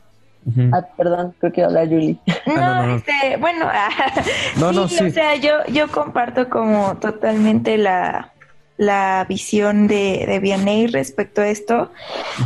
ah, 0.73 0.87
perdón, 0.97 1.35
creo 1.41 1.53
que 1.53 1.65
habla 1.65 1.87
Julie. 1.87 2.19
Ah, 2.47 2.85
no, 2.87 2.97
Este, 2.97 3.37
bueno, 3.39 3.71
no, 4.59 4.73
no, 4.73 4.87
sí. 4.87 5.03
o 5.03 5.11
sea, 5.11 5.37
yo, 5.37 5.65
yo 5.73 5.89
comparto 5.89 6.49
como 6.51 6.97
totalmente 6.99 7.79
la, 7.79 8.33
la 8.81 9.27
visión 9.29 9.89
de, 9.89 10.25
de 10.27 10.39
Vianney 10.39 10.87
respecto 10.87 11.43
a 11.43 11.49
esto. 11.49 11.93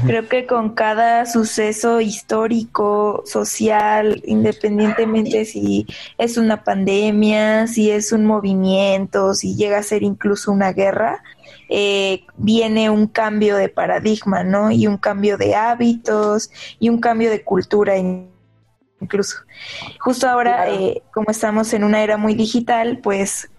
Creo 0.05 0.29
que 0.29 0.47
con 0.47 0.75
cada 0.75 1.27
suceso 1.27 2.01
histórico, 2.01 3.23
social, 3.25 4.21
independientemente 4.27 5.45
si 5.45 5.87
es 6.19 6.37
una 6.37 6.65
pandemia, 6.65 7.69
si 7.69 7.93
es 7.93 8.11
un 8.11 8.27
movimiento, 8.27 9.35
si 9.35 9.55
llega 9.55 9.79
a 9.79 9.85
ser 9.85 10.03
incluso 10.03 10.51
una 10.51 10.73
guerra, 10.73 11.23
eh, 11.69 12.25
viene 12.37 12.91
un 12.91 13.07
cambio 13.07 13.55
de 13.55 13.69
paradigma, 13.69 14.43
¿no? 14.43 14.73
Y 14.73 14.89
un 14.89 14.97
cambio 14.97 15.39
de 15.39 15.55
hábitos 15.55 16.51
y 16.81 16.89
un 16.89 16.99
cambio 16.99 17.31
de 17.31 17.45
cultura 17.45 17.95
incluso. 19.01 19.37
Justo 20.01 20.29
ahora, 20.29 20.69
eh, 20.69 21.01
como 21.13 21.31
estamos 21.31 21.73
en 21.75 21.85
una 21.85 22.03
era 22.03 22.17
muy 22.17 22.35
digital, 22.35 22.99
pues 23.05 23.51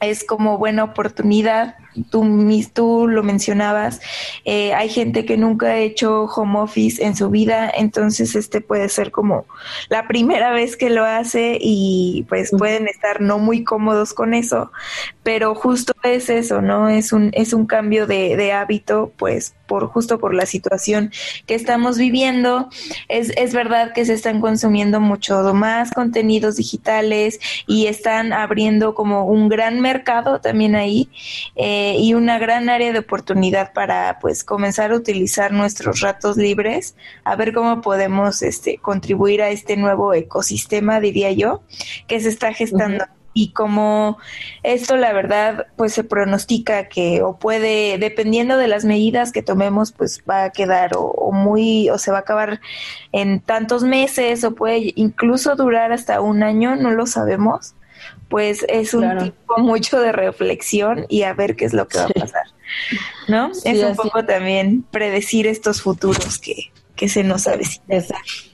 es 0.00 0.24
como 0.24 0.58
buena 0.58 0.84
oportunidad 0.84 1.76
tú, 2.10 2.24
tú 2.72 3.08
lo 3.08 3.22
mencionabas, 3.22 4.00
eh, 4.44 4.72
hay 4.74 4.88
gente 4.88 5.24
que 5.24 5.36
nunca 5.36 5.68
ha 5.68 5.78
hecho 5.78 6.24
home 6.24 6.58
office 6.60 7.04
en 7.04 7.16
su 7.16 7.30
vida, 7.30 7.70
entonces 7.74 8.34
este 8.34 8.60
puede 8.60 8.88
ser 8.88 9.10
como 9.10 9.46
la 9.88 10.06
primera 10.06 10.52
vez 10.52 10.76
que 10.76 10.90
lo 10.90 11.04
hace 11.04 11.58
y 11.60 12.24
pues 12.28 12.50
pueden 12.50 12.88
estar 12.88 13.20
no 13.20 13.38
muy 13.38 13.64
cómodos 13.64 14.14
con 14.14 14.34
eso, 14.34 14.72
pero 15.22 15.54
justo 15.54 15.92
es 16.02 16.30
eso, 16.30 16.62
¿no? 16.62 16.88
Es 16.88 17.12
un, 17.12 17.30
es 17.34 17.52
un 17.52 17.66
cambio 17.66 18.06
de, 18.06 18.36
de 18.36 18.52
hábito, 18.52 19.12
pues 19.16 19.54
por 19.66 19.86
justo 19.86 20.18
por 20.18 20.34
la 20.34 20.46
situación 20.46 21.12
que 21.46 21.54
estamos 21.54 21.96
viviendo. 21.96 22.68
Es, 23.08 23.30
es 23.36 23.54
verdad 23.54 23.92
que 23.94 24.04
se 24.04 24.14
están 24.14 24.40
consumiendo 24.40 24.98
mucho 25.00 25.54
más 25.54 25.92
contenidos 25.92 26.56
digitales 26.56 27.38
y 27.68 27.86
están 27.86 28.32
abriendo 28.32 28.96
como 28.96 29.24
un 29.26 29.48
gran 29.48 29.80
mercado 29.80 30.40
también 30.40 30.74
ahí. 30.74 31.08
Eh, 31.54 31.79
eh, 31.82 31.96
y 31.98 32.12
una 32.12 32.38
gran 32.38 32.68
área 32.68 32.92
de 32.92 32.98
oportunidad 32.98 33.72
para 33.72 34.18
pues 34.20 34.44
comenzar 34.44 34.92
a 34.92 34.96
utilizar 34.96 35.50
nuestros 35.50 36.00
ratos 36.00 36.36
libres, 36.36 36.94
a 37.24 37.36
ver 37.36 37.54
cómo 37.54 37.80
podemos 37.80 38.42
este, 38.42 38.76
contribuir 38.76 39.40
a 39.40 39.48
este 39.48 39.78
nuevo 39.78 40.12
ecosistema, 40.12 41.00
diría 41.00 41.32
yo, 41.32 41.62
que 42.06 42.20
se 42.20 42.28
está 42.28 42.52
gestando. 42.52 43.06
Y 43.32 43.52
como 43.52 44.18
esto, 44.62 44.96
la 44.96 45.14
verdad, 45.14 45.68
pues 45.76 45.94
se 45.94 46.04
pronostica 46.04 46.88
que 46.88 47.22
o 47.22 47.38
puede, 47.38 47.96
dependiendo 47.96 48.58
de 48.58 48.68
las 48.68 48.84
medidas 48.84 49.32
que 49.32 49.42
tomemos, 49.42 49.92
pues 49.92 50.22
va 50.28 50.44
a 50.44 50.50
quedar 50.50 50.90
o 50.96 51.32
muy, 51.32 51.88
o 51.88 51.96
se 51.96 52.10
va 52.10 52.18
a 52.18 52.20
acabar 52.20 52.60
en 53.12 53.40
tantos 53.40 53.84
meses, 53.84 54.44
o 54.44 54.54
puede 54.54 54.92
incluso 54.96 55.56
durar 55.56 55.92
hasta 55.92 56.20
un 56.20 56.42
año, 56.42 56.76
no 56.76 56.90
lo 56.90 57.06
sabemos 57.06 57.74
pues 58.30 58.64
es 58.68 58.94
un 58.94 59.18
tiempo 59.18 59.58
mucho 59.58 60.00
de 60.00 60.12
reflexión 60.12 61.04
y 61.08 61.24
a 61.24 61.34
ver 61.34 61.56
qué 61.56 61.66
es 61.66 61.74
lo 61.74 61.86
que 61.88 61.98
va 61.98 62.04
a 62.04 62.08
pasar, 62.08 62.46
¿no? 63.28 63.50
es 63.64 63.82
un 63.82 63.96
poco 63.96 64.24
también 64.24 64.84
predecir 64.90 65.46
estos 65.46 65.82
futuros 65.82 66.38
que, 66.38 66.70
que 66.94 67.08
se 67.08 67.24
nos 67.24 67.46
avecinan. 67.48 68.00
Exacto. 68.00 68.50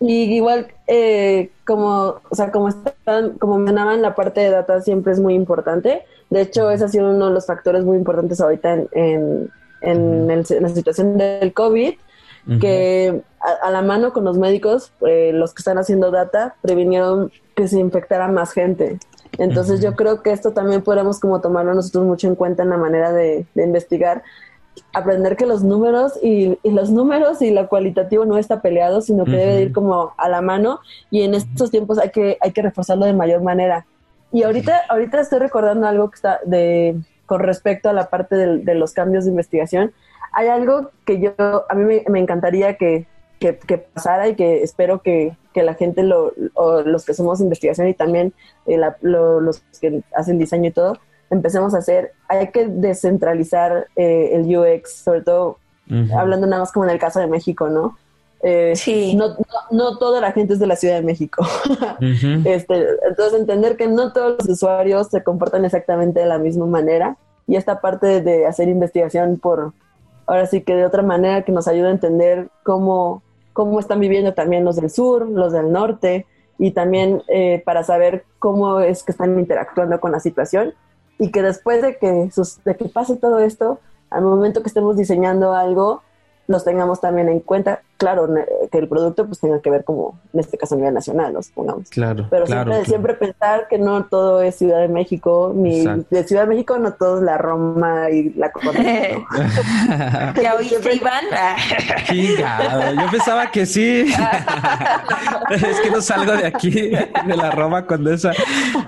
Y 0.00 0.34
igual, 0.34 0.68
eh, 0.86 1.50
como, 1.66 2.20
o 2.28 2.34
sea, 2.34 2.50
como 2.52 2.68
están, 2.68 3.36
como 3.38 3.58
mencionaban, 3.58 4.00
la 4.00 4.14
parte 4.14 4.40
de 4.40 4.50
data 4.50 4.80
siempre 4.80 5.12
es 5.12 5.20
muy 5.20 5.34
importante. 5.34 6.04
De 6.30 6.42
hecho, 6.42 6.70
ese 6.70 6.84
ha 6.84 6.88
sido 6.88 7.10
uno 7.10 7.28
de 7.28 7.34
los 7.34 7.46
factores 7.46 7.84
muy 7.84 7.96
importantes 7.96 8.40
ahorita 8.40 8.74
en, 8.92 9.50
en, 9.80 10.30
en, 10.30 10.44
la 10.60 10.68
situación 10.68 11.18
del 11.18 11.52
COVID, 11.52 11.94
que 12.60 13.20
a, 13.62 13.70
la 13.70 13.82
mano 13.82 14.14
con 14.14 14.24
los 14.24 14.38
médicos, 14.38 14.92
eh, 15.06 15.32
los 15.34 15.52
que 15.52 15.60
están 15.60 15.76
haciendo 15.76 16.10
data, 16.10 16.54
previnieron 16.62 17.30
que 17.54 17.68
se 17.68 17.78
infectara 17.78 18.28
más 18.28 18.52
gente. 18.52 18.98
Entonces 19.36 19.80
yo 19.80 19.94
creo 19.94 20.22
que 20.22 20.32
esto 20.32 20.52
también 20.52 20.82
podemos 20.82 21.20
como 21.20 21.40
tomarlo 21.40 21.74
nosotros 21.74 22.04
mucho 22.04 22.26
en 22.26 22.34
cuenta 22.34 22.62
en 22.62 22.70
la 22.70 22.76
manera 22.76 23.12
de, 23.12 23.46
investigar, 23.54 24.22
aprender 24.92 25.36
que 25.36 25.46
los 25.46 25.62
números 25.62 26.14
y, 26.22 26.58
los 26.64 26.90
números 26.90 27.42
y 27.42 27.50
lo 27.50 27.68
cualitativo 27.68 28.24
no 28.24 28.38
está 28.38 28.62
peleado, 28.62 29.00
sino 29.00 29.24
que 29.24 29.32
debe 29.32 29.62
ir 29.62 29.72
como 29.72 30.14
a 30.16 30.28
la 30.28 30.40
mano 30.40 30.80
y 31.10 31.22
en 31.22 31.34
estos 31.34 31.70
tiempos 31.70 31.98
hay 31.98 32.10
que, 32.10 32.38
hay 32.40 32.52
que 32.52 32.62
reforzarlo 32.62 33.04
de 33.04 33.12
mayor 33.12 33.42
manera. 33.42 33.86
Y 34.32 34.42
ahorita, 34.42 34.82
ahorita 34.88 35.20
estoy 35.20 35.38
recordando 35.38 35.86
algo 35.86 36.10
que 36.10 36.16
está 36.16 36.40
de, 36.44 36.96
con 37.26 37.40
respecto 37.40 37.88
a 37.88 37.92
la 37.92 38.10
parte 38.10 38.36
de, 38.36 38.74
los 38.74 38.92
cambios 38.92 39.24
de 39.24 39.30
investigación. 39.30 39.92
Hay 40.32 40.48
algo 40.48 40.90
que 41.04 41.20
yo, 41.20 41.32
a 41.68 41.74
mí 41.74 42.02
me 42.08 42.18
encantaría 42.18 42.76
que, 42.76 43.06
que, 43.38 43.52
pasara 43.78 44.28
y 44.28 44.34
que 44.34 44.62
espero 44.62 45.02
que, 45.02 45.36
la 45.62 45.74
gente, 45.74 46.02
lo, 46.02 46.32
o 46.54 46.82
los 46.82 47.04
que 47.04 47.14
somos 47.14 47.40
investigación 47.40 47.88
y 47.88 47.94
también 47.94 48.32
eh, 48.66 48.78
los 49.02 49.60
que 49.80 50.02
hacen 50.14 50.38
diseño 50.38 50.68
y 50.68 50.72
todo, 50.72 50.98
empecemos 51.30 51.74
a 51.74 51.78
hacer. 51.78 52.12
Hay 52.28 52.48
que 52.50 52.66
descentralizar 52.66 53.86
eh, 53.96 54.30
el 54.34 54.56
UX, 54.56 54.92
sobre 54.92 55.22
todo 55.22 55.58
hablando 56.14 56.46
nada 56.46 56.60
más 56.60 56.72
como 56.72 56.84
en 56.84 56.90
el 56.90 56.98
caso 56.98 57.18
de 57.18 57.26
México, 57.26 57.68
¿no? 57.68 57.96
Eh, 58.42 58.74
sí. 58.76 59.14
No, 59.16 59.36
no, 59.70 59.98
toda 59.98 60.20
la 60.20 60.32
gente 60.32 60.52
es 60.52 60.58
de 60.58 60.66
la 60.66 60.76
Ciudad 60.76 60.96
de 60.96 61.02
México. 61.02 61.44
este, 62.44 62.86
entonces, 63.08 63.40
entender 63.40 63.76
que 63.76 63.88
no 63.88 64.12
todos 64.12 64.36
los 64.38 64.48
usuarios 64.48 65.08
se 65.08 65.22
comportan 65.22 65.64
exactamente 65.64 66.20
de 66.20 66.26
la 66.26 66.38
misma 66.38 66.66
manera 66.66 67.16
y 67.46 67.56
esta 67.56 67.80
parte 67.80 68.20
de 68.20 68.46
hacer 68.46 68.68
investigación 68.68 69.38
por, 69.38 69.72
ahora 70.26 70.46
sí 70.46 70.60
que 70.60 70.76
de 70.76 70.84
otra 70.84 71.02
manera 71.02 71.42
que 71.42 71.52
nos 71.52 71.66
ayuda 71.66 71.88
a 71.88 71.92
entender 71.92 72.48
cómo, 72.62 73.22
cómo 73.58 73.80
están 73.80 73.98
viviendo 73.98 74.34
también 74.34 74.64
los 74.64 74.76
del 74.76 74.88
sur, 74.88 75.28
los 75.28 75.52
del 75.52 75.72
norte, 75.72 76.26
y 76.58 76.70
también 76.70 77.24
eh, 77.26 77.60
para 77.66 77.82
saber 77.82 78.24
cómo 78.38 78.78
es 78.78 79.02
que 79.02 79.10
están 79.10 79.36
interactuando 79.36 79.98
con 79.98 80.12
la 80.12 80.20
situación 80.20 80.74
y 81.18 81.32
que 81.32 81.42
después 81.42 81.82
de 81.82 81.98
que, 81.98 82.30
de 82.64 82.76
que 82.76 82.84
pase 82.84 83.16
todo 83.16 83.40
esto, 83.40 83.80
al 84.10 84.22
momento 84.22 84.62
que 84.62 84.68
estemos 84.68 84.96
diseñando 84.96 85.54
algo, 85.54 86.02
los 86.48 86.64
tengamos 86.64 87.00
también 87.00 87.28
en 87.28 87.40
cuenta. 87.40 87.82
Claro, 87.98 88.28
que 88.70 88.78
el 88.78 88.88
producto 88.88 89.26
pues 89.26 89.40
tenga 89.40 89.60
que 89.60 89.70
ver 89.70 89.82
como, 89.82 90.20
en 90.32 90.40
este 90.40 90.56
caso 90.56 90.76
a 90.76 90.78
nivel 90.78 90.94
nacional, 90.94 91.34
los 91.34 91.48
pongamos. 91.48 91.90
Claro. 91.90 92.28
Pero 92.30 92.46
siempre, 92.46 92.84
siempre 92.84 93.14
pensar 93.14 93.66
que 93.68 93.76
no 93.76 94.04
todo 94.06 94.40
es 94.40 94.54
Ciudad 94.54 94.80
de 94.80 94.88
México, 94.88 95.52
ni 95.54 95.84
de 95.84 96.24
Ciudad 96.24 96.42
de 96.42 96.48
México 96.48 96.78
no 96.78 96.92
todo 96.92 97.18
es 97.18 97.24
la 97.24 97.38
Roma 97.38 98.08
y 98.10 98.30
la 98.30 98.52
Copa. 98.52 98.72
¿Ya 100.40 100.54
oíste, 100.56 100.94
Iván? 100.94 101.24
Yo 102.98 103.10
pensaba 103.10 103.50
que 103.50 103.66
sí. 103.66 104.06
es 105.50 105.80
que 105.80 105.90
no 105.90 106.00
salgo 106.00 106.32
de 106.32 106.46
aquí, 106.46 106.70
de 106.70 107.36
la 107.36 107.50
Roma 107.50 107.84
Condesa. 107.84 108.32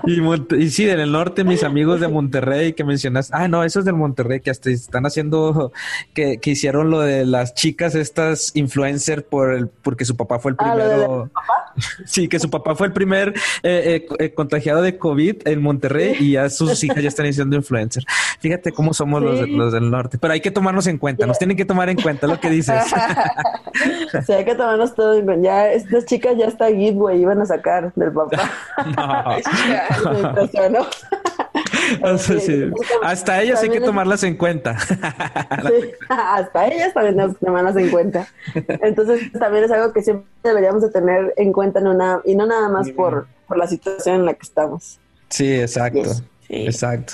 Y, 0.05 0.21
y 0.55 0.69
sí, 0.69 0.89
en 0.89 1.01
el 1.01 1.11
norte, 1.11 1.43
mis 1.43 1.63
amigos 1.63 1.99
de 1.99 2.07
Monterrey 2.07 2.73
que 2.73 2.85
mencionas. 2.85 3.29
Ah, 3.33 3.49
no, 3.49 3.63
eso 3.65 3.79
es 3.79 3.85
del 3.85 3.95
Monterrey, 3.95 4.39
que 4.39 4.49
hasta 4.49 4.69
están 4.69 5.05
haciendo, 5.05 5.73
que, 6.13 6.37
que 6.37 6.51
hicieron 6.51 6.89
lo 6.89 7.01
de 7.01 7.25
las 7.25 7.50
chicas, 7.53 7.95
estas 7.95 8.51
influencer, 8.55 9.25
por 9.25 9.53
el, 9.53 9.67
porque 9.67 10.05
su 10.05 10.15
papá 10.15 10.39
fue 10.39 10.51
el 10.51 10.57
ah, 10.59 10.73
primero. 10.73 11.29
sí, 12.05 12.27
que 12.27 12.39
su 12.39 12.49
papá 12.49 12.75
fue 12.75 12.87
el 12.87 12.93
primer 12.93 13.29
eh, 13.63 14.05
eh, 14.09 14.15
eh, 14.19 14.33
contagiado 14.33 14.81
de 14.81 14.97
COVID 14.97 15.47
en 15.47 15.61
Monterrey 15.61 16.15
y 16.19 16.31
ya 16.33 16.49
sus 16.49 16.83
hijas 16.83 17.01
ya 17.01 17.09
están 17.09 17.31
siendo 17.33 17.55
influencer. 17.55 18.03
Fíjate 18.39 18.71
cómo 18.71 18.93
somos 18.93 19.21
los, 19.21 19.47
los, 19.47 19.71
del 19.73 19.89
norte, 19.89 20.17
pero 20.17 20.33
hay 20.33 20.41
que 20.41 20.51
tomarnos 20.51 20.87
en 20.87 20.97
cuenta, 20.97 21.25
nos 21.25 21.37
tienen 21.37 21.57
que 21.57 21.65
tomar 21.65 21.89
en 21.89 22.01
cuenta 22.01 22.27
lo 22.27 22.39
que 22.39 22.49
dices. 22.49 22.83
sí, 24.25 24.33
hay 24.33 24.45
que 24.45 24.55
tomarnos 24.55 24.93
todo 24.95 25.15
en 25.15 25.25
cuenta. 25.25 25.43
Ya, 25.43 25.71
estas 25.71 26.05
chicas 26.05 26.35
ya 26.37 26.45
está 26.45 26.67
giveaway, 26.67 27.21
iban 27.21 27.41
a 27.41 27.45
sacar 27.45 27.93
del 27.95 28.11
papá. 28.11 28.51
no. 30.71 30.87
Hasta 33.03 33.41
ellas 33.41 33.61
hay 33.61 33.69
que 33.69 33.81
tomarlas 33.81 34.23
en 34.23 34.37
cuenta. 34.37 34.71
hasta 36.09 36.67
ellas 36.67 36.93
también 36.93 37.17
las 37.17 37.37
tomarlas 37.37 37.75
en 37.75 37.89
cuenta. 37.89 38.27
Entonces 38.53 39.31
también 39.33 39.65
es 39.65 39.71
algo 39.71 39.93
que 39.93 40.01
siempre 40.01 40.27
deberíamos 40.43 40.81
de 40.81 40.89
tener 40.89 41.33
en 41.37 41.51
cuenta 41.51 41.79
en 41.79 41.87
una, 41.87 42.21
y 42.25 42.35
no 42.35 42.45
nada 42.45 42.69
más 42.69 42.89
por, 42.91 43.27
por 43.47 43.57
la 43.57 43.67
situación 43.67 44.15
en 44.15 44.25
la 44.25 44.33
que 44.33 44.43
estamos. 44.43 44.99
Sí, 45.29 45.53
exacto. 45.53 46.09
Exacto. 46.49 47.13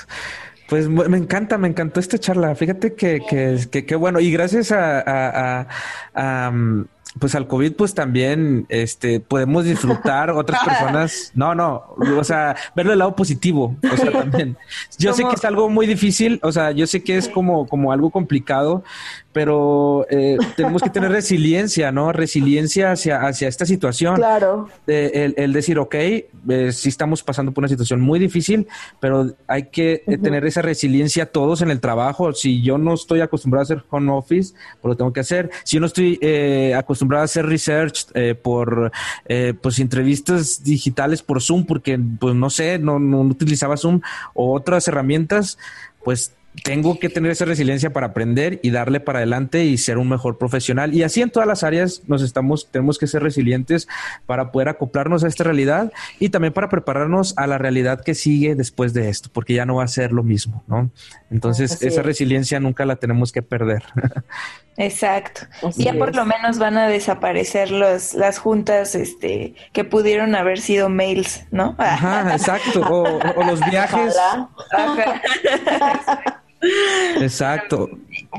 Pues 0.68 0.90
me 0.90 1.18
encanta, 1.18 1.58
me 1.58 1.70
encantó 1.70 2.00
esta 2.00 2.18
charla. 2.18 2.54
Fíjate 2.54 2.94
que, 2.94 3.22
que, 3.22 3.86
que, 3.86 3.96
bueno, 3.96 4.20
y 4.20 4.32
gracias 4.32 4.72
a, 4.74 5.66
a, 6.14 6.52
mm, 6.52 6.86
pues 7.20 7.36
al 7.36 7.48
COVID, 7.48 7.74
pues 7.74 7.94
también 7.94 8.66
este, 8.70 9.20
podemos 9.20 9.66
disfrutar 9.66 10.32
otras 10.32 10.64
personas. 10.66 11.32
No, 11.36 11.56
no, 11.56 11.96
o 12.18 12.24
sea, 12.24 12.56
verlo 12.76 12.92
del 12.92 13.00
lado 13.00 13.16
positivo. 13.16 13.76
O 13.92 13.98
sea, 13.98 14.12
también. 14.12 14.58
Yo 14.98 15.14
sé 15.14 15.24
que 15.24 15.36
es 15.36 15.46
algo 15.46 15.70
muy 15.70 15.88
difícil, 15.88 16.40
o 16.44 16.52
sea, 16.52 16.72
yo 16.72 16.88
sé 16.88 17.04
que 17.04 17.18
es 17.18 17.30
como, 17.30 17.68
como 17.68 17.92
algo 17.92 18.10
complicado, 18.10 18.84
pero 19.32 20.06
eh, 20.10 20.38
tenemos 20.56 20.82
que 20.82 20.90
tener 20.90 21.12
resiliencia, 21.12 21.92
¿no? 21.92 22.12
Resiliencia 22.12 22.92
hacia, 22.92 23.22
hacia 23.22 23.48
esta 23.48 23.66
situación. 23.66 24.16
Claro. 24.16 24.70
el, 24.88 25.54
decir, 25.54 25.78
ok, 25.78 25.96
eh, 25.96 26.72
sí 26.72 26.90
estamos 26.90 27.24
pasando 27.24 27.52
por 27.52 27.62
una 27.62 27.68
situación 27.68 28.02
muy 28.02 28.20
difícil, 28.20 28.68
pero 29.00 29.36
hay 29.48 29.70
que 29.70 30.04
eh, 30.08 30.18
tener 30.18 30.46
esa 30.46 30.62
resiliencia 30.62 31.28
todos 31.28 31.62
en 31.62 31.70
el 31.70 31.80
trabajo. 31.80 32.34
Si 32.34 32.62
yo 32.62 32.78
no 32.78 32.94
estoy 32.94 33.22
acostumbrado 33.22 33.62
a 33.62 33.64
hacer 33.64 33.84
home 33.90 34.12
office, 34.12 34.54
pues 34.82 34.90
lo 34.90 34.98
tengo 34.98 35.14
que 35.14 35.20
hacer. 35.20 35.50
Si 35.64 35.76
yo 35.76 35.82
no 35.82 35.88
estoy 35.88 36.18
eh, 36.22 36.74
acostumbrado 37.08 37.22
a 37.22 37.26
hacer 37.26 37.46
research 37.46 38.08
por 38.42 38.92
pues 39.62 39.80
entrevistas 39.80 40.64
digitales 40.64 41.22
por 41.22 41.42
Zoom, 41.42 41.66
porque 41.66 42.00
pues 42.20 42.36
no 42.36 42.50
sé, 42.50 42.80
no, 42.80 43.00
no 43.00 43.22
utilizaba 43.22 43.78
Zoom 43.78 44.02
o 44.34 44.54
otras 44.54 44.88
herramientas, 44.88 45.58
pues 46.04 46.34
tengo 46.64 47.00
que 47.00 47.10
tener 47.10 47.32
esa 47.32 47.46
resiliencia 47.46 47.92
para 47.94 48.08
aprender 48.08 48.60
y 48.64 48.72
darle 48.72 49.00
para 49.00 49.20
adelante 49.20 49.66
y 49.66 49.78
ser 49.78 49.98
un 49.98 50.10
mejor 50.10 50.38
profesional. 50.38 50.94
Y 50.94 51.04
así 51.04 51.22
en 51.22 51.30
todas 51.30 51.48
las 51.48 51.64
áreas 51.64 52.04
nos 52.08 52.22
estamos, 52.22 52.70
tenemos 52.72 52.98
que 52.98 53.08
ser 53.08 53.24
resilientes 53.24 53.88
para 54.26 54.52
poder 54.52 54.70
acoplarnos 54.70 55.24
a 55.24 55.28
esta 55.28 55.44
realidad 55.44 55.92
y 56.20 56.30
también 56.30 56.54
para 56.54 56.70
prepararnos 56.70 57.34
a 57.38 57.48
la 57.48 57.58
realidad 57.58 58.02
que 58.04 58.16
sigue 58.16 58.56
después 58.56 58.94
de 58.94 59.10
esto, 59.10 59.30
porque 59.32 59.54
ya 59.54 59.66
no 59.66 59.76
va 59.76 59.84
a 59.84 59.88
ser 59.88 60.12
lo 60.12 60.24
mismo, 60.24 60.64
¿no? 60.68 60.92
Entonces, 61.30 61.82
esa 61.82 62.02
resiliencia 62.02 62.60
nunca 62.60 62.86
la 62.86 62.98
tenemos 62.98 63.32
que 63.32 63.42
perder. 63.42 63.84
Exacto. 64.78 65.42
ya 65.76 65.94
por 65.94 66.16
lo 66.16 66.26
menos 66.26 66.60
van 66.60 66.78
a 66.78 66.88
desaparecer 66.88 67.72
los, 67.72 68.14
las 68.14 68.38
juntas 68.38 68.94
este, 68.94 69.56
que 69.74 69.84
pudieron 69.84 70.36
haber 70.36 70.60
sido 70.60 70.88
mails, 70.88 71.46
¿no? 71.50 71.76
Ajá, 71.80 72.32
exacto. 72.32 72.82
O, 72.82 73.44
los 73.44 73.60
viajes. 73.72 74.16
Exacto. 77.20 77.90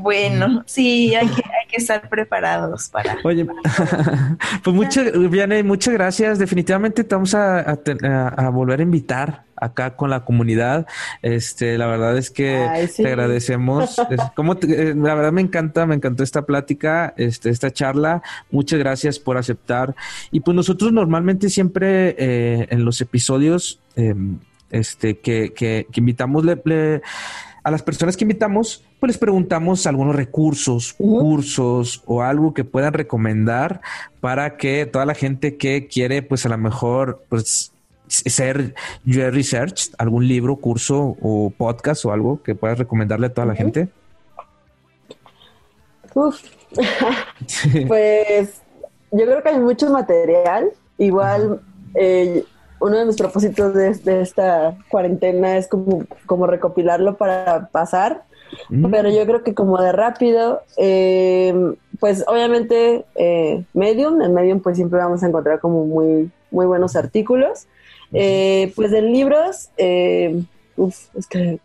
Bueno, 0.01 0.63
sí, 0.65 1.15
hay 1.15 1.27
que, 1.27 1.41
hay 1.43 1.67
que 1.69 1.77
estar 1.77 2.07
preparados 2.09 2.89
para. 2.89 3.17
Oye, 3.23 3.45
pues 4.63 4.75
muchas, 4.75 5.13
muchas 5.63 5.93
gracias. 5.93 6.39
Definitivamente 6.39 7.03
te 7.03 7.15
vamos 7.15 7.33
a, 7.33 7.79
volver 8.51 8.79
a 8.79 8.83
invitar 8.83 9.45
acá 9.55 9.95
con 9.95 10.09
la 10.09 10.25
comunidad. 10.25 10.85
Este, 11.21 11.77
la 11.77 11.87
verdad 11.87 12.17
es 12.17 12.29
que 12.29 12.89
te 12.95 13.07
agradecemos. 13.07 13.95
como 14.35 14.53
eh, 14.53 14.93
la 14.95 15.15
verdad 15.15 15.31
me 15.31 15.41
encanta, 15.41 15.85
me 15.85 15.95
encantó 15.95 16.23
esta 16.23 16.45
plática, 16.45 17.13
este, 17.17 17.49
esta 17.49 17.71
charla. 17.71 18.21
Muchas 18.51 18.79
gracias 18.79 19.19
por 19.19 19.37
aceptar. 19.37 19.95
Y 20.31 20.41
pues 20.41 20.55
nosotros 20.55 20.91
normalmente 20.91 21.49
siempre 21.49 22.15
eh, 22.17 22.67
en 22.69 22.83
los 22.83 22.99
episodios, 23.01 23.79
em, 23.95 24.39
este, 24.71 25.19
que, 25.19 25.53
que, 25.53 25.87
invitamos, 25.95 26.45
le 26.45 26.55
a 27.63 27.71
las 27.71 27.83
personas 27.83 28.17
que 28.17 28.23
invitamos, 28.23 28.83
pues 28.99 29.09
les 29.09 29.17
preguntamos 29.17 29.85
algunos 29.87 30.15
recursos, 30.15 30.93
cursos 30.93 32.03
o 32.05 32.21
algo 32.21 32.53
que 32.53 32.63
puedan 32.63 32.93
recomendar 32.93 33.81
para 34.21 34.57
que 34.57 34.85
toda 34.85 35.05
la 35.05 35.13
gente 35.13 35.57
que 35.57 35.87
quiere, 35.87 36.21
pues 36.21 36.45
a 36.45 36.49
lo 36.49 36.57
mejor, 36.57 37.23
pues 37.29 37.71
ser 38.07 38.73
research, 39.05 39.91
algún 39.97 40.27
libro, 40.27 40.55
curso 40.55 41.15
o 41.21 41.53
podcast 41.55 42.05
o 42.05 42.11
algo 42.11 42.41
que 42.41 42.55
puedas 42.55 42.77
recomendarle 42.77 43.27
a 43.27 43.33
toda 43.33 43.47
la 43.47 43.55
gente. 43.55 43.89
Uf. 46.13 46.41
pues 47.87 48.61
yo 49.11 49.25
creo 49.25 49.43
que 49.43 49.49
hay 49.49 49.59
mucho 49.59 49.89
material. 49.89 50.71
Igual 50.97 51.61
eh, 51.95 52.43
uno 52.79 52.97
de 52.97 53.05
mis 53.05 53.17
propósitos 53.17 53.73
de, 53.73 54.21
esta 54.21 54.77
cuarentena 54.89 55.57
es 55.57 55.67
como, 55.67 56.05
como 56.25 56.47
recopilarlo 56.47 57.17
para 57.17 57.69
pasar. 57.69 58.23
Mm. 58.69 58.89
Pero 58.89 59.09
yo 59.09 59.25
creo 59.25 59.43
que 59.43 59.53
como 59.53 59.81
de 59.81 59.91
rápido, 59.91 60.61
eh, 60.77 61.53
pues 61.99 62.23
obviamente 62.27 63.05
eh, 63.15 63.63
Medium, 63.73 64.21
en 64.21 64.33
Medium 64.33 64.61
pues 64.61 64.77
siempre 64.77 64.99
vamos 64.99 65.21
a 65.23 65.27
encontrar 65.27 65.59
como 65.59 65.85
muy, 65.85 66.31
muy 66.51 66.65
buenos 66.65 66.95
artículos. 66.95 67.67
Eh, 68.11 68.73
pues 68.75 68.89
de 68.89 69.03
libros, 69.03 69.69
uf, 70.75 70.95
es 71.15 71.27
que 71.27 71.59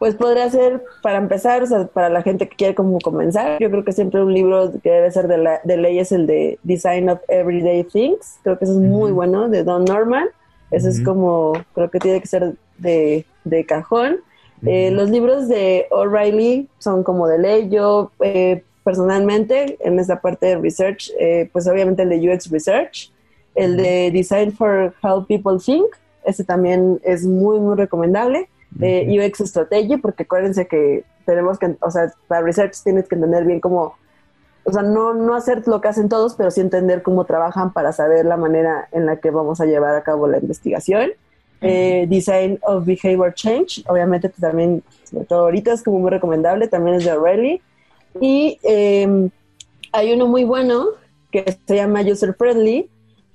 pues 0.00 0.14
podría 0.14 0.48
ser, 0.48 0.82
para 1.02 1.18
empezar, 1.18 1.62
o 1.62 1.66
sea, 1.66 1.86
para 1.86 2.08
la 2.08 2.22
gente 2.22 2.48
que 2.48 2.56
quiere 2.56 2.74
como 2.74 2.98
comenzar, 3.00 3.60
yo 3.60 3.70
creo 3.70 3.84
que 3.84 3.92
siempre 3.92 4.24
un 4.24 4.32
libro 4.32 4.72
que 4.82 4.90
debe 4.90 5.10
ser 5.10 5.28
de, 5.28 5.36
la, 5.36 5.60
de 5.62 5.76
ley 5.76 5.98
es 5.98 6.10
el 6.10 6.26
de 6.26 6.58
Design 6.62 7.10
of 7.10 7.20
Everyday 7.28 7.84
Things, 7.84 8.38
creo 8.42 8.58
que 8.58 8.64
eso 8.64 8.72
es 8.72 8.80
muy 8.80 9.12
bueno, 9.12 9.50
de 9.50 9.62
Don 9.62 9.84
Norman, 9.84 10.26
eso 10.70 10.88
es 10.88 11.02
como, 11.02 11.52
creo 11.74 11.90
que 11.90 11.98
tiene 11.98 12.18
que 12.18 12.26
ser 12.26 12.54
de, 12.78 13.26
de 13.44 13.66
cajón. 13.66 14.20
Eh, 14.64 14.90
los 14.90 15.10
libros 15.10 15.48
de 15.48 15.86
O'Reilly 15.90 16.66
son 16.78 17.02
como 17.02 17.28
de 17.28 17.38
ley, 17.38 17.68
yo 17.68 18.10
eh, 18.20 18.64
personalmente 18.82 19.76
en 19.80 19.98
esta 20.00 20.22
parte 20.22 20.46
de 20.46 20.56
research, 20.56 21.10
eh, 21.20 21.50
pues 21.52 21.68
obviamente 21.68 22.04
el 22.04 22.08
de 22.08 22.32
UX 22.32 22.50
Research, 22.50 23.12
el 23.54 23.76
de 23.76 24.10
Design 24.10 24.50
for 24.50 24.94
How 25.02 25.26
People 25.26 25.58
Think, 25.62 25.94
ese 26.24 26.42
también 26.42 26.98
es 27.04 27.26
muy, 27.26 27.60
muy 27.60 27.76
recomendable 27.76 28.48
de 28.70 29.06
UX 29.08 29.40
Strategy, 29.48 29.96
porque 29.96 30.22
acuérdense 30.24 30.66
que 30.66 31.04
tenemos 31.24 31.58
que, 31.58 31.76
o 31.80 31.90
sea, 31.90 32.12
para 32.28 32.42
research 32.42 32.82
tienes 32.82 33.08
que 33.08 33.14
entender 33.14 33.44
bien 33.44 33.60
cómo, 33.60 33.94
o 34.64 34.72
sea, 34.72 34.82
no, 34.82 35.14
no 35.14 35.34
hacer 35.34 35.66
lo 35.66 35.80
que 35.80 35.88
hacen 35.88 36.08
todos, 36.08 36.34
pero 36.34 36.50
sí 36.50 36.60
entender 36.60 37.02
cómo 37.02 37.24
trabajan 37.24 37.72
para 37.72 37.92
saber 37.92 38.24
la 38.26 38.36
manera 38.36 38.88
en 38.92 39.06
la 39.06 39.16
que 39.16 39.30
vamos 39.30 39.60
a 39.60 39.66
llevar 39.66 39.94
a 39.94 40.02
cabo 40.02 40.28
la 40.28 40.38
investigación. 40.38 41.10
Eh, 41.62 42.06
design 42.08 42.58
of 42.62 42.86
Behavior 42.86 43.34
Change, 43.34 43.84
obviamente 43.86 44.30
pues, 44.30 44.40
también, 44.40 44.82
sobre 45.04 45.26
todo 45.26 45.40
ahorita 45.40 45.74
es 45.74 45.82
como 45.82 45.98
muy 45.98 46.10
recomendable, 46.10 46.68
también 46.68 46.96
es 46.96 47.04
de 47.04 47.12
O'Reilly. 47.12 47.60
Y 48.20 48.58
em, 48.62 49.30
hay 49.92 50.12
uno 50.12 50.26
muy 50.26 50.44
bueno 50.44 50.86
que 51.30 51.58
se 51.66 51.76
llama 51.76 52.00
User 52.00 52.34
Friendly 52.34 52.88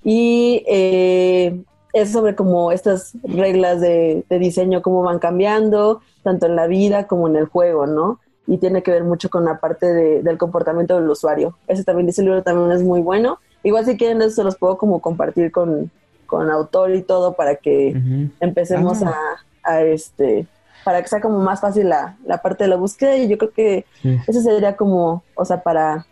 y 0.04 0.64
eh, 0.68 1.62
es 1.96 2.12
sobre 2.12 2.36
como 2.36 2.74
estas 2.74 3.14
reglas 3.24 3.80
de, 3.80 4.26
diseño, 4.30 4.82
cómo 4.82 5.02
van 5.02 5.18
cambiando, 5.18 6.02
tanto 6.24 6.46
en 6.46 6.58
la 6.58 6.68
vida 6.68 7.08
como 7.08 7.30
en 7.30 7.38
el 7.38 7.46
juego, 7.46 7.88
¿no? 7.88 8.20
Y 8.48 8.58
tiene 8.58 8.84
que 8.84 8.92
ver 8.92 9.06
mucho 9.06 9.30
con 9.30 9.46
la 9.46 9.60
parte 9.62 10.22
del 10.22 10.38
comportamiento 10.38 11.00
del 11.00 11.10
usuario. 11.10 11.58
Ese 11.68 11.86
también, 11.86 12.10
ese 12.10 12.22
libro 12.22 12.44
también 12.44 12.70
es 12.72 12.84
muy 12.84 13.00
bueno. 13.00 13.40
Igual 13.64 13.86
si 13.86 13.96
quieren, 13.96 14.22
eso 14.22 14.32
se 14.32 14.44
los 14.44 14.58
puedo 14.58 14.78
como 14.78 15.00
compartir 15.00 15.54
con, 15.54 15.90
con 16.26 16.52
autor 16.52 16.94
y 16.94 17.02
todo 17.02 17.34
para 17.34 17.56
que 17.56 17.96
empecemos 18.42 19.02
ah. 19.02 19.38
a, 19.64 19.82
este, 19.82 20.48
para 20.84 21.02
que 21.02 21.08
sea 21.08 21.22
como 21.22 21.40
más 21.40 21.62
fácil 21.62 21.88
la, 21.88 22.18
la 22.26 22.42
parte 22.42 22.66
de 22.66 22.72
la 22.72 22.76
búsqueda 22.76 23.16
y 23.16 23.30
yo 23.30 23.38
creo 23.38 23.52
que 23.52 23.86
ese 24.28 24.42
sería 24.42 24.76
como, 24.76 25.24
o 25.34 25.46
sea, 25.46 25.64
para, 25.64 26.06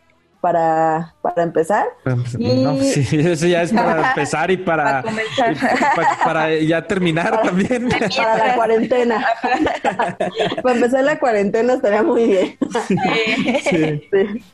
para, 0.43 1.15
para 1.21 1.41
empezar. 1.41 1.85
sí, 2.27 3.07
eso 3.17 3.47
ya 3.47 3.61
es 3.61 3.71
para 3.71 4.09
empezar 4.09 4.51
y 4.51 4.57
para, 4.57 5.01
para, 6.25 6.59
ya 6.59 6.85
terminar 6.85 7.41
también. 7.41 7.87
Para 7.87 8.47
la 8.47 8.55
cuarentena. 8.55 9.25
para 10.61 10.75
empezar 10.75 11.05
la 11.05 11.17
cuarentena 11.17 11.75
estaría 11.75 12.03
muy 12.03 12.25
bien. 12.25 12.57
Sí. 13.63 14.09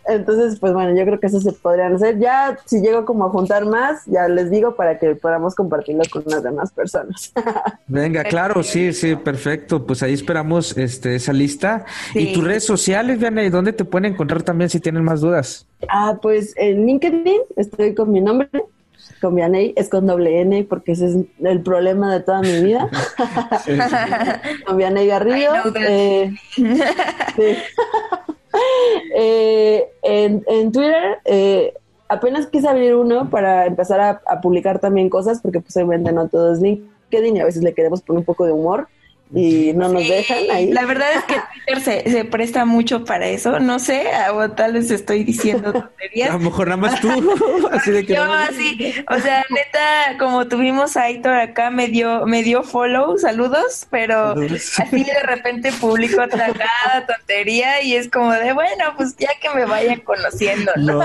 Entonces, 0.05 0.59
pues 0.59 0.73
bueno, 0.73 0.95
yo 0.95 1.03
creo 1.05 1.19
que 1.19 1.25
eso 1.25 1.41
se 1.41 1.53
podrían 1.53 1.95
hacer. 1.95 2.19
Ya 2.19 2.55
si 2.65 2.81
llego 2.81 3.03
como 3.03 3.25
a 3.25 3.29
juntar 3.29 3.65
más, 3.65 4.05
ya 4.05 4.27
les 4.27 4.51
digo 4.51 4.75
para 4.75 4.99
que 4.99 5.15
podamos 5.15 5.55
compartirlo 5.55 6.03
con 6.11 6.23
las 6.27 6.43
demás 6.43 6.71
personas. 6.71 7.33
Venga, 7.87 8.23
claro, 8.25 8.61
sí, 8.61 8.93
sí, 8.93 9.15
perfecto. 9.15 9.87
Pues 9.87 10.03
ahí 10.03 10.13
esperamos 10.13 10.77
este, 10.77 11.15
esa 11.15 11.33
lista. 11.33 11.83
Y 12.13 12.31
tus 12.31 12.43
redes 12.43 12.63
sociales, 12.63 13.17
Vianney, 13.17 13.49
¿dónde 13.49 13.73
te 13.73 13.85
pueden 13.85 14.13
encontrar 14.13 14.43
también 14.43 14.69
si 14.69 14.79
tienen 14.79 15.03
más 15.03 15.21
dudas? 15.21 15.65
Ah, 15.87 16.19
pues 16.21 16.53
en 16.57 16.85
LinkedIn 16.85 17.41
estoy 17.55 17.95
con 17.95 18.11
mi 18.11 18.19
nombre, 18.19 18.49
con 19.21 19.35
Vianey, 19.35 19.73
es 19.77 19.89
con 19.89 20.05
doble 20.05 20.41
N, 20.41 20.65
porque 20.65 20.91
ese 20.91 21.07
es 21.07 21.15
el 21.41 21.61
problema 21.61 22.13
de 22.13 22.19
toda 22.21 22.41
mi 22.41 22.61
vida. 22.61 22.89
con 24.65 24.77
Vianey 24.77 25.07
Garrido. 25.07 25.53
Eh, 25.75 26.33
eh, 29.15 29.87
en, 30.01 30.71
Twitter, 30.71 31.19
eh, 31.25 31.73
apenas 32.09 32.47
quise 32.47 32.67
abrir 32.67 32.95
uno 32.95 33.29
para 33.29 33.65
empezar 33.65 34.01
a, 34.01 34.41
publicar 34.41 34.79
también 34.79 35.09
cosas, 35.09 35.41
porque 35.41 35.61
pues 35.61 35.75
obviamente 35.77 36.11
no 36.11 36.27
todo 36.27 36.53
es 36.53 36.61
LinkedIn 36.61 37.37
y 37.37 37.39
a 37.39 37.45
veces 37.45 37.63
le 37.63 37.73
queremos 37.73 38.01
poner 38.01 38.19
un 38.19 38.25
poco 38.25 38.45
de 38.45 38.51
humor 38.51 38.87
y 39.33 39.73
no 39.73 39.89
nos 39.89 40.07
dejan 40.07 40.39
ahí. 40.51 40.71
La 40.71 40.85
verdad 40.85 41.09
es 41.13 41.23
que 41.25 41.35
Twitter 41.65 42.03
se, 42.11 42.25
presta 42.25 42.65
mucho 42.65 43.05
para 43.05 43.27
eso. 43.27 43.59
No 43.59 43.77
sé, 43.77 44.07
o 44.33 44.49
tal 44.51 44.73
vez 44.73 44.89
estoy 44.89 45.23
diciendo 45.23 45.71
tonterías. 45.73 46.31
A 46.31 46.33
lo 46.33 46.39
mejor 46.39 46.67
nada 46.67 46.77
más 46.77 46.99
tú. 46.99 47.09
así 47.71 47.91
de 47.91 48.05
que 48.05 48.15
Yo 48.15 48.23
así, 48.23 48.95
o 49.07 49.19
sea, 49.19 49.45
neta, 49.49 50.17
como 50.17 50.47
tuvimos 50.47 50.97
a 50.97 51.03
Aitor 51.03 51.33
acá, 51.33 51.69
me 51.69 51.87
dio, 51.87 52.25
me 52.25 52.41
dio 52.41 52.63
follow, 52.63 53.17
saludos, 53.17 53.85
pero 53.91 54.33
así 54.77 55.03
de 55.03 55.23
repente 55.23 55.71
publico 55.73 56.23
otra 56.23 56.51
cada 56.51 57.05
tontería 57.05 57.83
y 57.83 57.95
es 57.95 58.09
como 58.09 58.31
de, 58.33 58.53
bueno, 58.53 58.93
pues 58.97 59.15
ya 59.17 59.29
que 59.39 59.49
me 59.51 59.65
vayan 59.65 59.99
conociendo, 60.01 60.71
¿no? 60.77 61.01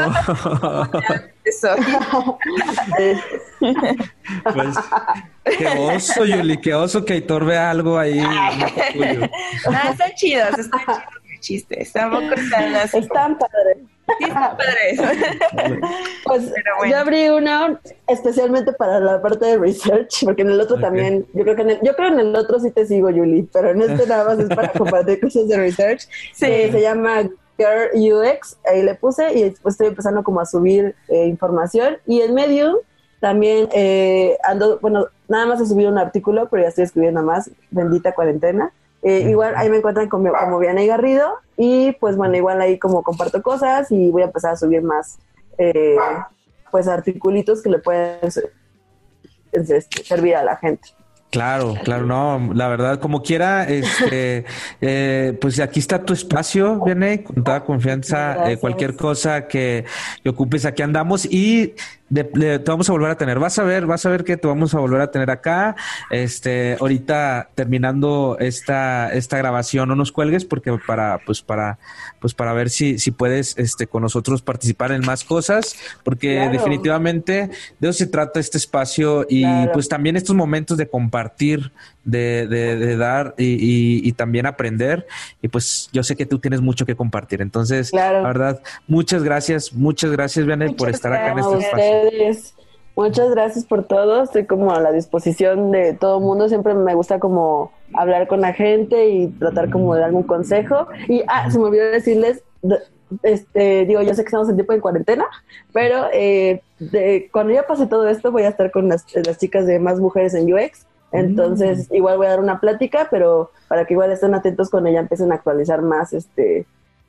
Eso. 1.44 1.76
pues, 4.52 4.76
qué 5.58 5.66
oso, 5.66 6.24
Yuli, 6.24 6.60
qué 6.60 6.74
oso 6.74 7.04
que 7.04 7.14
Aitor 7.14 7.44
vea 7.44 7.70
algo 7.70 7.98
ahí. 7.98 8.18
ah, 8.20 9.90
están 9.90 10.12
chidos, 10.14 10.58
están 10.58 10.80
chidos 10.80 11.24
mis 11.30 11.40
chistes. 11.40 11.92
Tampoco 11.92 12.34
están 12.34 12.74
así. 12.76 12.98
Están 12.98 13.38
padres. 13.38 13.78
Sí, 14.18 14.24
están 14.24 14.56
padres. 14.56 15.00
pues 16.24 16.52
yo 16.88 16.96
abrí 16.96 17.28
uno 17.28 17.78
especialmente 18.06 18.72
para 18.72 19.00
la 19.00 19.22
parte 19.22 19.46
de 19.46 19.58
research, 19.58 20.24
porque 20.24 20.42
en 20.42 20.50
el 20.50 20.60
otro 20.60 20.78
también, 20.78 21.26
yo 21.32 21.42
creo 21.42 21.56
que 21.56 21.62
en 21.62 21.70
el, 21.70 21.80
yo 21.82 21.94
creo 21.94 22.08
en 22.08 22.20
el 22.20 22.36
otro 22.36 22.60
sí 22.60 22.70
te 22.70 22.86
sigo, 22.86 23.10
Yuli, 23.10 23.48
pero 23.52 23.70
en 23.70 23.82
este 23.82 24.06
nada 24.06 24.24
más 24.24 24.38
es 24.38 24.54
para 24.54 24.72
compartir 24.72 25.20
cosas 25.20 25.48
de 25.48 25.56
research. 25.56 26.02
Sí. 26.32 26.46
se 26.70 26.80
llama 26.80 27.28
UX, 27.94 28.58
ahí 28.66 28.82
le 28.82 28.94
puse 28.96 29.32
y 29.32 29.44
después 29.44 29.74
estoy 29.74 29.88
empezando 29.88 30.22
como 30.22 30.40
a 30.40 30.46
subir 30.46 30.94
eh, 31.08 31.26
información. 31.26 31.98
Y 32.06 32.20
en 32.20 32.34
Medium 32.34 32.76
también 33.24 33.70
eh, 33.72 34.36
ando, 34.42 34.78
bueno, 34.80 35.06
nada 35.28 35.46
más 35.46 35.58
he 35.58 35.64
subido 35.64 35.90
un 35.90 35.96
artículo, 35.96 36.46
pero 36.50 36.62
ya 36.62 36.68
estoy 36.68 36.84
escribiendo 36.84 37.22
más, 37.22 37.50
bendita 37.70 38.12
cuarentena. 38.12 38.70
Eh, 39.00 39.30
igual 39.30 39.54
ahí 39.56 39.70
me 39.70 39.78
encuentran 39.78 40.10
como, 40.10 40.30
como 40.30 40.58
Viana 40.58 40.84
Garrido 40.84 41.38
y 41.56 41.92
pues 41.92 42.18
bueno, 42.18 42.36
igual 42.36 42.60
ahí 42.60 42.78
como 42.78 43.02
comparto 43.02 43.40
cosas 43.40 43.90
y 43.90 44.10
voy 44.10 44.20
a 44.20 44.26
empezar 44.26 44.52
a 44.52 44.56
subir 44.56 44.82
más 44.82 45.18
pues 46.70 46.86
articulitos 46.86 47.62
que 47.62 47.70
le 47.70 47.78
pueden 47.78 48.18
este, 49.52 49.80
servir 50.04 50.36
a 50.36 50.44
la 50.44 50.56
gente. 50.56 50.90
Claro, 51.34 51.74
claro, 51.82 52.06
no, 52.06 52.54
la 52.54 52.68
verdad, 52.68 53.00
como 53.00 53.20
quiera, 53.24 53.64
este, 53.64 54.44
eh, 54.80 55.36
pues 55.40 55.58
aquí 55.58 55.80
está 55.80 56.04
tu 56.04 56.12
espacio, 56.12 56.80
viene 56.84 57.24
con 57.24 57.42
toda 57.42 57.64
confianza, 57.64 58.52
eh, 58.52 58.56
cualquier 58.56 58.94
cosa 58.94 59.48
que, 59.48 59.84
que, 60.22 60.28
ocupes, 60.28 60.64
aquí 60.64 60.82
andamos 60.82 61.24
y 61.24 61.74
te 62.12 62.58
vamos 62.66 62.88
a 62.88 62.92
volver 62.92 63.10
a 63.10 63.16
tener. 63.16 63.38
Vas 63.38 63.58
a 63.58 63.64
ver, 63.64 63.86
vas 63.86 64.04
a 64.06 64.10
ver 64.10 64.24
que 64.24 64.36
te 64.36 64.46
vamos 64.46 64.74
a 64.74 64.78
volver 64.78 65.00
a 65.00 65.10
tener 65.10 65.30
acá. 65.30 65.74
Este, 66.10 66.76
ahorita 66.78 67.50
terminando 67.54 68.36
esta, 68.40 69.12
esta 69.12 69.38
grabación, 69.38 69.88
no 69.88 69.96
nos 69.96 70.12
cuelgues 70.12 70.44
porque 70.44 70.76
para, 70.86 71.18
pues 71.24 71.42
para, 71.42 71.78
pues 72.20 72.34
para 72.34 72.52
ver 72.52 72.70
si, 72.70 72.98
si 72.98 73.10
puedes, 73.10 73.56
este, 73.58 73.86
con 73.86 74.02
nosotros 74.02 74.42
participar 74.42 74.92
en 74.92 75.04
más 75.04 75.24
cosas, 75.24 75.76
porque 76.02 76.48
definitivamente 76.50 77.50
de 77.78 77.88
eso 77.88 77.98
se 77.98 78.06
trata 78.06 78.40
este 78.40 78.58
espacio 78.58 79.26
y 79.28 79.44
pues 79.72 79.88
también 79.88 80.16
estos 80.16 80.36
momentos 80.36 80.76
de 80.76 80.88
compartir, 80.88 81.72
de, 82.04 82.46
de, 82.46 82.96
dar 82.96 83.34
y, 83.38 84.06
y, 84.06 84.12
también 84.12 84.46
aprender. 84.46 85.06
Y 85.42 85.48
pues 85.48 85.88
yo 85.92 86.02
sé 86.02 86.16
que 86.16 86.26
tú 86.26 86.38
tienes 86.38 86.60
mucho 86.60 86.86
que 86.86 86.94
compartir. 86.94 87.40
Entonces, 87.40 87.92
la 87.92 88.12
verdad, 88.22 88.60
muchas 88.86 89.22
gracias, 89.22 89.72
muchas 89.72 90.10
gracias, 90.10 90.46
Vianey, 90.46 90.74
por 90.74 90.90
estar 90.90 91.12
acá 91.12 91.32
en 91.32 91.38
este 91.38 91.58
espacio. 91.58 92.64
Muchas 92.96 93.30
gracias 93.30 93.64
por 93.64 93.84
todo. 93.84 94.22
Estoy 94.22 94.46
como 94.46 94.72
a 94.72 94.80
la 94.80 94.92
disposición 94.92 95.72
de 95.72 95.94
todo 95.94 96.18
el 96.18 96.24
mundo. 96.24 96.48
Siempre 96.48 96.74
me 96.74 96.94
gusta 96.94 97.18
como 97.18 97.72
hablar 97.92 98.28
con 98.28 98.40
la 98.40 98.52
gente 98.52 99.08
y 99.08 99.28
tratar 99.28 99.70
como 99.70 99.94
de 99.94 100.02
dar 100.02 100.14
un 100.14 100.22
consejo. 100.22 100.86
Y, 101.08 101.22
ah, 101.26 101.50
se 101.50 101.58
me 101.58 101.64
olvidó 101.64 101.90
decirles, 101.90 102.44
este, 103.24 103.84
digo, 103.86 104.00
yo 104.02 104.14
sé 104.14 104.22
que 104.22 104.28
estamos 104.28 104.48
en 104.48 104.54
tiempo 104.54 104.72
de 104.72 104.80
cuarentena, 104.80 105.26
pero 105.72 106.06
eh, 106.12 106.62
cuando 107.32 107.52
ya 107.52 107.66
pase 107.66 107.86
todo 107.86 108.08
esto 108.08 108.30
voy 108.30 108.42
a 108.42 108.48
estar 108.48 108.70
con 108.70 108.88
las, 108.88 109.04
las 109.14 109.38
chicas 109.38 109.66
de 109.66 109.80
Más 109.80 109.98
Mujeres 109.98 110.34
en 110.34 110.52
UX. 110.52 110.86
Entonces, 111.14 111.90
mm. 111.90 111.94
igual 111.94 112.16
voy 112.16 112.26
a 112.26 112.30
dar 112.30 112.40
una 112.40 112.60
plática, 112.60 113.08
pero 113.10 113.50
para 113.68 113.84
que 113.84 113.94
igual 113.94 114.10
estén 114.10 114.34
atentos 114.34 114.70
cuando 114.70 114.90
ya 114.90 115.00
empiecen 115.00 115.32
a 115.32 115.36
actualizar 115.36 115.80
más, 115.80 116.12
este, 116.12 116.66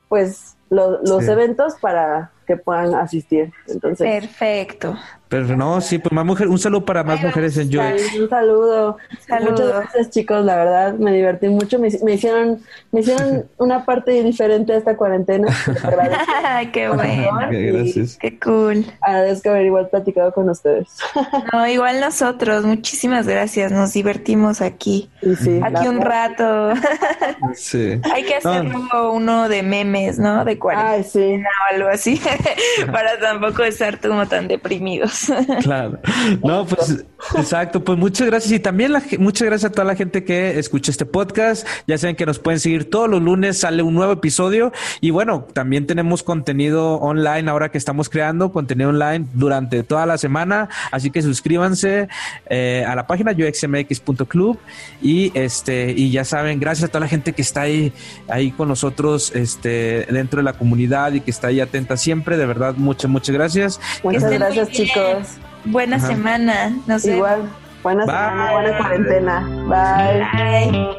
pues, 0.08 0.56
los 0.70 1.28
eventos 1.28 1.74
para 1.80 2.30
que 2.46 2.56
puedan 2.56 2.94
asistir. 2.94 3.52
Entonces, 3.68 4.20
Perfecto. 4.20 4.96
Pero 5.28 5.56
no, 5.56 5.80
sí, 5.80 5.98
pues 5.98 6.12
más 6.12 6.24
mujer, 6.24 6.46
un 6.46 6.58
saludo 6.58 6.84
para 6.84 7.02
más 7.02 7.20
mujeres 7.20 7.56
en 7.56 7.66
UX. 7.68 8.14
Un 8.14 8.28
saludo. 8.28 8.96
Muchas 9.40 9.68
gracias, 9.68 10.10
chicos, 10.10 10.44
la 10.44 10.54
verdad, 10.54 10.94
me 10.94 11.12
divertí 11.12 11.48
mucho. 11.48 11.80
Me, 11.80 11.88
hicieron 11.88 12.62
me 12.92 13.00
hicieron 13.00 13.48
una 13.58 13.84
parte 13.84 14.22
diferente 14.22 14.72
de 14.72 14.78
esta 14.78 14.96
cuarentena. 14.96 15.48
qué 16.72 16.88
bueno. 16.88 17.48
gracias. 17.50 18.18
Qué 18.18 18.38
cool. 18.38 18.86
Agradezco 19.00 19.50
haber 19.50 19.66
igual 19.66 19.88
platicado 19.88 20.32
con 20.32 20.48
ustedes. 20.48 20.96
no, 21.52 21.66
igual 21.66 22.00
nosotros. 22.00 22.64
Muchísimas 22.64 23.26
gracias. 23.26 23.72
Nos 23.72 23.92
divertimos 23.92 24.60
aquí. 24.60 25.10
aquí 25.62 25.88
un 25.88 26.02
rato. 26.02 26.72
sí. 27.54 28.00
Hay 28.14 28.22
que 28.22 28.36
hacer 28.36 28.64
uno 29.10 29.48
de 29.48 29.62
memes, 29.64 30.20
¿no? 30.20 30.44
De 30.44 30.56
cuarentena 30.56 31.02
sí. 31.02 31.42
o 31.42 31.74
algo 31.74 31.88
así. 31.88 32.20
para 32.92 33.18
tampoco 33.18 33.64
estar 33.64 33.98
como 34.00 34.26
tan 34.26 34.46
deprimidos. 34.46 35.15
claro. 35.62 35.98
No, 36.42 36.66
pues 36.66 37.04
exacto. 37.36 37.84
Pues 37.84 37.98
muchas 37.98 38.26
gracias 38.26 38.52
y 38.52 38.60
también 38.60 38.92
muchas 39.18 39.46
gracias 39.46 39.70
a 39.70 39.72
toda 39.72 39.84
la 39.84 39.96
gente 39.96 40.24
que 40.24 40.58
escucha 40.58 40.90
este 40.90 41.06
podcast. 41.06 41.66
Ya 41.86 41.98
saben 41.98 42.16
que 42.16 42.26
nos 42.26 42.38
pueden 42.38 42.60
seguir 42.60 42.90
todos 42.90 43.08
los 43.08 43.22
lunes, 43.22 43.58
sale 43.58 43.82
un 43.82 43.94
nuevo 43.94 44.12
episodio 44.12 44.72
y 45.00 45.10
bueno, 45.10 45.46
también 45.52 45.86
tenemos 45.86 46.22
contenido 46.22 46.96
online 46.96 47.50
ahora 47.50 47.70
que 47.70 47.78
estamos 47.78 48.08
creando 48.08 48.52
contenido 48.52 48.90
online 48.90 49.26
durante 49.34 49.82
toda 49.82 50.06
la 50.06 50.18
semana. 50.18 50.68
Así 50.90 51.10
que 51.10 51.22
suscríbanse 51.22 52.08
eh, 52.48 52.84
a 52.86 52.94
la 52.94 53.06
página 53.06 53.32
uxmx.club 53.32 54.58
y 55.02 55.32
este 55.34 55.92
y 55.92 56.10
ya 56.10 56.24
saben, 56.24 56.60
gracias 56.60 56.88
a 56.88 56.88
toda 56.88 57.00
la 57.00 57.08
gente 57.08 57.32
que 57.32 57.42
está 57.42 57.62
ahí 57.62 57.92
ahí 58.28 58.50
con 58.50 58.68
nosotros 58.68 59.32
este 59.34 60.06
dentro 60.10 60.38
de 60.38 60.44
la 60.44 60.54
comunidad 60.54 61.12
y 61.12 61.20
que 61.20 61.30
está 61.30 61.48
ahí 61.48 61.60
atenta 61.60 61.96
siempre 61.96 62.36
de 62.36 62.46
verdad, 62.46 62.74
muchas, 62.76 63.10
muchas 63.10 63.34
gracias. 63.34 63.80
Muchas 64.02 64.30
gracias, 64.30 64.70
chicos. 64.70 65.05
Buena 65.64 65.98
semana. 65.98 66.76
No 66.86 66.98
sé. 66.98 67.16
Igual. 67.16 67.48
Buena 67.82 68.04
semana, 68.06 68.52
buena 68.52 68.78
cuarentena. 68.78 69.40
Bye. 69.68 70.72
Bye. 70.72 70.96